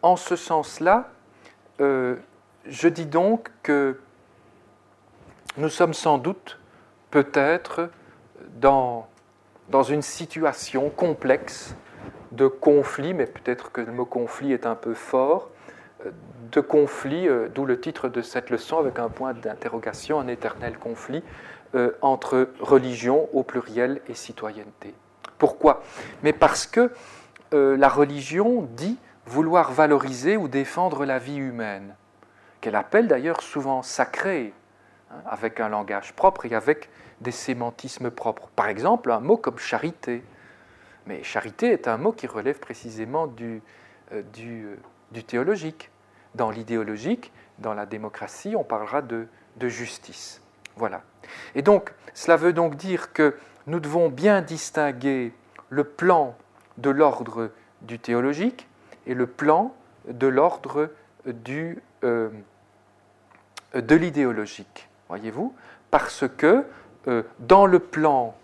[0.01, 1.09] en ce sens-là,
[1.79, 3.99] je dis donc que
[5.57, 6.59] nous sommes sans doute
[7.09, 7.89] peut-être
[8.55, 9.07] dans,
[9.69, 11.75] dans une situation complexe
[12.31, 15.49] de conflit, mais peut-être que le mot conflit est un peu fort,
[16.51, 21.23] de conflit, d'où le titre de cette leçon avec un point d'interrogation, un éternel conflit
[21.73, 24.93] euh, entre religion au pluriel et citoyenneté.
[25.37, 25.83] Pourquoi?
[26.21, 26.91] Mais parce que
[27.53, 31.95] euh, la religion dit vouloir valoriser ou défendre la vie humaine,
[32.59, 34.53] qu'elle appelle d'ailleurs souvent sacrée,
[35.11, 36.89] hein, avec un langage propre et avec
[37.21, 38.49] des sémantismes propres.
[38.53, 40.25] Par exemple, un mot comme charité.
[41.05, 45.89] Mais charité est un mot qui relève précisément euh, du, théologique.
[46.35, 49.27] Dans l'idéologique, dans la démocratie, on parlera de,
[49.59, 50.41] justice.
[50.75, 51.01] Voilà.
[51.55, 53.35] Et donc, cela veut donc dire que
[53.67, 55.33] nous devons bien distinguer
[55.69, 56.35] le plan
[56.77, 57.51] de l'ordre
[57.81, 58.67] du théologique
[59.05, 59.75] et le plan
[60.07, 60.89] de l'ordre
[61.25, 62.29] du, euh,
[63.75, 64.89] de l'idéologique.
[65.09, 65.53] Voyez-vous?
[65.91, 66.65] Parce que
[67.07, 68.35] euh, dans le plan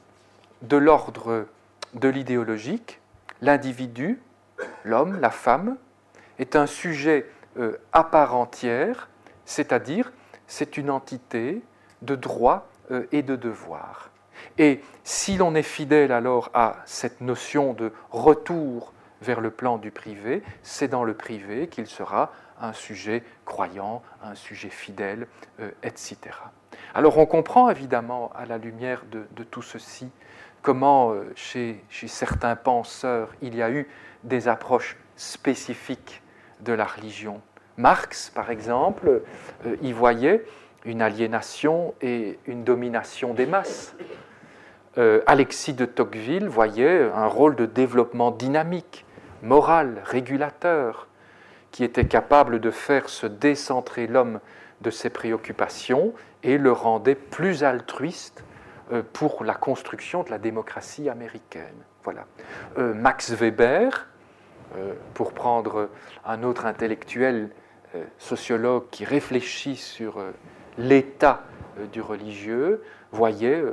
[0.62, 1.48] de l'ordre
[1.94, 3.00] de l'idéologique,
[3.42, 4.20] l'individu,
[4.84, 5.78] l'homme, la femme,
[6.40, 7.26] est un sujet
[7.94, 9.10] à part entière,
[9.46, 10.12] c'est-à-dire
[10.48, 11.62] c'est une entité
[12.02, 14.10] de droits euh, et de devoirs.
[14.58, 19.92] Et si l'on est fidèle alors à cette notion de retour vers le plan du
[19.92, 22.32] privé, c'est dans le privé qu'il sera
[22.62, 25.28] un sujet croyant, un sujet fidèle,
[25.60, 26.18] euh, etc.
[26.94, 30.10] Alors on comprend évidemment à la lumière de, tout ceci
[30.62, 33.88] comment euh, chez, certains penseurs il y a eu
[34.24, 36.22] des approches spécifiques
[36.60, 37.42] de la religion.
[37.78, 39.22] Marx, par exemple,
[39.66, 40.44] euh, y voyait
[40.86, 43.96] une aliénation et une domination des masses.
[45.28, 49.06] Alexis de Tocqueville voyait un rôle de développement dynamique,
[49.44, 51.08] moral, régulateur,
[51.72, 54.40] qui était capable de faire se décentrer l'homme
[54.82, 56.14] de ses préoccupations
[56.44, 58.44] et le rendait plus altruiste
[58.92, 61.76] euh, pour la construction de la démocratie américaine.
[62.04, 62.26] Voilà.
[62.78, 64.08] Euh, Max Weber,
[64.78, 65.90] euh, pour prendre
[66.26, 67.50] un autre intellectuel
[68.18, 70.24] sociologue qui réfléchit sur
[70.78, 71.44] l'état
[71.92, 73.64] du religieux, voyait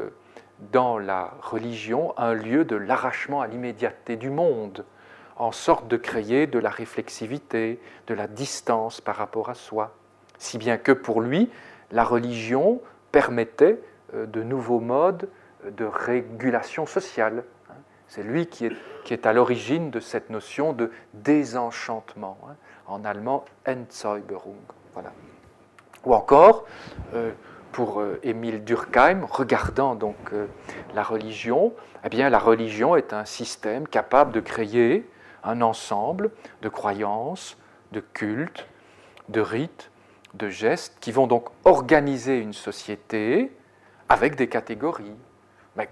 [0.73, 4.85] dans la religion un lieu de l'arrachement à l'immédiateté du monde
[5.37, 9.95] en sorte de créer de la réflexivité, de la distance par rapport à soi.
[10.39, 11.51] Si bien que pour lui,
[11.91, 12.81] la religion
[13.13, 13.81] permettait
[14.15, 15.29] euh, de nouveaux modes
[15.65, 17.45] de régulation sociale.
[18.07, 18.73] C'est lui qui est,
[19.05, 22.55] qui est à l'origine de cette notion de désenchantement, hein.
[22.87, 24.57] En allemand Entzauberung.
[24.93, 25.13] Voilà.
[26.05, 26.65] Ou encore,
[27.15, 27.33] euh,
[27.73, 30.17] pour euh, Émile Durkheim, regardant donc
[30.95, 31.73] la religion,
[32.05, 35.09] eh bien la religion est un système capable de créer
[35.43, 36.31] un ensemble
[36.63, 37.57] de croyances,
[37.93, 38.67] de cultes,
[39.29, 39.91] de rites,
[40.35, 43.53] de gestes qui vont donc organiser une société
[44.09, 45.15] avec des catégories,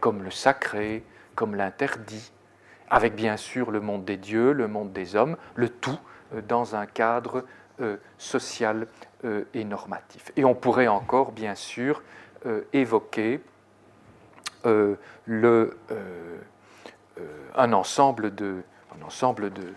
[0.00, 1.04] comme le sacré,
[1.34, 2.32] comme l'interdit,
[2.90, 6.11] avec bien sûr le monde des dieux, le monde des hommes, le tout euh,
[6.48, 7.44] dans un cadre
[7.80, 8.86] euh, social
[9.24, 10.32] euh, et normatif.
[10.36, 12.02] Et on pourrait encore bien sûr
[12.72, 13.40] évoquer
[14.64, 15.76] le,
[17.54, 18.62] un ensemble de,
[18.98, 19.74] un ensemble de,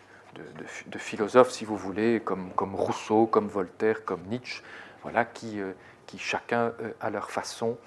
[0.97, 4.63] philosophes, si vous voulez, comme, comme, Rousseau, comme Voltaire, comme Nietzsche,
[5.03, 5.71] voilà, qui, euh,
[6.07, 7.77] qui chacun, euh, à leur façon,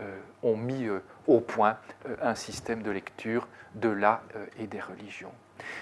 [0.00, 0.88] euh, ont mis
[1.26, 1.76] au point
[2.22, 4.22] un système de lecture de là
[4.58, 5.32] et des religions.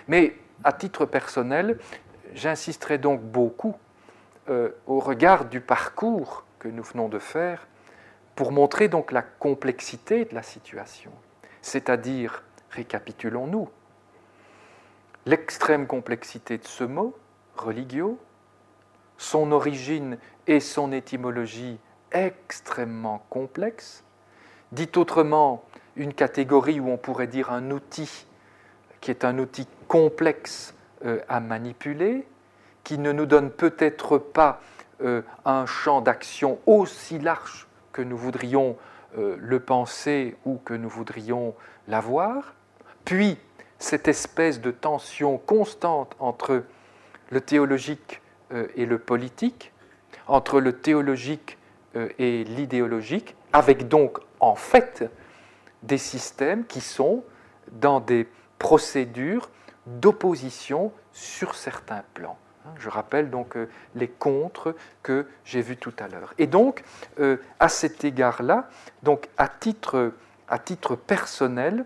[0.08, 1.78] Mais à titre personnel,
[2.34, 3.74] j'insisterai donc beaucoup
[4.86, 7.66] au regard du parcours que nous venons de faire
[8.36, 11.10] pour montrer donc la complexité de la situation.
[11.62, 13.68] C'est-à-dire, récapitulons-nous,
[15.24, 17.16] l'extrême complexité de ce mot,
[17.56, 18.18] religio,
[19.18, 21.78] son origine et son étymologie
[22.12, 24.04] extrêmement complexes,
[24.72, 25.64] dit autrement
[25.96, 28.26] une catégorie où on pourrait dire un outil
[29.00, 30.75] qui est un outil complexe euh,
[31.28, 32.26] à manipuler,
[32.84, 34.60] qui ne nous donne peut-être pas
[35.02, 38.76] euh, un champ d'action aussi large que nous voudrions
[39.18, 41.54] euh, le penser ou que nous voudrions
[41.88, 42.54] l'avoir,
[43.04, 43.38] puis
[43.78, 46.64] cette espèce de tension constante entre
[47.30, 48.20] le théologique
[48.52, 49.72] euh, et le politique,
[50.28, 51.58] entre le théologique
[51.96, 55.10] euh, et l'idéologique, avec donc en fait
[55.82, 57.24] des systèmes qui sont
[57.72, 58.28] dans des
[58.58, 59.50] procédures
[59.86, 62.38] d'opposition sur certains plans.
[62.66, 66.34] Hein, je rappelle donc euh, les contres que j'ai vus tout à l'heure.
[66.38, 66.82] Et donc,
[67.60, 68.68] à cet égard-là,
[69.02, 70.12] donc à titre,
[71.06, 71.84] personnel,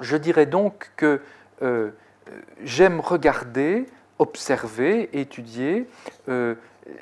[0.00, 1.20] je dirais donc que
[1.62, 1.90] euh,
[2.62, 3.86] j'aime regarder,
[4.18, 5.88] observer, étudier
[6.28, 6.54] euh,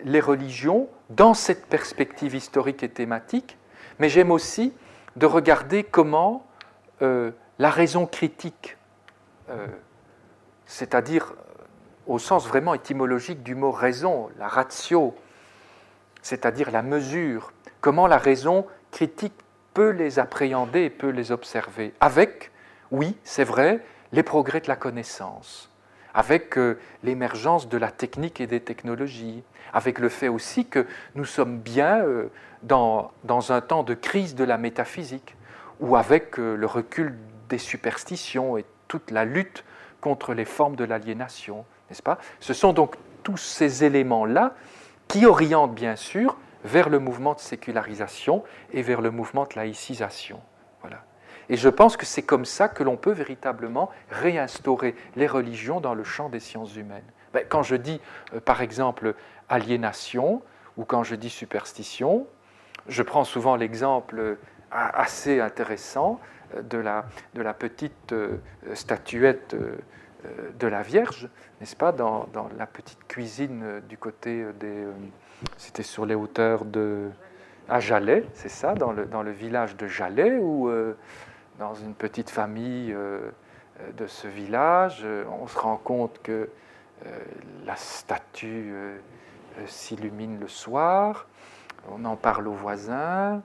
[0.04, 3.58] les religions dans cette perspective historique et thématique,
[3.98, 4.72] mais j'aime aussi
[5.16, 6.46] de regarder comment
[7.02, 8.76] euh, la raison critique,
[10.70, 11.34] c'est-à-dire
[12.06, 15.16] au sens vraiment étymologique du mot raison, la ratio,
[16.22, 19.34] c'est-à-dire la mesure, comment la raison critique
[19.74, 22.52] peut les appréhender peut les observer, avec
[22.92, 23.80] oui, c'est vrai,
[24.12, 25.70] les progrès de la connaissance,
[26.14, 29.42] avec euh, l'émergence de la technique et des technologies,
[29.72, 30.86] avec le fait aussi que
[31.16, 32.28] nous sommes bien euh,
[32.62, 33.12] dans,
[33.50, 35.36] un temps de crise de la métaphysique,
[35.80, 37.16] ou avec euh, le recul
[37.48, 39.64] des superstitions et toute la lutte
[40.00, 42.18] contre les formes de l'aliénation, n'est-ce pas?
[42.40, 44.54] Ce sont donc tous ces éléments-là
[45.08, 50.40] qui orientent bien sûr vers le mouvement de sécularisation et vers le mouvement de laïcisation.
[51.50, 55.94] Et je pense que c'est comme ça que l'on peut véritablement réinstaurer les religions dans
[55.94, 57.04] le champ des sciences humaines.
[57.34, 58.00] Ben, quand je dis,
[58.34, 59.14] euh, par exemple,
[59.48, 60.42] aliénation,
[60.76, 62.28] ou quand je dis superstition,
[62.86, 64.38] je prends souvent l'exemple euh,
[64.70, 66.20] assez intéressant
[66.62, 67.04] de la,
[67.34, 68.14] de la petite
[68.74, 69.56] statuette
[70.58, 71.28] de la Vierge,
[71.60, 72.26] n'est-ce pas, dans,
[72.58, 74.86] la petite cuisine du côté des...
[75.56, 77.10] C'était sur les hauteurs de...
[77.68, 80.70] À Jalais, c'est ça, dans le, dans le village de Jalais, où
[81.58, 85.06] dans une petite famille de ce village,
[85.40, 86.50] on se rend compte que
[87.64, 88.74] la statue
[89.66, 91.26] s'illumine le soir,
[91.88, 93.42] on en parle aux voisins,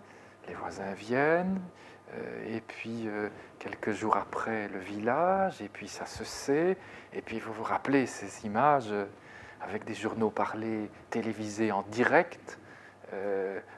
[0.48, 1.85] les voisins viennent, euh,
[2.48, 3.30] et puis euh,
[3.60, 6.78] quelques jours après le village, et puis ça se sait,
[7.14, 9.06] et puis vous vous rappelez ces images euh,
[9.62, 12.60] avec des journaux parlés télévisés en direct,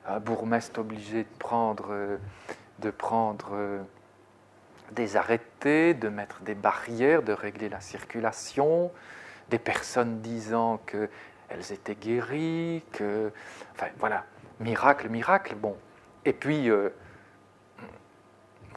[0.08, 2.18] un bourgmestre obligé de prendre,
[2.80, 3.86] de prendre
[4.92, 8.92] des arrêtés, de mettre des barrières, de régler la circulation,
[9.50, 13.32] des personnes disant qu'elles étaient guéries, que...
[13.76, 14.26] Enfin voilà,
[14.60, 15.76] miracle, miracle, bon.
[16.26, 16.90] Et puis, euh,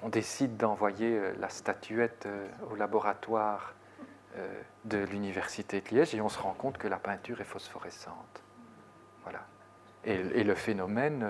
[0.03, 3.75] on décide d'envoyer euh, la statuette euh, au laboratoire
[4.85, 8.45] de l'université de Liège et on se rend compte que la peinture est phosphorescente.
[9.25, 9.41] Voilà.
[10.05, 11.29] Et, le phénomène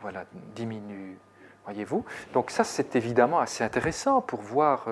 [0.00, 0.24] voilà,
[0.56, 1.16] diminue.
[1.64, 2.04] Voyez-vous?
[2.32, 4.88] Donc ça, c'est évidemment assez intéressant pour voir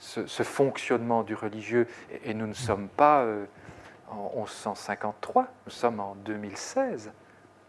[0.00, 1.86] ce, fonctionnement du religieux.
[2.10, 3.24] Et, et nous ne sommes pas
[4.10, 7.12] en 1153, nous sommes en 2016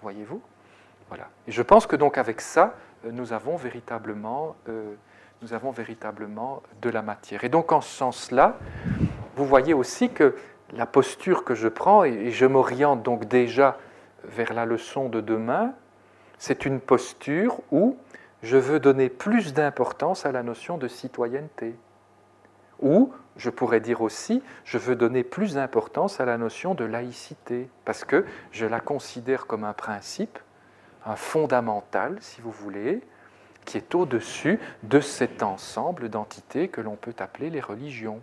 [0.01, 0.41] voyez-vous?
[1.09, 1.29] Voilà.
[1.47, 2.69] Et je pense que donc avec ça, euh,
[3.03, 4.93] nous avons véritablement, euh,
[5.41, 7.43] nous avons véritablement de la matière.
[7.43, 8.57] Et donc en ce sens-là,
[9.35, 10.35] vous voyez aussi que
[10.73, 13.77] la posture que je prends, et je m'oriente donc déjà
[14.23, 15.73] vers la leçon de demain,
[16.37, 17.97] c'est une posture où
[18.43, 21.75] je veux donner plus d'importance à la notion de citoyenneté.
[22.79, 27.69] Ou, je pourrais dire aussi, je veux donner plus d'importance à la notion de laïcité,
[27.85, 30.37] parce que je la considère comme un principe,
[31.05, 33.01] un fondamental, si vous voulez,
[33.65, 38.21] qui est au-dessus de cet ensemble d'entités que l'on peut appeler les religions.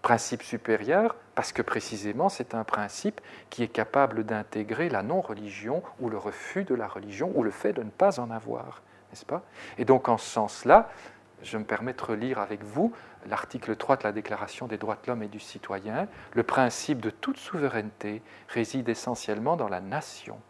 [0.00, 3.20] Principe supérieur, parce que précisément c'est un principe
[3.50, 7.72] qui est capable d'intégrer la non-religion ou le refus de la religion ou le fait
[7.72, 9.42] de ne pas en avoir, n'est-ce pas?
[9.78, 10.88] Et donc en ce sens-là,
[11.42, 12.92] je me permets de relire avec vous
[13.26, 16.08] l'article 3 de la Déclaration des droits de l'homme et du citoyen.
[16.34, 20.40] Le principe de toute souveraineté réside essentiellement dans la nation.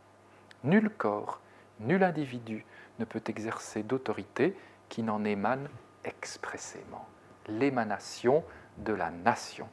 [0.64, 1.40] Nul corps,
[1.80, 2.64] nul individu
[2.98, 4.56] ne peut exercer d'autorité
[4.88, 5.68] qui n'en émane
[6.04, 7.06] expressément.
[7.48, 8.44] L'émanation
[8.78, 9.68] de la nation.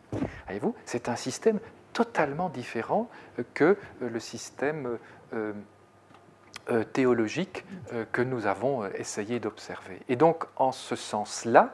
[0.45, 1.59] Voyez-vous, c'est un système
[1.93, 3.09] totalement différent
[3.53, 4.97] que le système
[5.33, 5.53] euh,
[6.71, 9.99] euh, théologique euh, que nous avons euh, essayé d'observer.
[10.07, 11.73] Et donc, en ce sens-là,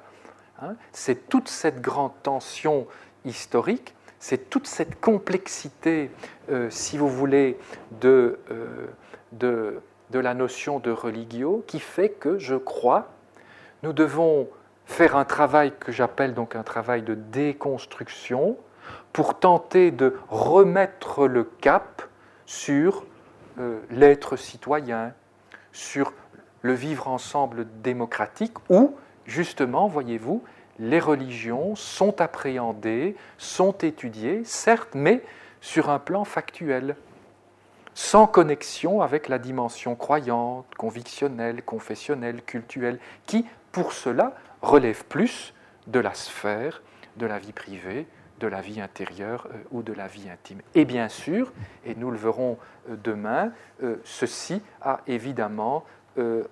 [0.61, 2.87] hein, c'est toute cette grande tension
[3.25, 6.09] historique, c'est toute cette complexité,
[6.69, 7.59] si vous voulez,
[7.99, 8.39] de,
[9.39, 9.81] de,
[10.13, 13.09] la notion de religio qui fait que, je crois,
[13.83, 14.47] nous devons
[14.85, 18.57] faire un travail que j'appelle donc un travail de déconstruction
[19.13, 22.03] pour tenter de remettre le cap
[22.45, 23.05] sur
[23.59, 25.13] euh, l'être citoyen,
[25.71, 26.13] sur
[26.61, 28.95] le vivre ensemble démocratique, où,
[29.25, 30.43] justement, voyez-vous,
[30.79, 35.23] les religions sont appréhendées, sont étudiées, certes, mais
[35.61, 36.95] sur un plan factuel,
[37.95, 45.53] sans connexion avec la dimension croyante, convictionnelle, confessionnelle, cultuelle, qui, pour cela, relève plus
[45.87, 46.81] de la sphère
[47.15, 48.05] de la vie privée,
[48.39, 50.61] de la vie intérieure euh, ou de la vie intime.
[50.73, 51.53] Et bien sûr,
[51.85, 52.57] et nous le verrons
[52.89, 55.83] euh, demain, euh, ceci a évidemment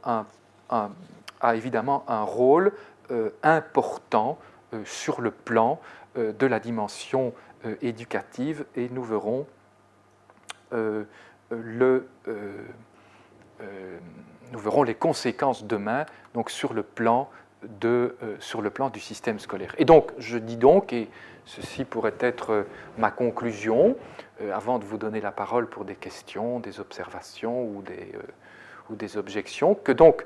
[0.03, 0.25] un,
[0.69, 2.73] a évidemment un rôle
[3.41, 4.37] important
[4.83, 5.79] sur le plan
[6.17, 7.33] de la dimension
[7.81, 9.47] éducative et nous verrons
[11.49, 12.07] le,
[14.51, 17.29] nous verrons les conséquences demain donc sur le plan
[17.79, 19.73] de, sur le plan du système scolaire.
[19.77, 21.09] Et donc, je dis donc, et
[21.45, 22.63] Ceci pourrait être euh,
[22.97, 23.97] ma conclusion,
[24.41, 28.21] euh, avant de vous donner la parole pour des questions, des observations ou des, euh,
[28.89, 30.25] ou des objections, que donc,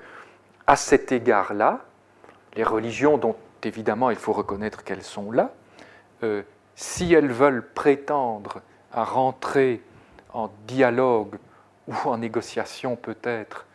[0.68, 1.86] à cet égard-là,
[2.56, 5.52] les religions dont évidemment il faut reconnaître qu'elles sont là,
[6.76, 8.62] si elles veulent prétendre
[8.92, 9.82] à rentrer
[10.34, 11.38] en dialogue
[11.88, 13.66] ou en négociation peut-être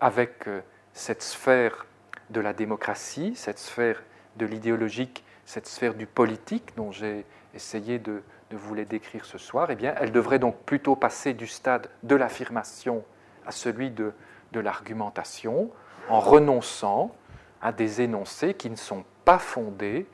[0.00, 0.48] avec
[0.92, 1.86] cette sphère
[2.30, 4.02] de la démocratie, cette sphère
[4.36, 7.24] de l'idéologique cette sphère du politique dont j'ai
[7.54, 11.46] essayé de, vous les décrire ce soir, eh bien, elle devrait donc plutôt passer du
[11.46, 13.02] stade de l'affirmation
[13.46, 14.12] à celui de
[14.52, 15.70] l'argumentation,
[16.10, 17.14] en renonçant
[17.62, 20.06] à des énoncés qui ne sont pas fondés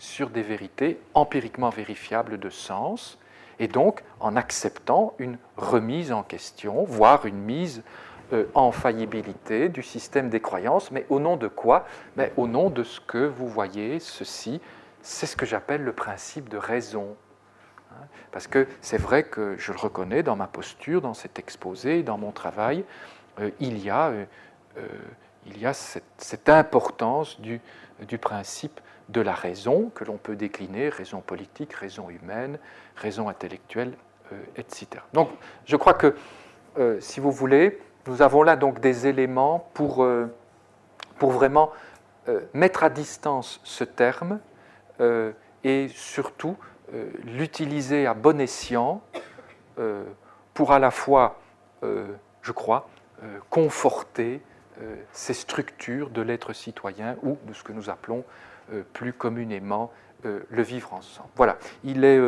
[0.00, 3.16] sur des vérités empiriquement vérifiables de sens,
[3.60, 7.84] et donc en acceptant une remise en question, voire une mise
[8.32, 11.84] euh, en faillibilité du système des croyances, mais au nom de quoi?
[12.16, 14.60] Mais Au nom de ce que vous voyez, ceci,
[15.02, 17.16] c'est ce que j'appelle le principe de raison.
[17.92, 22.02] Hein, parce que c'est vrai que je le reconnais dans ma posture, dans cet exposé,
[22.02, 22.84] dans mon travail,
[23.40, 24.24] euh, il y a, euh,
[25.46, 27.60] il y a cette, importance du,
[28.08, 28.80] du, principe
[29.12, 32.58] de la raison que l'on peut décliner, raison politique, raison humaine,
[32.96, 33.94] raison intellectuelle,
[34.56, 35.02] etc.
[35.12, 35.30] Donc
[35.66, 36.14] je crois que,
[37.00, 40.06] si vous voulez, nous avons là donc des éléments pour,
[41.18, 41.72] pour vraiment
[42.54, 44.38] mettre à distance ce terme
[45.00, 45.32] euh,
[45.64, 46.56] et surtout
[46.92, 49.02] euh, l'utiliser à bon escient
[49.78, 50.04] euh,
[50.54, 51.40] pour à la fois,
[52.42, 52.90] je crois,
[53.48, 54.42] conforter
[55.12, 58.24] ces structures de l'être citoyen ou de ce que nous appelons
[58.92, 59.90] plus communément
[60.22, 61.28] le vivre ensemble.
[61.36, 62.18] Voilà, il est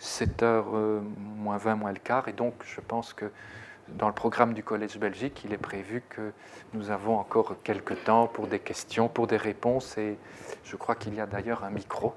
[0.00, 3.30] 7h moins 20 moins le quart et donc je pense que
[3.88, 6.32] dans le programme du Collège Belgique, il est prévu que
[6.72, 10.18] nous avons encore quelques temps pour des questions, pour des réponses, et
[10.64, 12.14] je crois qu'il y a d'ailleurs un micro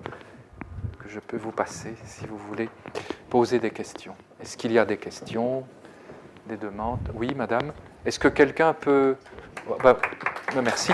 [1.00, 2.70] que je peux vous passer si vous voulez
[3.30, 4.16] poser des questions.
[4.42, 5.66] Est-ce qu'il y a des questions,
[6.48, 7.10] des demandes?
[7.14, 7.74] Oui, madame
[8.06, 9.16] Est-ce que quelqu'un peut...
[9.84, 9.98] Ben,
[10.64, 10.94] merci.